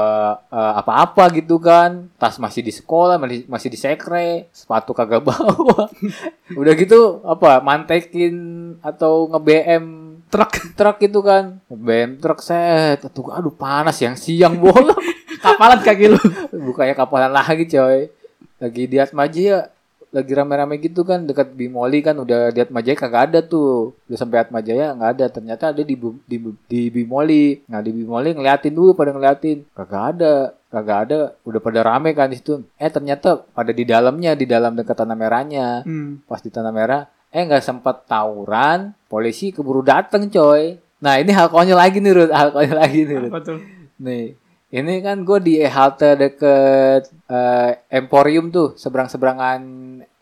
eh, 0.49 0.73
apa-apa 0.81 1.23
gitu 1.37 1.61
kan. 1.61 2.09
Tas 2.17 2.41
masih 2.41 2.65
di 2.65 2.73
sekolah, 2.73 3.21
masih 3.21 3.45
masih 3.45 3.69
di 3.69 3.77
sekre, 3.77 4.49
sepatu 4.49 4.97
kagak 4.97 5.21
bawa. 5.29 5.85
Udah 6.57 6.73
gitu 6.73 7.21
apa, 7.21 7.61
mantekin 7.61 8.33
atau 8.81 9.29
nge-BM 9.29 10.01
Truk. 10.31 10.79
truk 10.79 10.97
itu 11.03 11.19
kan 11.19 11.59
BM 11.67 12.15
truk 12.23 12.39
set 12.39 13.03
tuh 13.11 13.27
aduh 13.35 13.51
panas 13.51 13.99
yang 13.99 14.15
siang 14.15 14.55
bolong 14.55 14.95
Kapalan 15.43 15.83
kaki 15.83 16.07
lu. 16.07 16.15
bukannya 16.71 16.95
kapalan 16.95 17.35
lagi 17.35 17.67
coy 17.67 18.07
lagi 18.55 18.87
di 18.87 18.95
Atmaja 18.95 19.41
ya 19.43 19.59
lagi 20.11 20.31
rame-rame 20.35 20.75
gitu 20.83 21.07
kan 21.07 21.23
dekat 21.23 21.55
Bimoli 21.55 22.03
kan 22.03 22.19
udah 22.19 22.51
di 22.51 22.59
Atmajaya 22.59 22.95
kagak 22.99 23.23
ada 23.31 23.39
tuh. 23.39 23.95
Udah 24.11 24.17
sampai 24.19 24.43
Atmajaya 24.43 24.91
nggak 24.91 25.11
ada 25.17 25.25
ternyata 25.31 25.71
ada 25.71 25.81
di, 25.81 25.95
di 26.27 26.37
di 26.67 26.81
Bimoli 26.91 27.63
nah 27.71 27.79
di 27.79 27.95
Bimoli 27.95 28.35
ngeliatin 28.35 28.75
dulu 28.75 28.91
pada 28.91 29.15
ngeliatin. 29.15 29.63
Kagak 29.71 30.03
ada 30.15 30.33
kagak 30.67 30.99
ada 31.07 31.19
udah 31.47 31.59
pada 31.63 31.79
rame 31.81 32.11
kan 32.11 32.27
di 32.27 32.37
situ. 32.37 32.59
Eh 32.75 32.91
ternyata 32.91 33.39
pada 33.39 33.71
di 33.71 33.87
dalamnya 33.87 34.35
di 34.35 34.43
dalam 34.43 34.75
dekat 34.75 34.99
tanah 34.99 35.15
merahnya. 35.15 35.87
Hmm. 35.87 36.21
pas 36.27 36.43
di 36.43 36.51
tanah 36.51 36.71
merah 36.75 37.07
eh 37.31 37.47
nggak 37.47 37.63
sempat 37.63 38.03
tawuran 38.05 38.91
polisi 39.07 39.55
keburu 39.55 39.79
dateng 39.79 40.27
coy. 40.27 40.75
Nah 40.99 41.17
ini 41.17 41.31
hal 41.31 41.47
konyol 41.47 41.79
lagi 41.79 42.03
nih 42.03 42.11
Rut. 42.13 42.31
Hal 42.35 42.51
konyol 42.51 42.77
lagi 42.77 43.07
nih 43.07 43.17
tuh? 43.25 43.31
nih 44.01 44.33
ini 44.71 44.99
kan 44.99 45.21
gue 45.21 45.39
di 45.39 45.53
halte 45.61 46.15
deket 46.15 47.11
eh, 47.27 47.71
Emporium 47.89 48.47
tuh 48.47 48.73
seberang 48.73 49.05
seberangan 49.05 49.59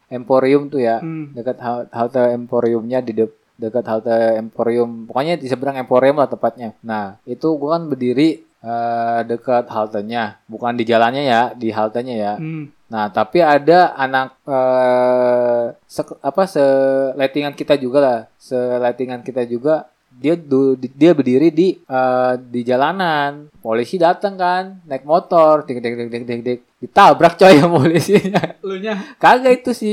Emporium 0.08 0.68
tuh 0.68 0.82
ya. 0.82 0.98
Hmm. 0.98 1.30
dekat 1.32 1.58
hal- 1.58 1.90
halte 1.90 2.34
Emporiumnya 2.34 3.00
di 3.00 3.14
de- 3.14 3.38
dekat 3.56 3.86
halte 3.86 4.10
Emporium. 4.36 5.06
Pokoknya 5.06 5.36
di 5.36 5.46
seberang 5.46 5.78
Emporium 5.78 6.18
lah 6.18 6.26
tepatnya. 6.26 6.74
Nah 6.82 7.22
itu 7.24 7.46
gue 7.52 7.70
kan 7.70 7.86
berdiri 7.86 8.30
eh, 8.60 9.20
dekat 9.24 9.70
haltenya. 9.70 10.42
Bukan 10.46 10.74
di 10.74 10.84
jalannya 10.84 11.24
ya 11.24 11.42
di 11.54 11.70
haltenya 11.70 12.16
ya. 12.18 12.34
Hmm. 12.36 12.74
Nah, 12.90 13.06
tapi 13.08 13.38
ada 13.38 13.94
anak 13.94 14.34
eh 14.44 15.66
se- 15.86 16.18
apa 16.20 16.44
seletingan 16.44 17.54
kita 17.54 17.78
juga 17.78 18.00
lah, 18.02 18.20
seletingan 18.36 19.22
kita 19.22 19.46
juga 19.46 19.86
dia 20.20 20.36
du- 20.36 20.76
dia 20.76 21.16
berdiri 21.16 21.48
di 21.48 21.80
eh, 21.80 22.34
di 22.38 22.62
jalanan. 22.68 23.48
Polisi 23.64 23.96
datang 23.96 24.36
kan, 24.36 24.84
naik 24.84 25.08
motor, 25.08 25.64
ding 25.64 25.80
ding 25.80 25.96
ding 25.96 26.10
ding 26.12 26.26
ding 26.28 26.42
ding. 26.44 26.60
Ditabrak 26.80 27.40
coy 27.40 27.56
sama 27.56 27.80
polisinya. 27.80 28.44
Lu 28.68 28.76
nya 28.80 29.16
Kagak 29.16 29.64
itu 29.64 29.72
si 29.72 29.92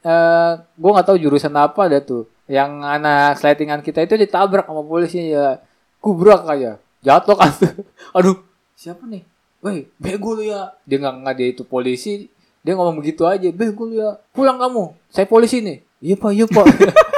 eh 0.00 0.52
gua 0.78 0.90
nggak 0.94 1.06
tahu 1.10 1.18
jurusan 1.18 1.54
apa 1.58 1.90
ada 1.90 1.98
tuh. 1.98 2.30
Yang 2.46 2.70
anak 2.82 3.38
seletingan 3.38 3.82
kita 3.82 4.06
itu 4.06 4.14
ditabrak 4.14 4.70
sama 4.70 4.86
polisi 4.86 5.34
ya. 5.34 5.58
Kubrak 5.98 6.46
aja. 6.46 6.78
Jatuh 7.02 7.36
kan. 7.36 7.50
Aduh, 8.16 8.38
siapa 8.78 9.04
nih? 9.06 9.22
Woi, 9.60 9.86
bego 10.00 10.38
lu 10.38 10.46
ya. 10.48 10.72
Dia 10.88 10.98
nggak 10.98 11.14
nggak 11.26 11.34
dia 11.36 11.48
itu 11.52 11.62
polisi. 11.66 12.26
Dia 12.64 12.74
ngomong 12.74 12.98
begitu 13.02 13.28
aja. 13.28 13.50
Bego 13.52 13.86
lu 13.86 14.00
ya. 14.00 14.16
Pulang 14.32 14.56
kamu. 14.56 14.96
Saya 15.12 15.28
polisi 15.28 15.60
nih. 15.60 15.84
Iya 16.00 16.16
pak, 16.16 16.30
iya 16.32 16.46
pak. 16.48 16.64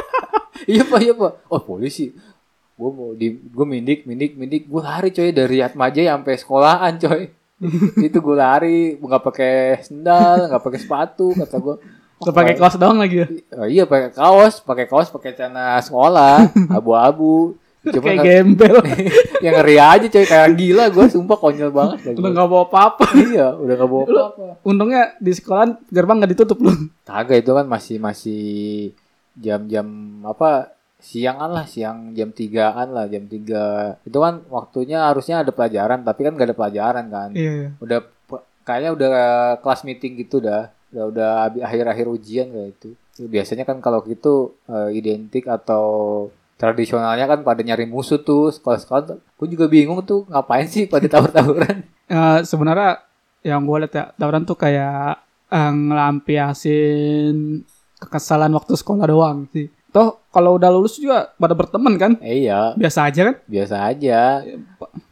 iya 0.66 0.82
pak, 0.82 1.00
iya 1.00 1.12
pak. 1.12 1.32
Oh 1.46 1.60
polisi. 1.60 2.12
Gue 2.72 2.90
mau 2.90 3.12
di, 3.12 3.30
gue 3.30 3.66
mindik, 3.66 4.04
mindik, 4.04 4.34
mindik. 4.34 4.62
Gue 4.66 4.80
lari 4.80 5.10
coy 5.10 5.30
dari 5.30 5.60
Atmaja 5.60 6.00
sampai 6.02 6.34
sekolahan 6.34 6.94
coy. 6.96 7.22
itu 8.06 8.18
gue 8.18 8.36
lari, 8.36 8.98
nggak 8.98 9.22
pakai 9.22 9.54
sendal, 9.80 10.50
nggak 10.50 10.62
pakai 10.62 10.80
sepatu, 10.80 11.30
kata 11.32 11.56
gue. 11.58 11.76
Lu 12.22 12.30
pakai 12.30 12.54
kaos 12.54 12.74
doang 12.74 12.98
lagi 12.98 13.22
ya. 13.22 13.28
Oh, 13.54 13.66
iya 13.66 13.84
pakai 13.86 14.10
kaos, 14.10 14.62
pakai 14.62 14.86
kaos, 14.86 15.10
pakai 15.10 15.34
celana 15.34 15.78
sekolah, 15.78 16.46
abu-abu. 16.78 17.54
Cuma 17.82 18.14
Kayak 18.14 18.46
gembel. 18.46 18.78
yang 19.44 19.58
ngeri 19.58 19.74
aja 19.74 20.06
coy 20.06 20.22
kayak 20.22 20.54
gila 20.54 20.84
gue 20.86 21.02
sumpah 21.10 21.34
konyol 21.34 21.74
banget 21.74 21.98
dah 21.98 22.12
Udah 22.14 22.30
nggak 22.30 22.46
bawa 22.46 22.64
apa-apa. 22.70 23.06
iya 23.18 23.50
udah 23.58 23.74
gak 23.74 23.90
bawa 23.90 24.02
apa 24.06 24.42
Untungnya 24.62 25.02
di 25.18 25.34
sekolahan 25.34 25.82
gerbang 25.90 26.22
nggak 26.22 26.30
ditutup 26.30 26.62
lu. 26.62 26.70
kagak 27.02 27.42
itu 27.42 27.50
kan 27.50 27.66
masih 27.66 27.98
masih 27.98 28.42
jam-jam 29.37 29.87
apa 30.24 30.72
siangan 31.03 31.51
lah 31.51 31.66
siang 31.66 32.14
jam 32.14 32.30
tigaan 32.30 32.95
lah 32.95 33.11
jam 33.11 33.26
tiga. 33.26 33.99
Itu 34.07 34.22
kan 34.22 34.47
waktunya 34.47 35.03
harusnya 35.03 35.43
ada 35.43 35.51
pelajaran 35.51 36.07
tapi 36.07 36.22
kan 36.22 36.39
gak 36.39 36.49
ada 36.55 36.57
pelajaran 36.57 37.05
kan. 37.11 37.30
Iya, 37.35 37.53
iya. 37.53 37.68
udah 37.83 37.99
kayaknya 38.62 38.91
udah 38.95 39.11
kelas 39.59 39.83
meeting 39.83 40.14
gitu 40.22 40.39
dah. 40.39 40.70
Udah 40.95 41.05
udah 41.11 41.28
akhir-akhir 41.66 42.07
ujian 42.07 42.49
kayak 42.55 42.70
itu 42.78 42.91
biasanya 43.26 43.68
kan 43.68 43.83
kalau 43.83 44.01
gitu 44.07 44.57
eh, 44.70 44.97
identik 44.97 45.51
atau 45.51 46.30
tradisionalnya 46.57 47.26
kan 47.26 47.43
pada 47.43 47.61
nyari 47.66 47.85
musuh 47.91 48.22
tuh. 48.22 48.55
Sekolah-sekolah 48.55 49.18
gue 49.18 49.49
juga 49.51 49.66
bingung 49.66 49.99
tuh 50.07 50.22
ngapain 50.30 50.70
sih 50.70 50.87
pada 50.87 51.11
tawur-tawuran? 51.11 51.83
Eh, 52.12 52.45
sebenarnya 52.45 53.01
yang 53.41 53.64
gue 53.64 53.76
lihat 53.80 53.95
ya 53.97 54.05
tawuran 54.20 54.45
tuh 54.45 54.53
kayak 54.61 55.16
eh, 55.49 55.72
ngelampiasin 55.72 57.64
kekesalan 58.03 58.50
waktu 58.50 58.74
sekolah 58.74 59.07
doang 59.07 59.46
sih. 59.48 59.70
Toh 59.92 60.24
kalau 60.28 60.57
udah 60.57 60.68
lulus 60.68 60.96
juga 60.96 61.30
pada 61.32 61.53
berteman 61.53 61.94
kan? 61.94 62.12
eh, 62.18 62.48
iya 62.48 62.72
Biasa 62.72 63.07
aja 63.07 63.20
kan? 63.28 63.36
biasa 63.44 63.76
aja 63.86 64.40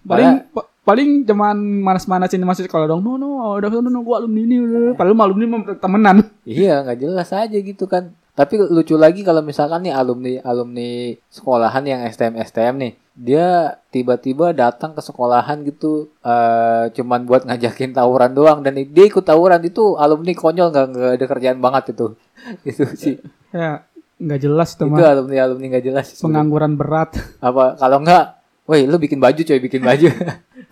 Paling 0.03 0.31
pa- 0.51 0.69
paling 0.81 1.23
cuman 1.23 1.55
manas-manasin 1.85 2.41
masih 2.43 2.65
sekolah 2.67 2.89
dong. 2.89 3.05
No 3.05 3.15
no, 3.15 3.55
udah 3.55 3.69
no, 3.71 3.87
no, 3.87 4.01
gua 4.01 4.19
alumni 4.19 4.41
ini. 4.41 4.57
udah." 4.59 4.97
Padahal 4.97 5.21
alumni 5.21 5.45
mah 5.47 5.61
temenan. 5.77 6.17
Iya 6.43 6.83
nggak 6.83 6.99
jelas 6.99 7.31
aja 7.31 7.53
gitu 7.55 7.85
kan. 7.85 8.11
Tapi 8.31 8.55
lucu 8.57 8.95
lagi 8.95 9.21
kalau 9.21 9.43
misalkan 9.43 9.85
nih 9.85 9.93
alumni 9.93 10.41
alumni 10.41 11.13
sekolahan 11.29 11.85
yang 11.85 12.01
STM 12.07 12.41
STM 12.41 12.75
nih, 12.79 12.93
dia 13.13 13.47
tiba-tiba 13.91 14.55
datang 14.55 14.95
ke 14.95 15.03
sekolahan 15.03 15.61
gitu, 15.63 16.09
eh 16.23 16.89
cuman 16.95 17.27
buat 17.27 17.45
ngajakin 17.45 17.93
tawuran 17.93 18.33
doang 18.33 18.65
dan 18.65 18.79
dia 18.79 19.05
ikut 19.05 19.21
tawuran 19.21 19.61
itu 19.61 19.99
alumni 19.99 20.33
konyol 20.33 20.73
nggak 20.73 20.87
nggak 20.89 21.11
ada 21.21 21.27
kerjaan 21.27 21.59
banget 21.61 21.93
itu, 21.93 22.07
itu 22.71 22.85
sih. 22.97 23.17
Ya 23.53 23.85
nggak 24.21 24.41
jelas 24.41 24.77
tuh 24.77 24.89
itu 24.89 25.03
alumni 25.03 25.37
alumni 25.41 25.67
nggak 25.77 25.85
jelas. 25.85 26.07
Pengangguran 26.17 26.77
berat. 26.77 27.17
Apa 27.41 27.77
kalau 27.77 28.01
nggak, 28.01 28.25
woi 28.65 28.87
lu 28.87 28.97
bikin 28.97 29.19
baju 29.19 29.41
coy 29.43 29.59
bikin 29.59 29.83
baju, 29.83 30.07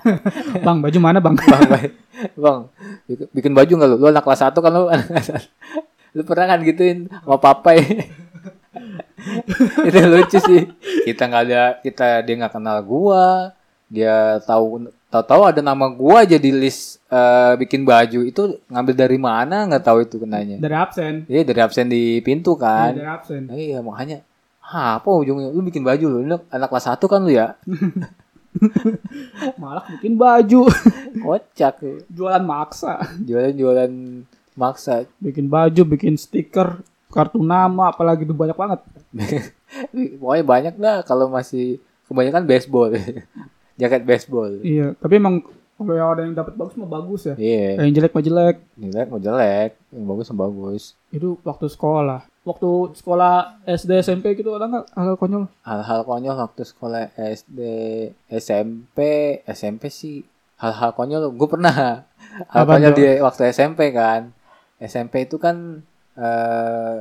bang 0.64 0.78
baju 0.78 0.98
mana 1.02 1.18
bang? 1.18 1.34
bang, 1.36 1.62
bang, 1.68 1.84
bang 2.38 2.60
bikin- 3.34 3.52
baju 3.52 3.72
nggak 3.76 3.88
lu? 3.92 3.96
Lu 3.98 4.06
anak 4.08 4.24
kelas 4.24 4.40
satu 4.40 4.62
kan 4.62 4.70
lu 4.72 4.88
anak 4.88 5.04
kelas 5.10 5.26
satu. 5.34 5.48
Lu 6.18 6.22
pernah 6.22 6.44
kan 6.48 6.58
gituin 6.60 7.06
sama 7.06 7.38
papai? 7.38 7.78
itu 9.84 9.98
lucu 10.04 10.36
sih 10.40 10.60
kita 11.04 11.26
nggak 11.26 11.42
ada 11.44 11.60
kita 11.78 12.04
dia 12.22 12.34
nggak 12.36 12.52
kenal 12.54 12.76
gua 12.80 13.50
dia 13.86 14.36
tahu 14.40 14.88
tahu 15.08 15.22
tahu 15.24 15.40
ada 15.44 15.60
nama 15.60 15.88
gua 15.88 16.22
aja 16.22 16.36
di 16.36 16.48
list 16.48 16.98
eh, 17.06 17.52
bikin 17.56 17.82
baju 17.82 18.18
itu 18.22 18.40
ngambil 18.66 18.94
dari 18.94 19.16
mana 19.18 19.66
nggak 19.66 19.82
tahu 19.82 20.02
itu 20.02 20.16
kenanya 20.18 20.56
Dari 20.58 20.72
absen. 20.72 21.12
iya 21.26 21.42
dari 21.42 21.58
absen 21.58 21.86
di 21.86 22.18
pintu 22.20 22.54
kan 22.54 22.94
Dari 22.94 23.08
absen. 23.08 23.40
Nah, 23.46 23.54
iya 23.54 23.78
makanya 23.80 24.22
"Hah, 24.60 24.98
apa 24.98 25.08
ujungnya 25.08 25.48
lu 25.48 25.60
bikin 25.62 25.82
baju 25.82 26.04
lu 26.08 26.18
lu 26.24 26.34
anak 26.48 26.68
kelas 26.68 26.84
satu 26.86 27.04
kan 27.06 27.20
lu 27.20 27.32
ya 27.32 27.54
Malah 29.60 29.84
bikin 29.92 30.14
baju. 30.14 30.64
kocak 31.22 31.82
Jualan 32.08 32.42
maksa. 32.42 32.96
jualan 33.20 33.52
jualan 33.52 33.90
maksa 34.58 35.06
Bikin 35.16 35.46
baju, 35.46 35.82
bikin 35.86 36.14
stiker, 36.14 36.82
kartu 37.08 37.38
nama, 37.38 37.88
apalagi 37.88 38.22
itu 38.22 38.32
banyak 38.32 38.54
banget. 38.54 38.82
pokoknya 40.18 40.44
banyak 40.44 40.74
dah 40.76 40.98
kalau 41.02 41.28
masih 41.28 41.78
kebanyakan 42.04 42.44
baseball 42.44 42.90
jaket 43.80 44.02
baseball 44.02 44.50
Iya, 44.60 44.92
tapi 44.96 45.16
emang 45.16 45.40
kalau 45.72 45.94
yang 45.94 46.10
ada 46.10 46.22
yang 46.22 46.34
dapat 46.34 46.52
bagus 46.52 46.74
mah 46.74 46.90
bagus 46.90 47.22
ya. 47.24 47.34
iya 47.38 47.78
Yang 47.78 47.90
jelek 47.96 48.12
mah 48.12 48.24
jelek. 48.24 48.56
jelek 48.76 49.06
mau 49.06 49.20
jelek 49.20 49.70
yang 49.88 50.04
bagus 50.04 50.26
yang 50.26 50.40
bagus 50.40 50.82
Itu 51.08 51.38
waktu 51.40 51.66
sekolah. 51.66 52.26
Waktu 52.42 52.68
sekolah 52.96 53.34
SD 53.62 53.90
SMP 54.02 54.34
gitu 54.34 54.50
ada 54.52 54.66
nggak 54.66 54.86
hal 54.90 55.14
konyol? 55.14 55.46
hal-hal 55.60 56.00
konyol 56.02 56.34
waktu 56.34 56.62
sekolah 56.64 57.12
SD 57.14 57.58
SMP 58.28 58.98
SMP 59.46 59.86
sih 59.86 60.24
hal-hal 60.56 60.90
konyol 60.92 61.30
gue 61.30 61.48
pernah 61.48 62.02
hal 62.44 62.62
Apa 62.64 62.74
konyol 62.74 62.92
di 62.92 63.04
waktu 63.20 63.42
SMP 63.48 63.88
kan 63.90 64.32
SMP 64.78 65.26
itu 65.26 65.36
kan 65.38 65.82
eh 66.18 66.98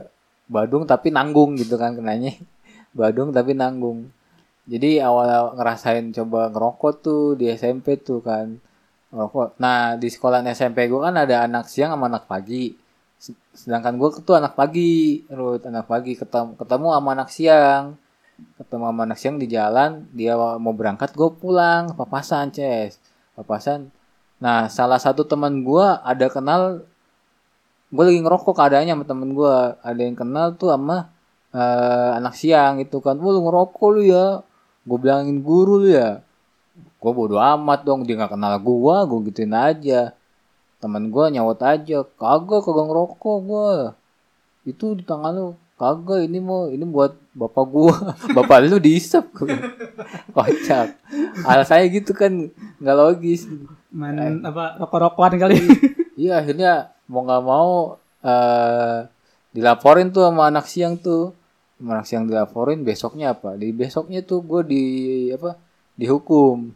Badung 0.47 0.87
tapi 0.87 1.11
nanggung 1.11 1.59
gitu 1.59 1.75
kan 1.75 1.93
kenanya. 1.93 2.31
Badung 2.97 3.35
tapi 3.35 3.51
nanggung. 3.51 4.07
Jadi 4.67 4.99
awal 4.99 5.55
ngerasain 5.55 6.11
coba 6.11 6.51
ngerokok 6.51 6.93
tuh 7.03 7.23
di 7.35 7.51
SMP 7.51 7.99
tuh 7.99 8.23
kan. 8.23 8.55
Ngerokok. 9.11 9.59
Nah 9.59 9.99
di 9.99 10.07
sekolah 10.07 10.43
SMP 10.51 10.87
gue 10.87 10.99
kan 10.99 11.15
ada 11.19 11.43
anak 11.47 11.67
siang 11.67 11.91
sama 11.95 12.07
anak 12.07 12.27
pagi. 12.31 12.75
Sedangkan 13.51 13.99
gue 13.99 14.09
tuh 14.23 14.35
anak 14.39 14.55
pagi 14.55 15.23
Ruth 15.27 15.67
anak 15.67 15.87
pagi 15.91 16.15
ketemu 16.15 16.55
ketemu 16.55 16.87
sama 16.95 17.09
anak 17.11 17.29
siang. 17.31 17.83
Ketemu 18.55 18.83
sama 18.87 19.01
anak 19.03 19.19
siang 19.19 19.35
di 19.35 19.47
jalan 19.51 20.07
dia 20.15 20.35
mau 20.39 20.71
berangkat 20.71 21.11
gue 21.11 21.29
pulang 21.35 21.91
papasan 21.91 22.55
ces. 22.55 22.99
Papasan. 23.35 23.91
Nah 24.39 24.71
salah 24.71 24.99
satu 24.99 25.27
teman 25.27 25.59
gue 25.63 25.87
ada 26.07 26.27
kenal 26.31 26.87
gue 27.87 28.03
lagi 28.03 28.19
ngerokok 28.19 28.51
keadaannya 28.51 28.93
sama 28.99 29.05
temen 29.07 29.29
gue 29.31 29.53
ada 29.79 30.01
yang 30.01 30.17
kenal 30.19 30.47
tuh 30.59 30.75
sama 30.75 31.07
eh, 31.55 32.09
anak 32.19 32.35
siang 32.35 32.83
itu 32.83 32.99
kan. 32.99 33.15
"Wah, 33.19 33.31
lu 33.31 33.41
ngerokok 33.47 33.87
lu 33.95 34.01
ya. 34.03 34.43
Gue 34.87 34.97
bilangin 34.99 35.39
guru 35.39 35.83
lu 35.83 35.89
ya. 35.91 36.19
Gue 36.99 37.11
bodo 37.15 37.39
amat 37.39 37.85
dong 37.87 38.03
dia 38.03 38.19
nggak 38.19 38.33
kenal 38.35 38.53
gue 38.59 38.95
gue 39.07 39.19
gituin 39.31 39.53
aja. 39.55 40.11
Temen 40.77 41.09
gue 41.09 41.25
nyawat 41.33 41.59
aja 41.63 41.97
kagak 42.05 42.61
kagak 42.65 42.85
ngerokok 42.91 43.37
gue 43.47 43.69
itu 44.67 44.85
di 44.99 45.03
tangan 45.07 45.33
lu. 45.33 45.49
Kagak 45.77 46.25
ini 46.25 46.41
mau 46.41 46.67
ini 46.73 46.81
buat 46.89 47.13
bapak 47.37 47.65
gua. 47.69 47.93
Bapak 48.37 48.65
lu 48.65 48.81
diisap 48.81 49.29
kocak. 50.35 50.97
Hal 51.45 51.61
saya 51.69 51.85
gitu 51.85 52.17
kan 52.17 52.49
nggak 52.81 52.97
logis. 52.97 53.45
Main 53.93 54.41
apa 54.41 54.81
rokok-rokokan 54.81 55.37
kali. 55.37 55.61
iya 56.17 56.41
akhirnya 56.41 56.96
mau 57.07 57.21
nggak 57.23 57.43
mau 57.43 57.71
eh 58.23 59.07
dilaporin 59.55 60.13
tuh 60.13 60.27
sama 60.27 60.51
anak 60.51 60.65
siang 60.69 60.95
tuh. 60.99 61.33
Anak 61.81 62.05
siang 62.09 62.25
dilaporin 62.29 62.81
besoknya 62.81 63.33
apa? 63.37 63.53
Di 63.57 63.69
besoknya 63.73 64.21
tuh 64.25 64.41
gue 64.45 64.61
di 64.65 64.83
apa 65.33 65.57
dihukum. 65.97 66.73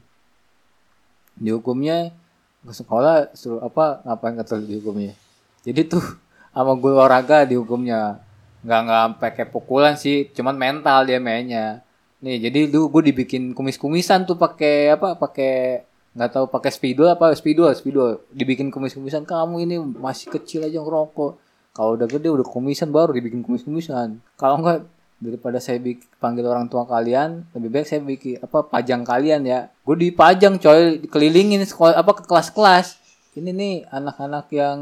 Dihukumnya 1.37 2.13
ke 2.61 2.73
sekolah 2.73 3.33
suruh 3.33 3.61
apa 3.65 4.05
ngapain 4.05 4.37
kata 4.37 4.61
dihukumnya? 4.61 5.17
Jadi 5.65 5.81
tuh 5.89 6.05
sama 6.53 6.73
guru 6.77 6.97
olahraga 6.97 7.45
dihukumnya. 7.45 8.21
Nggak 8.61 8.79
nggak 8.85 8.99
sampai 9.01 9.29
kayak 9.33 9.49
pukulan 9.53 9.93
sih 9.97 10.29
cuman 10.33 10.55
mental 10.57 11.05
dia 11.05 11.17
mainnya. 11.17 11.81
Nih 12.21 12.37
jadi 12.37 12.69
dulu 12.69 13.01
gue 13.01 13.09
dibikin 13.13 13.57
kumis-kumisan 13.57 14.29
tuh 14.29 14.37
pakai 14.37 14.93
apa 14.93 15.17
pakai 15.17 15.85
nggak 16.11 16.29
tahu 16.35 16.45
pakai 16.51 16.71
spidol 16.71 17.07
apa 17.07 17.31
spidol 17.35 17.71
spidol. 17.71 18.23
Dibikin 18.35 18.67
kumis-kumisan 18.67 19.23
kamu 19.23 19.63
ini 19.63 19.75
masih 19.79 20.27
kecil 20.31 20.67
aja 20.67 20.83
ngerokok. 20.83 21.39
Kalau 21.71 21.95
udah 21.95 22.07
gede 22.07 22.27
udah 22.27 22.43
kumisan 22.43 22.91
baru 22.91 23.15
dibikin 23.15 23.39
kumis-kumisan. 23.47 24.19
Kalau 24.35 24.59
enggak 24.59 24.83
daripada 25.21 25.61
saya 25.61 25.77
bikin 25.79 26.03
panggil 26.17 26.43
orang 26.49 26.65
tua 26.67 26.83
kalian 26.83 27.45
lebih 27.53 27.69
baik 27.69 27.85
saya 27.87 28.01
bikin 28.03 28.43
apa 28.43 28.67
pajang 28.67 29.07
kalian 29.07 29.41
ya. 29.47 29.71
Gue 29.87 29.95
dipajang 29.95 30.59
coy 30.59 30.99
dikelilingin 31.07 31.63
sekolah 31.63 31.95
apa 31.95 32.11
ke 32.19 32.23
kelas-kelas. 32.27 32.99
Ini 33.31 33.55
nih 33.55 33.75
anak-anak 33.87 34.51
yang 34.51 34.79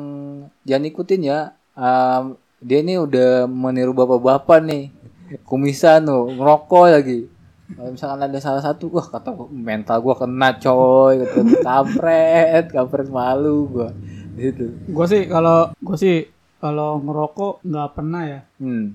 jangan 0.65 0.89
ikutin 0.89 1.21
ya. 1.21 1.53
Em, 1.77 2.33
dia 2.57 2.81
ini 2.81 2.97
udah 2.97 3.45
meniru 3.45 3.93
bapak-bapak 3.93 4.65
nih. 4.65 4.89
Kumisan 5.45 6.09
tuh 6.09 6.33
ngerokok 6.33 6.85
lagi 6.89 7.29
kalau 7.69 7.89
misalkan 7.93 8.21
ada 8.23 8.39
salah 8.39 8.63
satu 8.63 8.89
wah 8.89 9.05
kata 9.05 9.29
gua, 9.29 9.45
mental 9.49 9.97
gua 9.99 10.15
kena 10.17 10.57
coy 10.57 11.21
gua, 11.21 11.29
kampret 11.61 12.65
kampret 12.69 13.07
malu 13.07 13.69
gua 13.69 13.89
gitu 14.33 14.71
gue 14.87 15.05
sih 15.05 15.27
kalau 15.27 15.69
gue 15.75 15.97
sih 15.99 16.17
kalau 16.59 16.99
ngerokok 16.99 17.63
nggak 17.63 17.89
pernah 17.91 18.21
ya. 18.23 18.41
hmm 18.59 18.87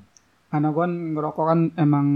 Karena 0.48 0.68
gue 0.70 0.86
ngerokok 0.86 1.44
kan 1.44 1.60
emang 1.74 2.06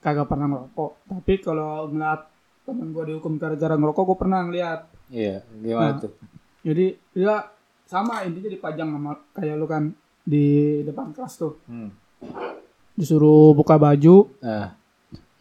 kagak 0.00 0.26
pernah 0.26 0.48
ngerokok. 0.48 0.90
Tapi 1.06 1.32
kalau 1.40 1.88
ngeliat 1.88 2.20
temen 2.64 2.92
gue 2.92 3.04
dihukum 3.08 3.40
gara-gara 3.40 3.72
ngerokok 3.72 4.04
gue 4.04 4.18
pernah 4.18 4.44
ngeliat. 4.44 4.80
iya 5.08 5.40
gimana 5.56 5.96
Nah. 5.96 6.00
tuh 6.02 6.12
Jadi 6.60 6.86
dia 7.14 7.40
sama 7.86 8.20
intinya 8.24 8.50
dipajang 8.52 8.88
sama 8.92 9.12
kayak 9.32 9.56
lu 9.56 9.64
kan 9.64 9.94
di 10.20 10.44
depan 10.84 11.16
kelas 11.16 11.40
tuh. 11.40 11.56
hmm. 11.64 11.88
Disuruh 12.96 13.52
buka 13.52 13.76
baju, 13.76 14.28
nah 14.40 14.75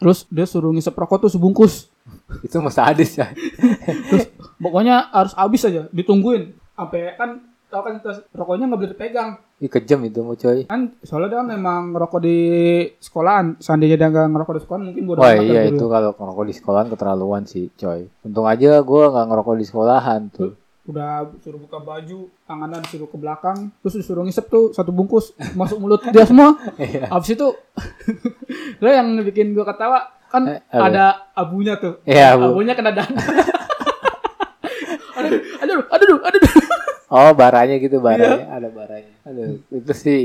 terus 0.06 0.30
dia 0.30 0.46
suruh 0.46 0.70
ngisep 0.70 0.94
rokok 0.94 1.26
tuh 1.26 1.32
sebungkus. 1.34 1.90
itu 2.46 2.54
mas 2.62 2.78
sadis 2.78 3.18
ya 3.18 3.34
Pokoknya 4.62 5.10
harus 5.10 5.34
habis 5.34 5.66
aja, 5.66 5.90
ditungguin. 5.90 6.54
Sampai 6.78 7.18
kan 7.18 7.42
tau 7.66 7.82
kan 7.82 7.98
rokoknya 8.32 8.70
nggak 8.70 8.80
boleh 8.80 8.92
dipegang. 8.94 9.30
Ih 9.58 9.72
kejam 9.72 10.04
itu 10.04 10.20
mau 10.20 10.36
coy 10.36 10.68
Kan 10.68 11.00
soalnya 11.00 11.28
dia 11.32 11.40
kan 11.42 11.50
emang 11.50 11.82
ngerokok 11.92 12.20
di 12.22 12.38
sekolahan. 13.02 13.58
Seandainya 13.58 13.98
dia 13.98 14.08
nggak 14.14 14.32
ngerokok 14.32 14.54
di 14.54 14.62
sekolahan 14.62 14.84
mungkin 14.92 15.04
bodo 15.10 15.20
Wah 15.26 15.32
amat 15.34 15.42
ya 15.42 15.44
iya 15.44 15.62
dulu. 15.66 15.76
itu 15.76 15.86
kalau 15.90 16.12
ngerokok 16.14 16.46
di 16.46 16.54
sekolahan 16.54 16.88
keterlaluan 16.94 17.44
sih 17.50 17.66
coy 17.74 18.02
Untung 18.22 18.46
aja 18.46 18.80
gua 18.86 19.04
nggak 19.12 19.26
ngerokok 19.32 19.56
di 19.58 19.66
sekolahan 19.66 20.22
tuh 20.30 20.52
udah 20.86 21.10
suruh 21.40 21.58
buka 21.58 21.78
baju 21.78 22.30
tangannya 22.44 22.78
disuruh 22.80 23.06
ke 23.06 23.16
belakang 23.16 23.74
terus 23.80 23.96
disuruh 23.96 24.22
ngisep 24.22 24.46
tuh 24.46 24.70
satu 24.70 24.90
bungkus 24.90 25.34
masuk 25.54 25.78
mulut 25.78 26.02
dia 26.06 26.22
semua 26.24 26.54
Iya. 26.76 27.10
abis 27.10 27.34
itu 27.34 27.48
lo 28.82 28.88
yang 28.88 29.18
bikin 29.22 29.52
gua 29.52 29.66
ketawa 29.66 30.00
kan 30.28 30.46
Eh, 30.48 30.62
ada 30.70 31.26
abunya 31.32 31.74
tuh 31.76 31.98
Iya, 32.04 32.34
abu. 32.34 32.54
abunya 32.54 32.74
kena 32.74 32.92
dada 32.92 33.10
aduh 35.16 35.40
aduh 35.52 35.80
aduh 35.90 36.18
aduh 36.22 36.42
Oh, 37.08 37.32
baranya 37.32 37.78
gitu 37.78 38.02
baranya, 38.02 38.50
ada 38.50 38.68
baranya. 38.68 39.14
Aduh, 39.24 39.62
itu 39.70 39.94
sih 39.94 40.22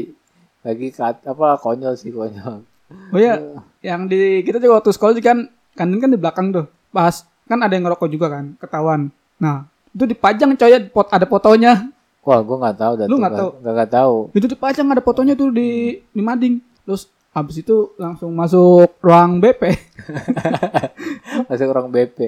lagi 0.61 0.91
kat, 0.91 1.23
apa 1.23 1.55
konyol 1.57 1.93
sih 1.95 2.11
konyol. 2.11 2.65
oh 3.07 3.21
ya 3.21 3.39
yang 3.81 4.05
di 4.05 4.43
kita 4.43 4.59
juga 4.59 4.77
waktu 4.77 4.91
sekolah 4.91 5.15
juga 5.15 5.31
kan 5.31 5.41
kantin 5.73 5.97
kan 5.99 6.11
di 6.11 6.19
belakang 6.19 6.47
tuh 6.51 6.67
pas 6.91 7.15
kan 7.47 7.63
ada 7.63 7.71
yang 7.71 7.87
ngerokok 7.87 8.11
juga 8.11 8.27
kan 8.29 8.59
ketahuan 8.59 9.01
nah 9.37 9.70
itu 9.91 10.05
dipajang 10.07 10.51
coy 10.53 10.72
pot 10.86 11.09
ada 11.09 11.24
fotonya 11.24 11.91
Wah, 12.20 12.38
gua 12.41 12.57
nggak 12.61 12.76
tahu 12.76 12.93
dah 12.95 13.07
Lu 13.07 13.16
nggak 13.16 13.32
tahu? 13.32 13.51
Nggak 13.59 13.74
nggak 13.74 13.91
tahu. 13.91 14.14
itu 14.30 14.47
dipajang 14.47 14.86
ada 14.86 15.01
fotonya 15.01 15.32
tuh 15.32 15.49
di 15.49 15.68
di 16.07 16.20
mading 16.20 16.61
terus 16.82 17.09
habis 17.30 17.57
itu 17.57 17.74
langsung 17.97 18.30
masuk 18.30 18.93
ruang 19.01 19.38
BP 19.38 19.62
Masuk 21.49 21.66
orang 21.66 21.88
BP. 21.88 22.18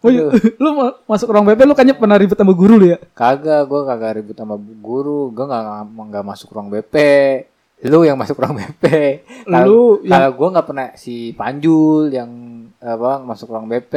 oh 0.00 0.08
iya 0.08 0.32
lu 0.62 0.70
ma- 0.74 0.96
masuk 1.06 1.28
ruang 1.28 1.44
BP 1.44 1.60
lu 1.62 1.74
kayaknya 1.74 1.92
pernah 1.92 2.16
ribet 2.16 2.34
sama 2.34 2.52
guru 2.52 2.74
lu 2.74 2.86
ya 2.88 2.98
Kagak, 3.12 3.68
gua 3.68 3.84
kagak 3.84 4.16
ribut 4.16 4.32
sama 4.34 4.56
guru. 4.56 5.28
Gua 5.30 5.44
nggak 5.44 5.64
nggak 5.92 6.24
masuk 6.24 6.48
ruang 6.50 6.68
BP. 6.68 6.94
Lu 7.82 8.04
yang 8.04 8.20
masuk 8.20 8.36
ruang 8.36 8.56
BP. 8.56 8.84
Lu 9.48 10.04
yang- 10.04 10.10
kalau 10.10 10.30
gua 10.36 10.48
nggak 10.52 10.66
pernah 10.68 10.88
si 10.94 11.32
Panjul 11.32 12.12
yang 12.12 12.30
apa 12.76 13.20
masuk 13.20 13.48
ruang 13.48 13.64
BP. 13.64 13.94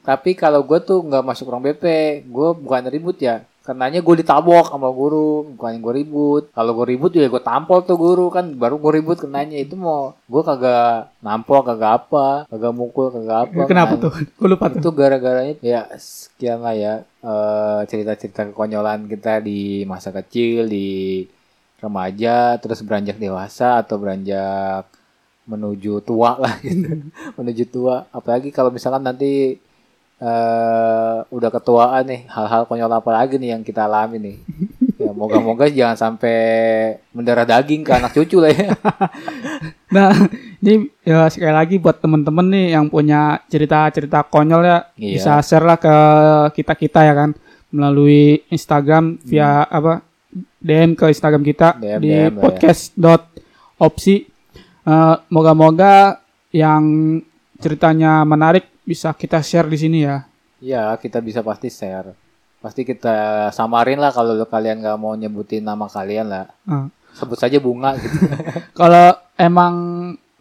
Tapi 0.00 0.32
kalau 0.32 0.64
gua 0.64 0.80
tuh 0.80 1.04
nggak 1.04 1.24
masuk 1.24 1.48
ruang 1.48 1.60
BP, 1.60 1.84
gua 2.28 2.56
bukan 2.56 2.88
ribut 2.88 3.20
ya. 3.20 3.44
Karenanya 3.60 4.00
gue 4.00 4.24
ditabok 4.24 4.72
sama 4.72 4.88
guru, 4.88 5.44
bukan 5.52 5.76
gue 5.76 5.92
ribut. 5.92 6.48
Kalau 6.56 6.72
gue 6.72 6.88
ribut 6.88 7.12
ya 7.12 7.28
gue 7.28 7.36
tampol 7.36 7.84
tuh 7.84 8.00
guru 8.00 8.32
kan, 8.32 8.48
baru 8.56 8.80
gue 8.80 8.96
ribut 8.96 9.20
kenanya 9.20 9.60
itu 9.60 9.76
mau 9.76 10.16
gue 10.24 10.40
kagak 10.40 11.12
nampol 11.20 11.60
kagak 11.60 12.00
apa, 12.00 12.48
kagak 12.48 12.72
mukul 12.72 13.12
kagak 13.12 13.44
apa. 13.44 13.68
kenapa 13.68 14.00
kenanya. 14.00 14.08
tuh 14.08 14.12
gue 14.24 14.48
lupa 14.48 14.72
tuh 14.72 14.80
itu 14.80 14.88
gara-garanya 14.88 15.54
ya 15.60 15.84
sekian 16.00 16.64
lah 16.64 16.72
ya 16.72 16.94
eh, 17.20 17.80
cerita-cerita 17.84 18.48
kekonyolan 18.48 19.04
kita 19.04 19.44
di 19.44 19.84
masa 19.84 20.16
kecil 20.16 20.64
di 20.64 21.28
remaja 21.78 22.58
terus 22.58 22.82
beranjak 22.82 23.16
dewasa 23.16 23.82
atau 23.82 23.96
beranjak 23.96 24.86
menuju 25.46 26.02
tua 26.02 26.36
lah 26.36 26.58
gitu. 26.66 27.08
Menuju 27.34 27.64
tua. 27.70 28.04
Apalagi 28.10 28.50
kalau 28.50 28.68
misalkan 28.68 29.02
nanti 29.02 29.56
eh 30.18 31.16
udah 31.30 31.50
ketuaan 31.54 32.02
nih 32.02 32.26
hal-hal 32.26 32.66
konyol 32.66 32.90
apa 32.90 33.10
lagi 33.14 33.38
nih 33.38 33.54
yang 33.54 33.62
kita 33.62 33.86
alami 33.86 34.18
nih. 34.18 34.36
Ya 34.98 35.14
moga-moga 35.14 35.70
jangan 35.70 35.94
sampai 35.94 36.34
mendarah 37.14 37.46
daging 37.46 37.86
ke 37.86 37.94
anak 37.94 38.18
cucu 38.18 38.42
lah 38.42 38.50
ya. 38.50 38.74
Nah 39.94 40.10
ini 40.58 40.90
ya 41.06 41.30
sekali 41.30 41.54
lagi 41.54 41.78
buat 41.78 42.02
temen-temen 42.02 42.42
nih 42.50 42.66
yang 42.74 42.90
punya 42.90 43.38
cerita-cerita 43.46 44.26
konyol 44.26 44.66
ya 44.66 44.78
Iya. 44.98 45.14
bisa 45.14 45.32
share 45.38 45.62
lah 45.62 45.78
ke 45.78 45.94
kita 46.58 46.74
kita 46.74 47.00
ya 47.06 47.14
kan 47.14 47.30
melalui 47.70 48.42
Instagram 48.50 49.22
via 49.22 49.62
apa 49.70 50.02
DM 50.58 50.94
ke 50.94 51.08
Instagram 51.08 51.42
kita 51.42 51.76
DM, 51.76 52.00
di 52.00 52.08
DM 52.10 52.16
lah 52.16 52.26
ya. 52.26 52.42
podcast.opsi 52.42 54.16
Eh, 54.88 55.16
moga-moga 55.28 56.16
yang 56.48 56.80
ceritanya 57.60 58.24
menarik 58.24 58.72
bisa 58.88 59.12
kita 59.12 59.44
share 59.44 59.68
di 59.68 59.76
sini 59.76 59.98
ya 60.00 60.24
Ya, 60.58 60.96
kita 60.96 61.20
bisa 61.20 61.44
pasti 61.44 61.68
share. 61.70 62.16
Pasti 62.58 62.82
kita 62.82 63.46
samarin 63.52 64.00
lah 64.00 64.10
kalau 64.10 64.34
kalian 64.42 64.80
nggak 64.82 64.98
mau 64.98 65.14
nyebutin 65.14 65.62
nama 65.62 65.86
kalian 65.86 66.26
lah. 66.26 66.48
Eh, 66.66 66.86
Sebut 67.14 67.36
saja 67.36 67.60
bunga 67.60 67.94
gitu. 68.00 68.16
kalau 68.80 69.12
emang 69.36 69.74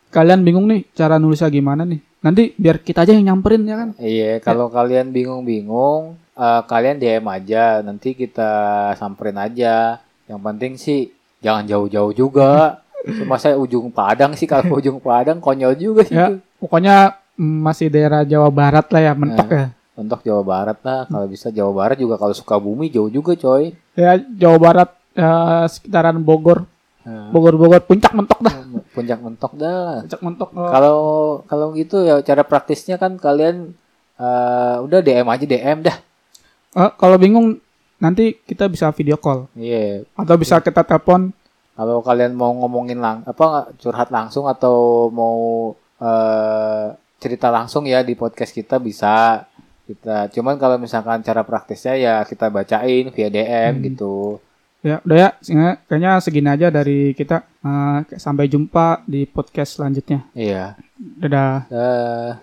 kalian 0.09 0.41
bingung 0.47 0.65
nih 0.65 0.87
cara 0.95 1.19
nulisnya 1.19 1.51
gimana 1.51 1.83
nih 1.83 1.99
nanti 2.23 2.55
biar 2.55 2.79
kita 2.81 3.03
aja 3.03 3.13
yang 3.13 3.35
nyamperin 3.35 3.67
ya 3.67 3.75
kan 3.77 3.89
iya, 3.99 4.39
kalau 4.41 4.71
kalian 4.71 5.11
bingung-bingung, 5.13 6.15
eh, 6.37 6.61
kalian 6.63 6.97
DM 6.97 7.25
aja. 7.25 7.81
Nanti 7.81 8.13
kita 8.13 8.51
samperin 8.93 9.35
aja. 9.35 9.97
Yang 10.25 10.41
penting 10.43 10.73
sih 10.75 10.99
jangan 11.39 11.65
jauh-jauh 11.65 12.13
juga. 12.13 12.81
Cuma 13.17 13.35
saya 13.35 13.55
ujung 13.55 13.87
Padang 13.89 14.33
sih 14.33 14.45
kalau 14.45 14.75
ujung 14.75 14.97
Padang 14.99 15.37
konyol 15.37 15.73
juga 15.73 16.01
sih. 16.01 16.11
ya 16.11 16.33
pokoknya 16.57 16.95
mm, 17.33 17.57
masih 17.61 17.87
daerah 17.87 18.21
Jawa 18.21 18.49
Barat 18.49 18.89
lah 18.89 19.01
ya 19.01 19.13
mentok 19.13 19.47
ya 19.47 19.65
Untuk 19.95 20.21
Jawa 20.21 20.43
Barat 20.43 20.77
lah, 20.81 21.05
kalau 21.05 21.25
bisa 21.25 21.47
Jawa 21.47 21.71
Barat 21.73 21.95
juga 21.95 22.17
kalau 22.17 22.29
Sukabumi 22.31 22.85
jauh 22.87 23.07
juga 23.07 23.33
coy. 23.33 23.73
ya 23.93 24.13
Jawa 24.17 24.57
Barat 24.59 24.89
eh, 25.13 25.65
sekitaran 25.67 26.19
Bogor 26.19 26.65
Nah, 27.01 27.31
Bogor 27.31 27.55
Bogor 27.55 27.79
puncak 27.81 28.11
mentok 28.11 28.41
dah 28.41 28.51
puncak 28.91 29.17
mentok 29.17 29.53
dah. 29.55 30.03
puncak 30.03 30.21
mentok 30.21 30.49
eh, 30.51 30.67
Kalau 30.67 30.97
kalau 31.45 31.65
gitu 31.71 32.03
ya 32.03 32.19
cara 32.19 32.43
praktisnya 32.43 32.97
kan 32.97 33.15
kalian 33.15 33.71
eh, 34.17 34.75
udah 34.79 34.99
DM 34.99 35.23
aja 35.25 35.45
DM 35.45 35.79
dah. 35.81 35.97
Eh, 36.77 36.91
kalau 36.93 37.17
bingung 37.17 37.57
nanti 37.97 38.37
kita 38.39 38.65
bisa 38.65 38.87
video 38.91 39.17
call 39.17 39.49
Iya. 39.53 40.05
atau 40.13 40.35
bisa 40.35 40.57
kita 40.59 40.81
telepon 40.81 41.33
Kalau 41.73 42.01
kalian 42.01 42.33
mau 42.33 42.53
ngomongin 42.55 42.97
lang 42.97 43.21
apa 43.23 43.69
curhat 43.75 44.09
langsung 44.09 44.45
atau 44.45 44.77
mau 45.09 45.37
eh, 45.97 46.85
cerita 47.17 47.49
langsung 47.49 47.83
ya 47.83 48.01
di 48.01 48.13
podcast 48.13 48.49
kita 48.51 48.77
bisa 48.77 49.45
kita. 49.83 50.27
Cuman 50.29 50.55
kalau 50.55 50.75
misalkan 50.75 51.21
cara 51.21 51.41
praktisnya 51.41 51.93
ya 51.93 52.15
kita 52.21 52.49
bacain 52.49 53.07
via 53.07 53.29
DM 53.29 53.73
Hmm. 53.73 53.83
gitu. 53.83 54.15
ya 54.79 55.01
udah 55.01 55.17
ya 55.17 55.29
kayaknya 55.83 56.11
segini 56.17 56.47
aja 56.47 56.67
dari 56.69 57.11
kita 57.11 57.45
Eh, 57.59 57.99
sampai 58.15 58.45
jumpa 58.45 59.03
di 59.03 59.25
podcast 59.25 59.75
selanjutnya 59.75 60.23
Iya. 60.31 60.77
dadah 61.17 61.67
Dah. 61.67 62.39